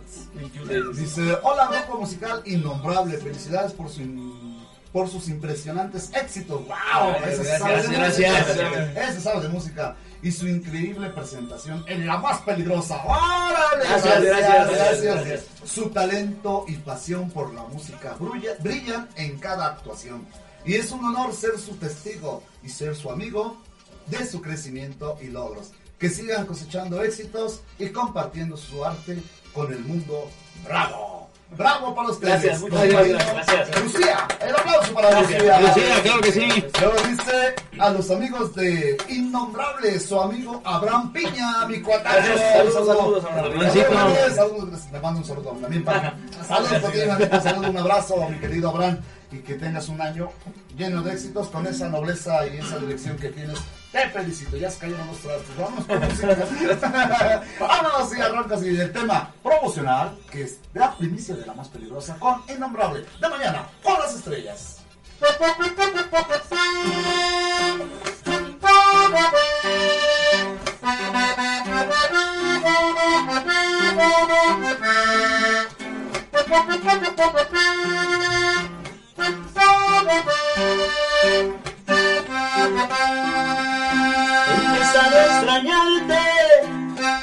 [0.94, 3.18] Dice: Hola, grupo musical Innombrable.
[3.18, 4.02] Felicidades por su.
[4.96, 6.62] Por sus impresionantes éxitos.
[6.68, 6.76] ¡Wow!
[7.22, 8.48] Ay, Ese gracias, sabe gracias.
[8.48, 9.04] música.
[9.10, 9.96] Ese sabe de música.
[10.22, 13.04] Y su increíble presentación en la más peligrosa.
[13.04, 13.84] ¡Órale!
[13.84, 15.44] Gracias.
[15.66, 20.26] Su talento y pasión por la música brilla- brillan en cada actuación.
[20.66, 23.58] Y es un honor ser su testigo y ser su amigo
[24.08, 25.72] de su crecimiento y logros.
[26.00, 29.22] Que sigan cosechando éxitos y compartiendo su arte
[29.54, 30.30] con el mundo.
[30.64, 31.15] ¡Bravo!
[31.58, 32.44] ¡Bravo para ustedes!
[32.44, 33.84] Gracias, muchas gracias, gracias.
[33.84, 35.42] Lucía, el aplauso para Gracias.
[35.42, 35.60] Lucía.
[35.62, 36.66] Lucía, claro que sí.
[36.82, 42.38] Luego dice a los amigos de Innombrable, su amigo Abraham Piña, mi cuatazo.
[42.54, 43.24] Saludos, saludos.
[43.24, 46.16] Saludos, Saludos, saludos, le mando un saludo también para.
[46.48, 49.00] Saludos, un abrazo, mi querido Abraham,
[49.32, 50.30] y que tengas un año
[50.78, 53.60] lleno de éxitos con esa nobleza y esa dirección que tienes.
[53.92, 55.58] Te felicito, ya se cayeron los trastos.
[55.58, 56.36] Vámonos con música.
[57.60, 62.18] Vámonos y arrancas y el tema promocional, que es la primicia de la más peligrosa,
[62.20, 64.80] con Innombrable, de mañana, con las estrellas.
[80.08, 80.12] He
[84.54, 86.20] empezado a extrañarte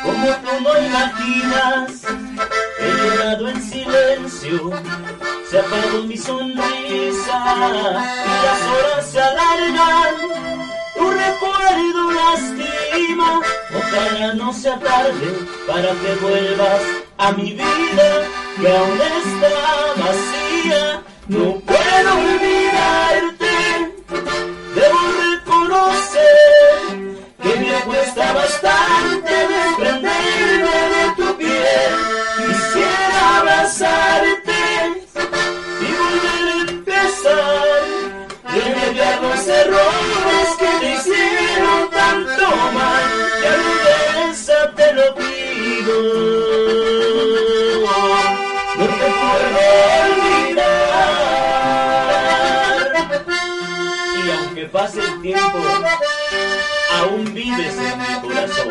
[0.02, 2.02] como tú no imaginas.
[2.80, 4.70] He llorado en silencio,
[5.48, 10.14] se apagó mi sonrisa y las horas se alargan.
[10.94, 13.40] Tu recuerdo lastima,
[13.76, 15.28] ojalá no sea tarde
[15.68, 16.82] para que vuelvas
[17.18, 18.26] a mi vida
[18.60, 19.52] que aún está
[20.02, 21.02] vacía.
[21.28, 23.55] No puedo olvidarte,
[24.75, 24.99] debo
[25.31, 26.23] reconocer
[27.41, 31.92] que me cuesta bastante desprenderme de tu piel.
[32.39, 34.51] Quisiera abrazarte.
[54.73, 55.59] Pase el tiempo,
[56.99, 58.68] aún vives en mi corazón.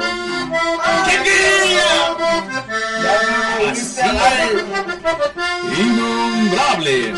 [0.83, 1.17] Así
[3.69, 3.99] es.
[5.77, 7.13] Innombrable.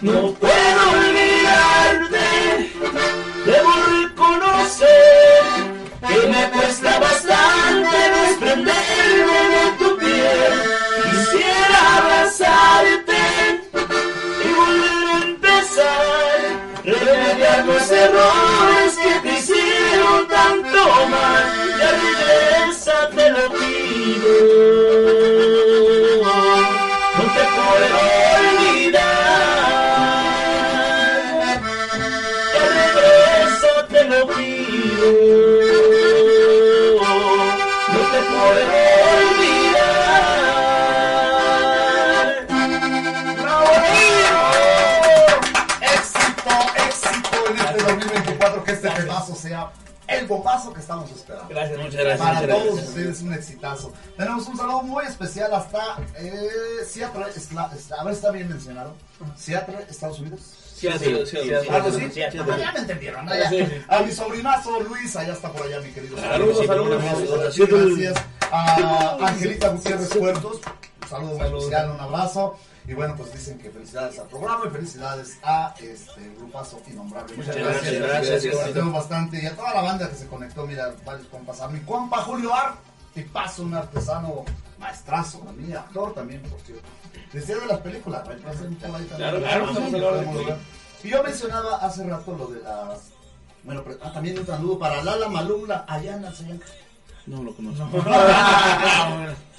[0.00, 2.72] No puedo olvidarte,
[3.44, 5.42] debo reconocer
[6.08, 7.96] que me cuesta bastante
[8.28, 10.69] desprenderme de tu piel.
[21.78, 25.19] Ya regresa, te lo pido.
[50.20, 51.48] El bombazo que estamos esperando.
[51.48, 52.88] Gracias, muchas gracias, Para muchas todos gracias.
[52.88, 53.92] ustedes un exitazo.
[54.16, 56.50] Tenemos un saludo muy especial hasta eh,
[56.86, 58.94] Seattle, a ver, está bien mencionado.
[59.36, 60.40] Seattle, Estados Unidos.
[60.74, 62.14] Seattle, Seattle, ¿Algo Seattle, así?
[62.14, 62.42] Seattle.
[62.48, 63.28] Ah, ya me entendieron.
[63.28, 63.82] Sí, sí.
[63.88, 66.16] A mi sobrinazo Luis, allá está por allá mi querido.
[66.18, 67.02] Saludos, saludos.
[67.56, 68.24] Gracias.
[68.50, 70.60] A Angelita Gutiérrez Puertos.
[71.02, 72.56] Un saludo muy especial, un abrazo.
[72.88, 77.36] Y bueno, pues dicen que felicidades al programa y felicidades a este grupazo innombrable.
[77.36, 77.94] Muchas Muchas gracias.
[78.00, 78.54] gracias, gracias.
[78.56, 79.42] Agradecemos bastante.
[79.42, 81.60] Y a toda la banda que se conectó, mira, varios compas.
[81.60, 82.74] A mi compa Julio Ar,
[83.14, 84.44] y paso un artesano
[84.78, 86.88] maestrazo, también actor también, por cierto.
[87.32, 89.30] Decía de las películas, ahí pasen por ahí también.
[89.42, 90.56] Claro, claro, a.
[91.02, 93.10] Y yo mencionaba hace rato lo de las.
[93.62, 96.66] Bueno, pero- ah, también un saludo para Lala Malumla, allá en Alzayanca.
[97.26, 97.84] No lo conozco.
[97.92, 99.49] No,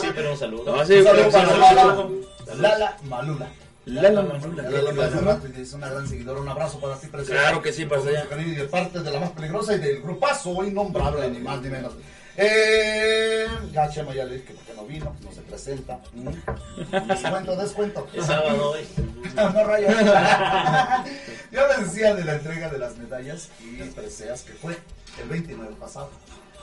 [0.00, 0.76] sí, pero un saludo.
[0.76, 2.08] No, sí, Un saludo para Lala.
[2.56, 3.48] Lala Malula.
[3.86, 4.62] Lala Malula.
[4.62, 6.40] Lala Malula, es una gran seguidora.
[6.40, 7.40] Un abrazo para ti, preciosa.
[7.40, 8.26] Claro que sí, para allá.
[8.38, 11.92] Y de parte de la más peligrosa y del grupazo innombrable, ni más ni menos.
[12.38, 16.00] Eh, ya Chema ya le dije que porque no vino, no se presenta.
[16.12, 17.08] Mm.
[17.08, 18.06] Descuento, descuento.
[18.12, 18.86] Es sábado hoy.
[19.34, 19.94] no rayos.
[21.50, 24.76] Yo les decía de la entrega de las medallas y preseas que fue
[25.22, 26.10] el 29 pasado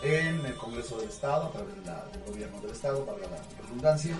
[0.03, 4.15] en el Congreso del Estado, a través del gobierno del Estado, para la redundancia,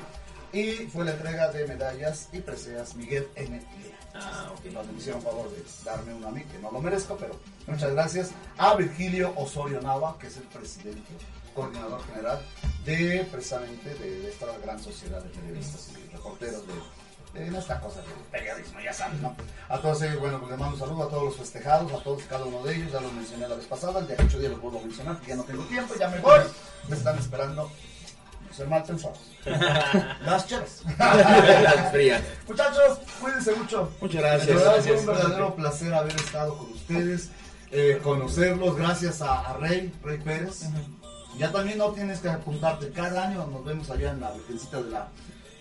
[0.54, 3.58] y fue la entrega de medallas y preseas Miguel N.
[3.58, 4.00] Lea.
[4.14, 4.72] Ah, ok.
[4.72, 7.36] Nos me hicieron favor de darme uno a mí, que no lo merezco, pero
[7.68, 8.32] muchas gracias.
[8.58, 11.12] A Virgilio Osorio Nava, que es el presidente,
[11.54, 12.40] coordinador general
[12.86, 16.74] de precisamente de, de esta gran sociedad de periodistas y reporteros de
[17.36, 18.00] en esta cosa
[18.32, 19.36] periodismo, ya saben, ¿no?
[19.70, 22.24] A todos ellos, bueno, pues les mando un saludo a todos los festejados, a todos,
[22.24, 24.62] cada uno de ellos, ya los mencioné la vez pasada, el día 8 días los
[24.62, 26.40] vuelvo a mencionar, que ya no tengo tiempo, ya me voy,
[26.88, 27.72] me están esperando,
[28.56, 29.20] ser mal pensados.
[29.46, 30.84] Las cheras.
[31.00, 32.22] Las frías.
[32.48, 33.92] Muchachos, cuídense mucho.
[34.00, 34.48] Muchas gracias.
[34.48, 35.00] De verdad, fue Gracias.
[35.00, 37.30] un verdadero placer haber estado con ustedes,
[37.72, 40.66] eh, conocerlos, gracias a, a Rey, Rey Pérez.
[41.38, 44.92] Ya también no tienes que apuntarte, cada año nos vemos allá en la Virgencita de
[44.92, 45.08] la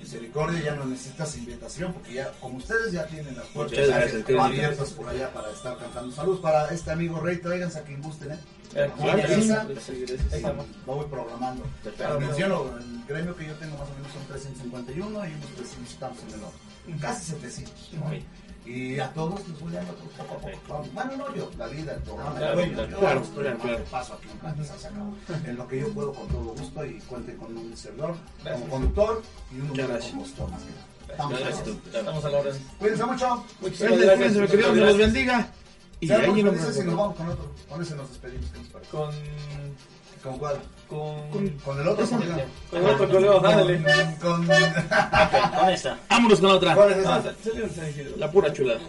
[0.02, 4.90] Misericordia, ya no necesitas invitación, porque ya, como ustedes ya tienen las puertas gracias, abiertas
[4.90, 6.14] por allá para estar cantando.
[6.14, 8.38] Saludos para este amigo Rey, tráiganse a quien gusten, ¿eh?
[10.86, 11.64] Lo voy programando.
[11.84, 15.92] Les menciono, el gremio que yo tengo más o menos son 351 y unos 300
[15.92, 16.58] estamos en el otro.
[17.00, 17.92] Casi 700.
[17.92, 18.10] ¿no?
[18.64, 20.88] Y a todos les voy dando poco a poco.
[20.94, 24.14] Bueno, no yo, la vida, el programa, Claro, el dueño, claro, yo claro, claro, paso
[24.14, 24.28] aquí
[25.48, 29.22] en lo que yo puedo con todo gusto y cuente con un servidor como conductor
[29.50, 30.92] y un compositor más que nada.
[31.08, 31.40] Estamos.
[31.92, 32.66] Estamos a la orden.
[32.78, 33.44] Cuídense mucho.
[33.60, 34.32] Muchísimas gracias.
[34.32, 35.48] Cuídense, Dios los bendiga.
[36.00, 37.52] Y ahí nos vamos con otro.
[37.68, 38.50] Con ese nos despedimos.
[38.50, 38.90] ¿qué les parece?
[38.90, 39.10] Con.
[40.22, 40.60] ¿Con cuál?
[40.92, 41.48] Con.
[41.64, 42.04] Con el otro.
[42.04, 42.16] Esa.
[42.18, 42.44] ¿con qué?
[42.70, 43.82] Con el otro correo, ándale.
[44.20, 44.46] Con.
[44.46, 45.98] Con esta.
[46.10, 46.74] Vámonos con la otra.
[46.74, 47.16] ¿Cuál es esa?
[47.16, 47.22] Ah.
[48.18, 48.80] La pura chulada.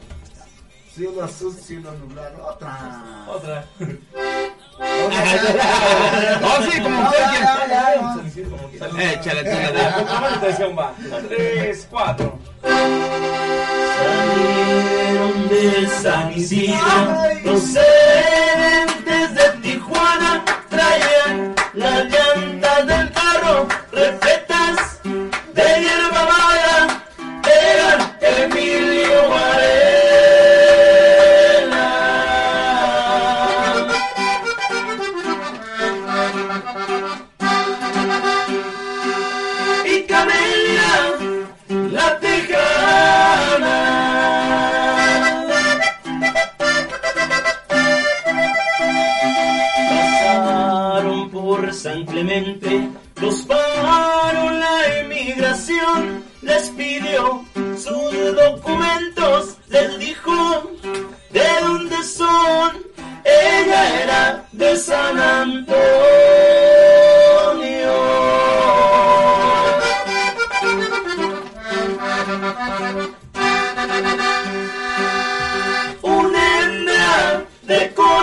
[0.93, 2.45] Cielo azul, cielo nublado.
[2.45, 3.25] Otra.
[3.27, 3.65] Otra.
[4.75, 7.51] Oh, sí, como usted quiera.
[8.33, 9.69] que- Échale, échale.
[10.57, 10.93] con la.
[11.27, 12.39] Tres, cuatro.
[13.97, 16.77] Salieron de San Isidro
[17.43, 20.31] procedentes de Tijuana
[20.69, 21.22] traían
[21.83, 22.22] las
[52.23, 57.43] Los paró la emigración, les pidió
[57.75, 60.71] sus documentos, les dijo
[61.31, 62.77] de dónde son.
[63.25, 65.73] Ella era de San Antonio.
[76.01, 78.22] Una hembra de corazón.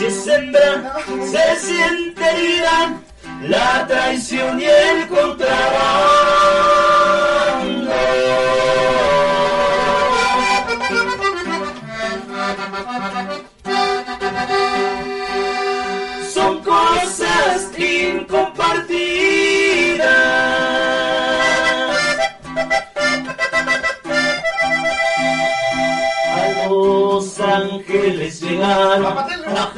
[0.00, 0.94] Es hembra,
[1.24, 3.00] se siente herida.
[3.42, 5.58] La traición y el contrabando.
[16.32, 18.87] Son cosas incompartidas.
[26.88, 29.72] Los Ángeles llegaron, a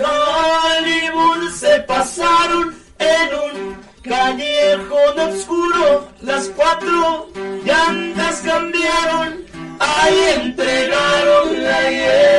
[0.79, 6.07] Hollywood se pasaron en un callejón oscuro.
[6.21, 7.29] Las cuatro
[7.65, 9.45] llantas cambiaron,
[9.81, 12.31] ahí entregaron la hierba.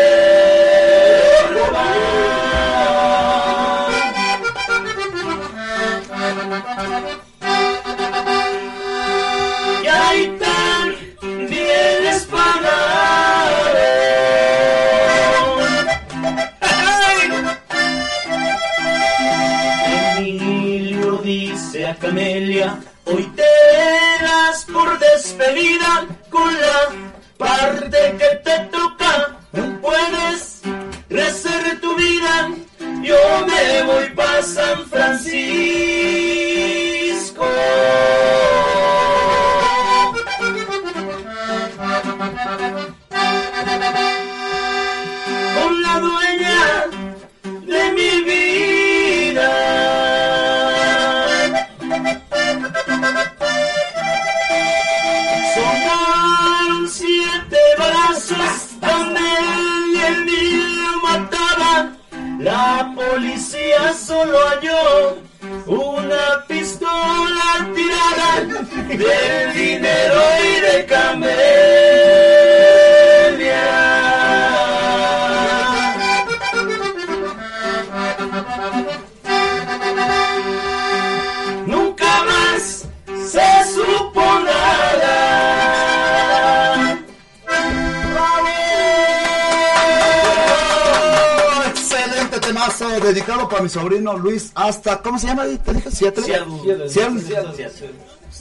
[94.20, 95.46] Luis hasta ¿cómo se llama?
[95.64, 95.92] ¿Te dije?
[95.92, 96.24] ¿Seattle?
[96.24, 96.90] Seattle.
[96.90, 97.22] Seattle.
[97.56, 97.92] Seattle.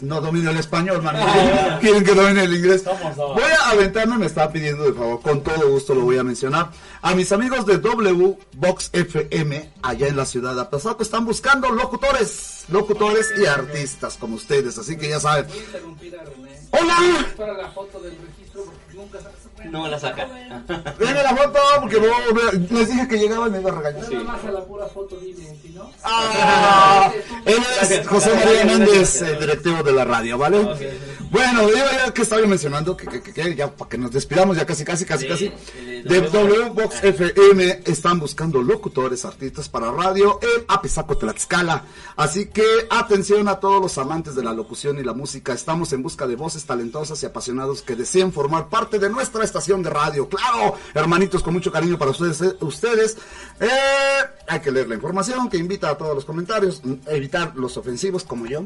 [0.02, 1.16] No domino el español, man.
[1.18, 1.78] Ah.
[1.81, 2.84] Quieren que domine el inglés.
[2.84, 6.70] Voy a aventarme, me está pidiendo de favor, con todo gusto lo voy a mencionar.
[7.02, 11.70] A mis amigos de W Box FM, allá en la ciudad de Apazaco, están buscando
[11.70, 15.47] locutores, locutores y artistas como ustedes, así que ya saben.
[16.70, 17.26] ¡Hola!
[17.36, 19.18] Para la foto del registro porque nunca
[19.70, 20.28] No la saca.
[22.00, 24.12] Luego les dije que llegaba y me iba a regañar.
[24.12, 25.90] Nada más a la pura foto dime, si no.
[26.02, 27.12] Ah,
[27.44, 28.64] él es José María
[29.38, 30.58] directivo de la radio, ¿vale?
[31.31, 34.57] Bueno, yo ya que estaba mencionando, que, que, que- que ya para que nos despidamos,
[34.57, 35.52] ya casi, casi, casi, casi,
[36.05, 41.84] de W Box FM están buscando locutores, artistas para radio en Apizaco, Tlaxcala.
[42.17, 45.52] Así que atención a todos los amantes de la locución y la música.
[45.52, 49.83] Estamos en busca de voces talentosas y apasionados que deseen formar parte de nuestra estación
[49.84, 50.28] de radio.
[50.28, 52.41] Claro, hermanitos, con mucho cariño para ustedes.
[52.42, 53.17] eh, ustedes.
[53.60, 53.68] Eh,
[54.49, 58.25] hay que leer la información que invita a todos los comentarios, mm, evitar los ofensivos
[58.25, 58.65] como yo.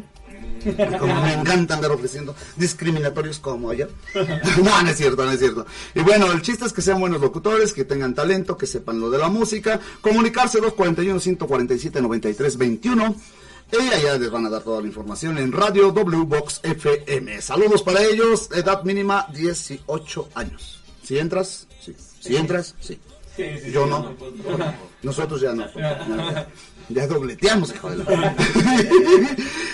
[0.99, 3.87] Como me encanta andar ofreciendo discriminatorios como yo.
[4.63, 5.67] no, no es cierto, no es cierto.
[5.95, 9.11] Y bueno, el chiste es que sean buenos locutores, que tengan talento, que sepan lo
[9.11, 9.81] de la música.
[10.01, 13.15] Comunicarse 241-147-9321.
[13.73, 17.43] Y allá les van a dar toda la información en Radio W Box FM.
[17.43, 20.81] Saludos para ellos, edad mínima 18 años.
[21.03, 21.97] Si entras, sí.
[22.21, 23.01] Si entras, sí.
[23.37, 24.15] Sí, sí, Yo sí, no.
[24.57, 25.65] no, Nosotros ya no.
[26.89, 28.05] Ya, dobleteamos, hijo de la...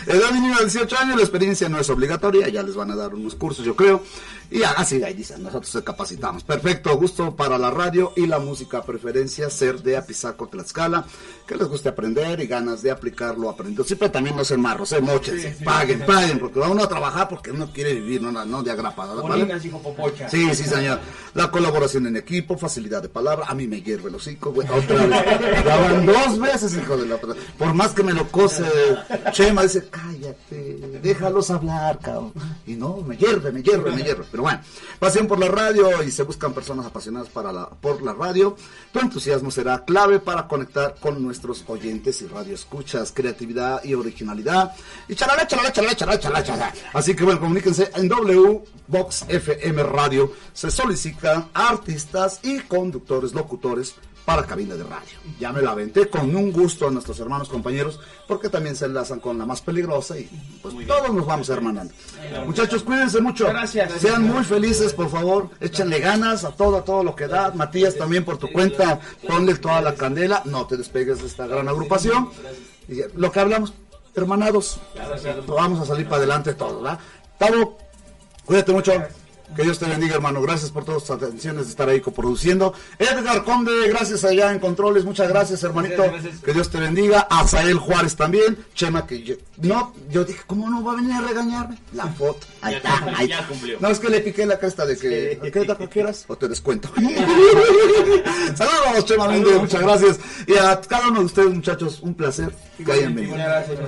[0.06, 3.14] Edad mínima de 18 años, la experiencia no es obligatoria, ya les van a dar
[3.14, 4.02] unos cursos, yo creo.
[4.50, 6.42] Y así, ahí dicen, nosotros se capacitamos.
[6.42, 11.04] Perfecto, gusto para la radio y la música, preferencia ser de Apizaco, Tlaxcala,
[11.46, 13.84] que les guste aprender y ganas de aplicarlo aprendido.
[13.84, 15.64] Siempre también no sean marros, eh, mochense, Sí, sí.
[15.64, 19.22] paguen, paguen, porque va uno a trabajar porque uno quiere vivir, no, no de agrapado.
[19.22, 19.44] ¿vale?
[19.44, 20.28] Boninas, hijo popocha.
[20.28, 20.98] Sí, sí, señor.
[21.34, 23.46] La colaboración en equipo, facilidad de palabra.
[23.48, 24.68] A mí me hierve el hocico, güey.
[24.72, 25.64] Otra vez.
[25.64, 27.18] Ya van dos veces, hijo de la...
[27.56, 28.64] Por más que me lo cose,
[29.32, 32.32] Chema dice, cállate, déjalos hablar, cabrón.
[32.66, 34.24] Y no, me hierve, me hierve, me hierve.
[34.30, 34.60] Pero bueno,
[34.98, 38.56] pasión por la radio y se buscan personas apasionadas para por la radio.
[38.92, 44.74] Tu entusiasmo será clave para conectar con nuestros oyentes y radio escuchas, creatividad y originalidad.
[45.08, 46.74] Y charala, charala, charala, charala, charala.
[46.92, 50.32] Así que bueno, comuníquense en W Box FM Radio.
[50.52, 53.94] Se solicitan artistas y conductores, locutores
[54.30, 55.18] para cabina de radio.
[55.40, 59.18] Ya me la aventé con un gusto a nuestros hermanos compañeros, porque también se enlazan
[59.18, 60.30] con la más peligrosa y
[60.62, 61.92] pues todos nos vamos hermanando.
[62.46, 63.48] Muchachos, cuídense mucho.
[63.48, 63.92] Gracias.
[64.00, 65.50] Sean muy felices, por favor.
[65.58, 67.50] Échenle ganas a todo, a todo lo que da.
[67.50, 70.42] Matías, también por tu cuenta, ponle toda la candela.
[70.44, 72.30] No te despegues de esta gran agrupación.
[72.88, 73.74] Y lo que hablamos,
[74.14, 74.78] hermanados,
[75.48, 77.00] vamos a salir para adelante todos, ¿verdad?
[77.36, 77.78] Tavo,
[78.44, 78.92] cuídate mucho.
[79.56, 80.40] Que Dios te bendiga, hermano.
[80.42, 82.72] Gracias por todas tus atenciones de estar ahí coproduciendo.
[82.98, 85.04] Edgar Conde, gracias allá en Controles.
[85.04, 86.02] Muchas gracias, hermanito.
[86.02, 86.44] Gracias, gracias.
[86.44, 87.26] Que Dios te bendiga.
[87.28, 88.58] Azael Juárez también.
[88.74, 91.78] Chema, que yo, no, yo dije, ¿cómo no va a venir a regañarme?
[91.92, 92.46] La foto.
[92.62, 93.48] Ahí está, ahí ya está.
[93.48, 93.78] cumplió.
[93.80, 96.24] No, es que le piqué la cresta de que, ¿qué taco quieras?
[96.28, 96.88] O te descuento.
[98.54, 100.20] Saludos, Chema Méndez, muchas gracias.
[100.46, 102.54] Y a cada uno de ustedes, muchachos, un placer
[102.84, 103.36] que hayan venido.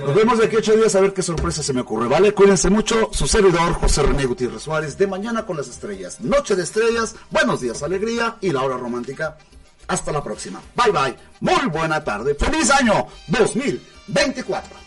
[0.05, 2.33] Nos vemos de aquí ocho días a ver qué sorpresa se me ocurre, ¿vale?
[2.33, 3.09] Cuídense mucho.
[3.11, 6.19] Su servidor, José René Gutiérrez Suárez, de Mañana con las Estrellas.
[6.21, 9.37] Noche de Estrellas, buenos días, alegría y la hora romántica.
[9.87, 10.61] Hasta la próxima.
[10.75, 11.15] Bye bye.
[11.41, 12.35] Muy buena tarde.
[12.35, 14.82] Feliz año 2024.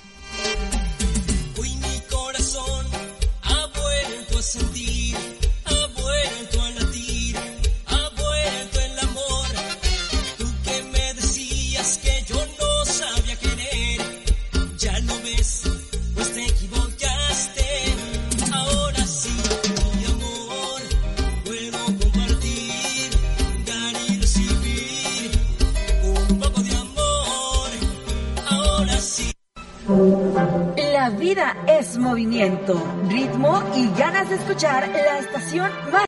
[31.07, 32.75] La vida es movimiento,
[33.09, 36.02] ritmo y ganas de escuchar la estación más